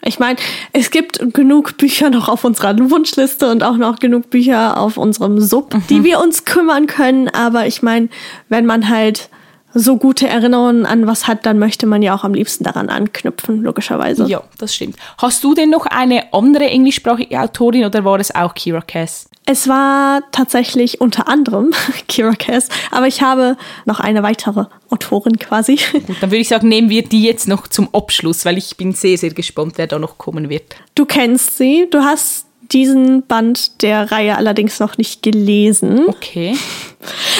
ich 0.05 0.18
meine, 0.18 0.38
es 0.72 0.90
gibt 0.90 1.33
genug 1.33 1.77
Bücher 1.77 2.11
noch 2.11 2.29
auf 2.29 2.44
unserer 2.44 2.77
Wunschliste 2.90 3.51
und 3.51 3.62
auch 3.62 3.77
noch 3.77 3.98
genug 3.98 4.31
Bücher 4.31 4.79
auf 4.79 4.96
unserem 4.96 5.40
Sub, 5.40 5.75
mhm. 5.75 5.87
die 5.88 6.05
wir 6.05 6.20
uns 6.20 6.44
kümmern 6.44 6.87
können. 6.87 7.29
Aber 7.29 7.66
ich 7.66 7.83
meine, 7.83 8.09
wenn 8.48 8.66
man 8.66 8.88
halt 8.88 9.29
so 9.75 9.96
gute 9.96 10.29
Erinnerungen 10.29 10.87
an 10.87 11.07
was 11.07 11.27
hat, 11.27 11.46
dann 11.46 11.59
möchte 11.59 11.87
man 11.87 12.03
ja 12.03 12.14
auch 12.14 12.25
am 12.25 12.35
liebsten 12.35 12.64
daran 12.64 12.88
anknüpfen, 12.88 13.62
logischerweise. 13.62 14.27
Ja, 14.27 14.42
das 14.59 14.75
stimmt. 14.75 14.96
Hast 15.18 15.42
du 15.44 15.55
denn 15.55 15.70
noch 15.70 15.87
eine 15.87 16.33
andere 16.33 16.66
englischsprachige 16.66 17.40
Autorin 17.40 17.85
oder 17.85 18.05
war 18.05 18.18
das 18.18 18.35
auch 18.35 18.55
Kira 18.55 18.81
Cass? 18.81 19.29
Es 19.44 19.66
war 19.66 20.22
tatsächlich 20.31 21.00
unter 21.00 21.28
anderem 21.28 21.72
Kira 22.09 22.35
Cass, 22.35 22.68
aber 22.90 23.09
ich 23.09 23.22
habe 23.22 23.57
noch 23.87 23.98
eine 23.98 24.22
weitere 24.22 24.66
Autorin 24.90 25.38
quasi. 25.38 25.78
Gut, 25.92 26.16
dann 26.20 26.31
würde 26.31 26.38
ich 26.38 26.48
sagen, 26.48 26.68
nehmen 26.68 26.90
wir 26.90 27.02
die 27.02 27.24
jetzt 27.24 27.48
noch 27.48 27.66
zum 27.66 27.92
Abschluss, 27.92 28.44
weil 28.44 28.57
ich 28.57 28.76
bin 28.76 28.92
sehr, 28.92 29.18
sehr 29.18 29.31
gespannt, 29.31 29.74
wer 29.76 29.87
da 29.87 29.98
noch 29.98 30.18
kommen 30.18 30.48
wird. 30.48 30.76
Du 30.94 31.07
kennst 31.07 31.59
sie, 31.59 31.88
du 31.90 32.00
hast 32.05 32.46
diesen 32.72 33.26
Band 33.26 33.82
der 33.82 34.11
Reihe 34.11 34.37
allerdings 34.37 34.80
noch 34.80 34.98
nicht 34.98 35.22
gelesen. 35.22 36.06
Okay. 36.08 36.56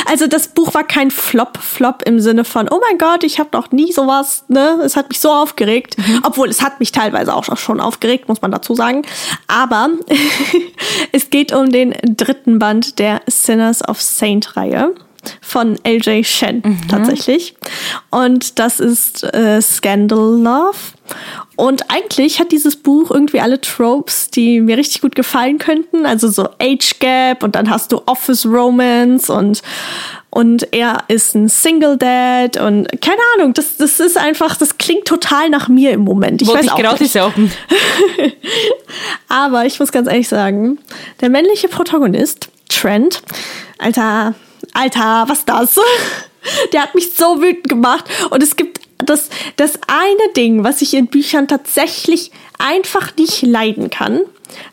Also 0.07 0.27
das 0.27 0.49
Buch 0.49 0.75
war 0.75 0.85
kein 0.85 1.11
Flop-Flop 1.11 2.03
im 2.05 2.21
Sinne 2.21 2.45
von, 2.45 2.69
oh 2.69 2.81
mein 2.89 2.99
Gott, 2.99 3.25
ich 3.25 3.39
habe 3.39 3.51
noch 3.53 3.71
nie 3.71 3.93
sowas, 3.93 4.45
ne? 4.49 4.81
Es 4.85 4.97
hat 4.97 5.09
mich 5.09 5.21
so 5.21 5.31
aufgeregt. 5.31 5.97
Mhm. 5.99 6.21
Obwohl, 6.25 6.49
es 6.49 6.63
hat 6.63 6.81
mich 6.81 6.93
teilweise 6.93 7.35
auch 7.35 7.57
schon 7.57 7.81
aufgeregt, 7.81 8.29
muss 8.29 8.43
man 8.43 8.51
dazu 8.51 8.75
sagen. 8.75 9.03
Aber 9.47 9.91
es 11.13 11.31
geht 11.31 11.53
um 11.53 11.71
den 11.71 11.95
dritten 12.03 12.59
Band 12.59 12.99
der 12.99 13.23
Sinners 13.27 13.87
of 13.89 14.03
Saint-Reihe 14.03 14.95
von 15.41 15.79
LJ 15.87 16.25
Shen 16.25 16.63
mhm. 16.65 16.89
tatsächlich. 16.89 17.55
Und 18.11 18.59
das 18.59 18.81
ist 18.81 19.23
äh, 19.23 19.61
Scandal 19.63 20.41
Love. 20.41 20.77
Und 21.57 21.91
eigentlich 21.91 22.41
hat 22.41 22.53
dieses 22.53 22.77
Buch 22.77 23.11
irgendwie 23.11 23.41
alle 23.41 23.61
Tropes, 23.61 24.31
die 24.31 24.61
mir 24.61 24.79
richtig 24.79 25.03
gut 25.03 25.15
gefallen 25.15 25.59
könnten. 25.59 26.07
Also 26.07 26.29
so 26.29 26.49
Age 26.61 26.99
Gap 26.99 27.43
und 27.43 27.57
dann 27.57 27.69
hast 27.71 27.93
du 27.93 28.01
Office 28.07 28.47
Romance 28.47 29.31
und 29.31 29.63
und 30.35 30.73
er 30.73 31.05
ist 31.09 31.35
ein 31.35 31.51
Single 31.51 31.99
Dad 31.99 32.57
und 32.57 32.89
keine 33.03 33.21
Ahnung, 33.37 33.53
das, 33.53 33.77
das 33.77 34.01
ist 34.01 34.17
einfach, 34.17 34.57
das 34.57 34.79
klingt 34.79 35.05
total 35.05 35.51
nach 35.51 35.69
mir 35.69 35.91
im 35.91 36.01
Moment. 36.01 36.41
Ich 36.41 36.49
Wollte 36.49 36.65
weiß 36.65 36.73
ich 36.75 36.83
gerade 36.83 37.05
sagen. 37.05 37.53
Aber 39.29 39.67
ich 39.67 39.79
muss 39.79 39.93
ganz 39.93 40.09
ehrlich 40.09 40.29
sagen, 40.29 40.79
der 41.21 41.29
männliche 41.29 41.69
Protagonist, 41.69 42.49
Trent, 42.71 43.23
Alter, 43.77 44.35
Alter, 44.73 45.25
was 45.27 45.45
das? 45.45 45.79
Der 46.73 46.83
hat 46.83 46.95
mich 46.95 47.15
so 47.15 47.41
wütend 47.41 47.69
gemacht. 47.69 48.05
Und 48.31 48.43
es 48.43 48.57
gibt 48.57 48.81
das, 48.99 49.29
das 49.57 49.79
eine 49.87 50.33
Ding, 50.37 50.65
was 50.65 50.83
ich 50.83 50.95
in 50.95 51.07
Büchern 51.07 51.49
tatsächlich 51.49 52.31
einfach 52.59 53.15
nicht 53.17 53.43
leiden 53.43 53.91
kann, 53.91 54.21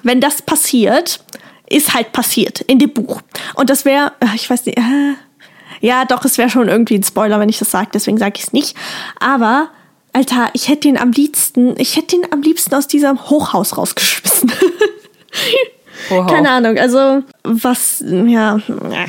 wenn 0.03 0.21
das 0.21 0.41
passiert, 0.41 1.23
ist 1.69 1.93
halt 1.93 2.11
passiert 2.11 2.61
in 2.61 2.79
dem 2.79 2.91
Buch. 2.91 3.21
Und 3.55 3.69
das 3.69 3.85
wäre, 3.85 4.13
äh, 4.19 4.35
ich 4.35 4.49
weiß 4.49 4.65
nicht, 4.65 4.77
äh, 4.77 5.13
ja, 5.81 6.05
doch, 6.05 6.25
es 6.25 6.37
wäre 6.37 6.49
schon 6.49 6.67
irgendwie 6.67 6.95
ein 6.95 7.03
Spoiler, 7.03 7.39
wenn 7.39 7.49
ich 7.49 7.59
das 7.59 7.71
sage, 7.71 7.89
deswegen 7.93 8.17
sage 8.17 8.33
ich 8.37 8.43
es 8.43 8.53
nicht. 8.53 8.75
Aber, 9.19 9.69
Alter, 10.13 10.49
ich 10.53 10.67
hätte 10.67 10.87
ihn 10.87 10.97
am 10.97 11.11
liebsten, 11.11 11.79
ich 11.79 11.95
hätte 11.95 12.15
ihn 12.15 12.27
am 12.31 12.41
liebsten 12.41 12.73
aus 12.75 12.87
diesem 12.87 13.29
Hochhaus 13.29 13.77
rausgeschmissen. 13.77 14.51
Oha. 16.09 16.27
Keine 16.27 16.49
Ahnung, 16.49 16.77
also 16.77 17.23
was, 17.43 18.03
ja, 18.07 18.59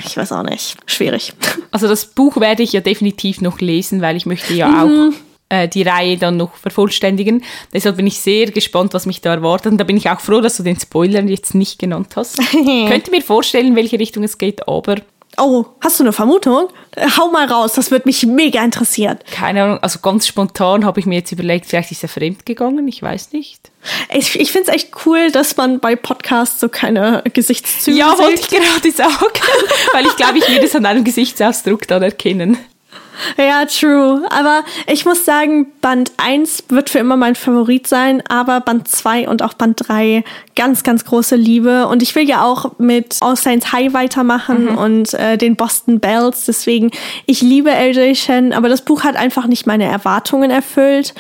ich 0.04 0.16
weiß 0.16 0.32
auch 0.32 0.42
nicht. 0.42 0.76
Schwierig. 0.86 1.32
Also 1.72 1.86
das 1.86 2.04
Buch 2.04 2.38
werde 2.40 2.64
ich 2.64 2.72
ja 2.72 2.80
definitiv 2.80 3.40
noch 3.40 3.60
lesen, 3.60 4.02
weil 4.02 4.16
ich 4.16 4.26
möchte 4.26 4.52
ja 4.54 4.66
mhm. 4.66 5.12
auch 5.12 5.56
äh, 5.56 5.68
die 5.68 5.82
Reihe 5.82 6.16
dann 6.16 6.36
noch 6.36 6.54
vervollständigen. 6.56 7.44
Deshalb 7.72 7.96
bin 7.96 8.08
ich 8.08 8.18
sehr 8.18 8.50
gespannt, 8.50 8.92
was 8.92 9.06
mich 9.06 9.20
da 9.20 9.32
erwartet. 9.32 9.72
Und 9.72 9.78
da 9.78 9.84
bin 9.84 9.96
ich 9.96 10.10
auch 10.10 10.20
froh, 10.20 10.40
dass 10.40 10.56
du 10.56 10.64
den 10.64 10.78
Spoiler 10.78 11.22
jetzt 11.22 11.54
nicht 11.54 11.78
genannt 11.78 12.16
hast. 12.16 12.38
Könnte 12.88 13.10
mir 13.12 13.22
vorstellen, 13.22 13.76
welche 13.76 14.00
Richtung 14.00 14.24
es 14.24 14.36
geht, 14.36 14.66
aber 14.66 14.96
Oh, 15.36 15.64
hast 15.80 15.98
du 15.98 16.04
eine 16.04 16.12
Vermutung? 16.12 16.68
Hau 17.16 17.30
mal 17.30 17.46
raus, 17.46 17.74
das 17.74 17.90
wird 17.90 18.04
mich 18.04 18.26
mega 18.26 18.62
interessieren. 18.64 19.18
Keine 19.30 19.62
Ahnung, 19.62 19.78
also 19.78 20.00
ganz 20.00 20.26
spontan 20.26 20.84
habe 20.84 21.00
ich 21.00 21.06
mir 21.06 21.16
jetzt 21.16 21.32
überlegt, 21.32 21.66
vielleicht 21.66 21.92
ist 21.92 22.02
er 22.02 22.08
fremd 22.08 22.44
gegangen, 22.44 22.86
ich 22.88 23.02
weiß 23.02 23.32
nicht. 23.32 23.70
Ich, 24.12 24.38
ich 24.38 24.52
finde 24.52 24.70
es 24.70 24.74
echt 24.74 24.90
cool, 25.06 25.30
dass 25.30 25.56
man 25.56 25.80
bei 25.80 25.96
Podcasts 25.96 26.60
so 26.60 26.68
keine 26.68 27.22
Gesichtszüge 27.32 27.96
Ja, 27.96 28.18
wollte 28.18 28.40
ich 28.40 28.48
gerade 28.48 28.90
sagen, 28.90 29.14
weil 29.92 30.04
ich 30.06 30.16
glaube, 30.16 30.38
ich 30.38 30.48
würde 30.48 30.66
es 30.66 30.74
an 30.74 30.84
einem 30.84 31.04
Gesichtsausdruck 31.04 31.86
dann 31.86 32.02
erkennen. 32.02 32.58
Ja, 33.36 33.64
true. 33.66 34.22
Aber 34.30 34.64
ich 34.86 35.04
muss 35.04 35.24
sagen, 35.24 35.66
Band 35.80 36.12
1 36.16 36.64
wird 36.68 36.90
für 36.90 36.98
immer 36.98 37.16
mein 37.16 37.34
Favorit 37.34 37.86
sein, 37.86 38.22
aber 38.28 38.60
Band 38.60 38.88
2 38.88 39.28
und 39.28 39.42
auch 39.42 39.54
Band 39.54 39.88
3 39.88 40.24
ganz, 40.56 40.82
ganz 40.82 41.04
große 41.04 41.36
Liebe. 41.36 41.86
Und 41.86 42.02
ich 42.02 42.14
will 42.14 42.28
ja 42.28 42.44
auch 42.44 42.78
mit 42.78 43.16
All 43.20 43.36
Saints 43.36 43.72
High 43.72 43.92
weitermachen 43.92 44.72
mhm. 44.72 44.78
und 44.78 45.14
äh, 45.14 45.36
den 45.36 45.56
Boston 45.56 46.00
Bells. 46.00 46.44
Deswegen, 46.46 46.90
ich 47.26 47.40
liebe 47.40 47.70
LJ 47.70 48.14
Shen, 48.14 48.52
aber 48.52 48.68
das 48.68 48.82
Buch 48.82 49.04
hat 49.04 49.16
einfach 49.16 49.46
nicht 49.46 49.66
meine 49.66 49.84
Erwartungen 49.84 50.50
erfüllt. 50.50 51.14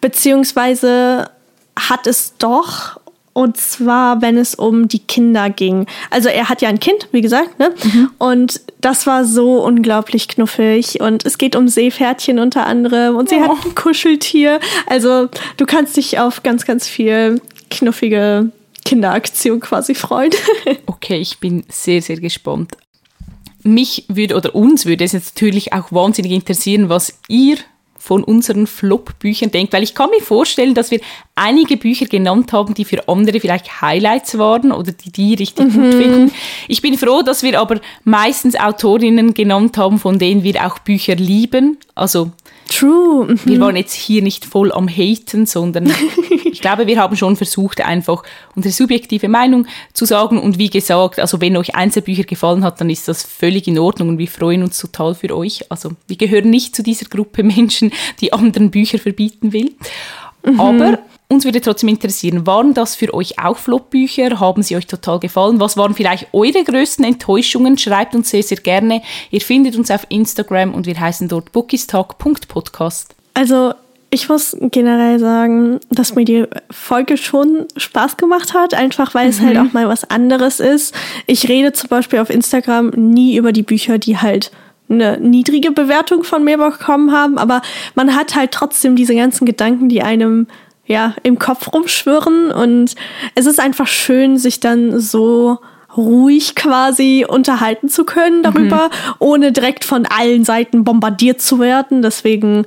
Beziehungsweise 0.00 1.30
hat 1.78 2.06
es 2.06 2.36
doch 2.38 2.98
und 3.36 3.58
zwar, 3.58 4.22
wenn 4.22 4.38
es 4.38 4.54
um 4.54 4.88
die 4.88 4.98
Kinder 4.98 5.50
ging. 5.50 5.84
Also 6.08 6.30
er 6.30 6.48
hat 6.48 6.62
ja 6.62 6.70
ein 6.70 6.80
Kind, 6.80 7.08
wie 7.12 7.20
gesagt, 7.20 7.58
ne? 7.58 7.74
Mhm. 7.84 8.10
Und 8.16 8.62
das 8.80 9.06
war 9.06 9.26
so 9.26 9.62
unglaublich 9.62 10.26
knuffig. 10.28 11.02
Und 11.02 11.26
es 11.26 11.36
geht 11.36 11.54
um 11.54 11.68
Seepferdchen 11.68 12.38
unter 12.38 12.64
anderem. 12.64 13.14
Und 13.14 13.28
sie 13.28 13.36
oh. 13.36 13.42
hat 13.42 13.66
ein 13.66 13.74
Kuscheltier. 13.74 14.58
Also 14.86 15.28
du 15.58 15.66
kannst 15.66 15.98
dich 15.98 16.18
auf 16.18 16.44
ganz, 16.44 16.64
ganz 16.64 16.88
viel 16.88 17.42
knuffige 17.70 18.52
Kinderaktion 18.86 19.60
quasi 19.60 19.94
freuen. 19.94 20.32
okay, 20.86 21.18
ich 21.18 21.38
bin 21.38 21.62
sehr, 21.68 22.00
sehr 22.00 22.16
gespannt. 22.16 22.72
Mich 23.62 24.06
würde 24.08 24.34
oder 24.34 24.54
uns 24.54 24.86
würde 24.86 25.04
es 25.04 25.12
jetzt 25.12 25.34
natürlich 25.34 25.74
auch 25.74 25.92
wahnsinnig 25.92 26.32
interessieren, 26.32 26.88
was 26.88 27.18
ihr 27.28 27.58
von 28.06 28.22
unseren 28.22 28.68
Flop-Büchern 28.68 29.50
denkt, 29.50 29.72
weil 29.72 29.82
ich 29.82 29.92
kann 29.92 30.10
mir 30.10 30.22
vorstellen, 30.22 30.74
dass 30.74 30.92
wir 30.92 31.00
einige 31.34 31.76
Bücher 31.76 32.06
genannt 32.06 32.52
haben, 32.52 32.72
die 32.72 32.84
für 32.84 33.08
andere 33.08 33.40
vielleicht 33.40 33.82
Highlights 33.82 34.38
waren 34.38 34.70
oder 34.70 34.92
die 34.92 35.10
die 35.10 35.34
richtig 35.34 35.66
mhm. 35.66 35.72
gut 35.72 35.94
finden. 35.94 36.32
Ich 36.68 36.80
bin 36.82 36.96
froh, 36.96 37.22
dass 37.22 37.42
wir 37.42 37.58
aber 37.60 37.80
meistens 38.04 38.54
Autorinnen 38.54 39.34
genannt 39.34 39.76
haben, 39.76 39.98
von 39.98 40.20
denen 40.20 40.44
wir 40.44 40.64
auch 40.64 40.78
Bücher 40.78 41.16
lieben. 41.16 41.78
Also 41.96 42.30
True. 42.76 43.26
Mhm. 43.26 43.40
Wir 43.44 43.60
waren 43.60 43.76
jetzt 43.76 43.94
hier 43.94 44.22
nicht 44.22 44.44
voll 44.44 44.70
am 44.70 44.86
Haten, 44.86 45.46
sondern 45.46 45.90
ich 46.44 46.60
glaube, 46.60 46.86
wir 46.86 47.00
haben 47.00 47.16
schon 47.16 47.36
versucht, 47.36 47.80
einfach 47.80 48.22
unsere 48.54 48.72
subjektive 48.72 49.28
Meinung 49.28 49.66
zu 49.94 50.04
sagen. 50.04 50.38
Und 50.38 50.58
wie 50.58 50.68
gesagt, 50.68 51.18
also 51.18 51.40
wenn 51.40 51.56
euch 51.56 51.74
Einzelbücher 51.74 52.24
gefallen 52.24 52.64
hat, 52.64 52.80
dann 52.80 52.90
ist 52.90 53.08
das 53.08 53.22
völlig 53.22 53.66
in 53.66 53.78
Ordnung 53.78 54.10
und 54.10 54.18
wir 54.18 54.28
freuen 54.28 54.62
uns 54.62 54.78
total 54.78 55.14
für 55.14 55.34
euch. 55.34 55.70
Also 55.70 55.92
wir 56.06 56.16
gehören 56.16 56.50
nicht 56.50 56.76
zu 56.76 56.82
dieser 56.82 57.06
Gruppe 57.06 57.42
Menschen, 57.42 57.92
die 58.20 58.32
anderen 58.32 58.70
Bücher 58.70 58.98
verbieten 58.98 59.54
will. 59.54 59.72
Mhm. 60.44 60.60
Aber 60.60 60.98
uns 61.28 61.44
würde 61.44 61.60
trotzdem 61.60 61.88
interessieren, 61.88 62.46
waren 62.46 62.74
das 62.74 62.94
für 62.94 63.12
euch 63.12 63.38
auch 63.38 63.56
Flop-Bücher? 63.56 64.38
Haben 64.38 64.62
sie 64.62 64.76
euch 64.76 64.86
total 64.86 65.18
gefallen? 65.18 65.58
Was 65.58 65.76
waren 65.76 65.94
vielleicht 65.94 66.28
eure 66.32 66.62
größten 66.62 67.04
Enttäuschungen? 67.04 67.78
Schreibt 67.78 68.14
uns 68.14 68.30
sehr, 68.30 68.42
sehr 68.42 68.58
gerne. 68.58 69.02
Ihr 69.30 69.40
findet 69.40 69.76
uns 69.76 69.90
auf 69.90 70.06
Instagram 70.08 70.74
und 70.74 70.86
wir 70.86 70.98
heißen 70.98 71.28
dort 71.28 71.52
bookistalk.podcast. 71.52 73.14
Also 73.34 73.74
ich 74.10 74.28
muss 74.28 74.56
generell 74.60 75.18
sagen, 75.18 75.80
dass 75.90 76.14
mir 76.14 76.24
die 76.24 76.44
Folge 76.70 77.16
schon 77.16 77.66
Spaß 77.76 78.16
gemacht 78.16 78.54
hat, 78.54 78.72
einfach 78.72 79.14
weil 79.14 79.28
es 79.28 79.40
halt 79.40 79.54
mhm. 79.54 79.66
auch 79.66 79.72
mal 79.72 79.88
was 79.88 80.08
anderes 80.08 80.60
ist. 80.60 80.94
Ich 81.26 81.48
rede 81.48 81.72
zum 81.72 81.88
Beispiel 81.88 82.20
auf 82.20 82.30
Instagram 82.30 82.90
nie 82.90 83.36
über 83.36 83.52
die 83.52 83.64
Bücher, 83.64 83.98
die 83.98 84.16
halt 84.18 84.52
eine 84.88 85.18
niedrige 85.18 85.72
Bewertung 85.72 86.22
von 86.22 86.44
mir 86.44 86.58
bekommen 86.58 87.10
haben, 87.10 87.38
aber 87.38 87.60
man 87.96 88.14
hat 88.14 88.36
halt 88.36 88.52
trotzdem 88.52 88.94
diese 88.94 89.16
ganzen 89.16 89.44
Gedanken, 89.44 89.88
die 89.88 90.02
einem 90.02 90.46
ja, 90.86 91.14
im 91.22 91.38
Kopf 91.38 91.72
rumschwirren 91.72 92.50
und 92.52 92.94
es 93.34 93.46
ist 93.46 93.60
einfach 93.60 93.86
schön, 93.86 94.38
sich 94.38 94.60
dann 94.60 95.00
so 95.00 95.58
ruhig 95.96 96.54
quasi 96.54 97.26
unterhalten 97.26 97.88
zu 97.88 98.04
können 98.04 98.42
darüber, 98.42 98.86
mhm. 98.86 99.14
ohne 99.18 99.52
direkt 99.52 99.84
von 99.84 100.06
allen 100.06 100.44
Seiten 100.44 100.84
bombardiert 100.84 101.40
zu 101.40 101.58
werden. 101.58 102.02
Deswegen, 102.02 102.66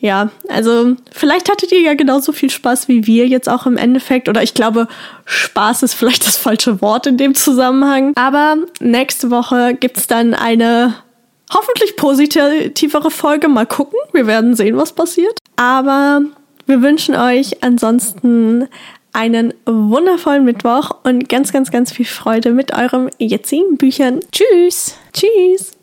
ja, 0.00 0.30
also 0.48 0.96
vielleicht 1.12 1.50
hattet 1.50 1.72
ihr 1.72 1.80
ja 1.80 1.94
genauso 1.94 2.32
viel 2.32 2.50
Spaß 2.50 2.88
wie 2.88 3.06
wir 3.06 3.26
jetzt 3.28 3.48
auch 3.48 3.66
im 3.66 3.76
Endeffekt. 3.76 4.28
Oder 4.28 4.42
ich 4.42 4.54
glaube, 4.54 4.88
Spaß 5.24 5.84
ist 5.84 5.94
vielleicht 5.94 6.26
das 6.26 6.36
falsche 6.36 6.80
Wort 6.80 7.06
in 7.06 7.16
dem 7.16 7.34
Zusammenhang. 7.34 8.12
Aber 8.16 8.56
nächste 8.80 9.30
Woche 9.30 9.74
gibt's 9.74 10.06
dann 10.06 10.34
eine 10.34 10.94
hoffentlich 11.54 11.96
positivere 11.96 13.10
Folge. 13.10 13.48
Mal 13.48 13.66
gucken. 13.66 13.98
Wir 14.12 14.26
werden 14.26 14.56
sehen, 14.56 14.76
was 14.76 14.92
passiert. 14.92 15.38
Aber 15.56 16.22
wir 16.66 16.82
wünschen 16.82 17.14
euch 17.14 17.62
ansonsten 17.62 18.68
einen 19.12 19.54
wundervollen 19.64 20.44
Mittwoch 20.44 20.90
und 21.04 21.28
ganz, 21.28 21.52
ganz, 21.52 21.70
ganz 21.70 21.90
viel 21.90 22.04
Freude 22.04 22.50
mit 22.52 22.74
eurem 22.74 23.08
jetzigen 23.18 23.78
Büchern. 23.78 24.20
Tschüss. 24.30 24.96
Tschüss. 25.12 25.75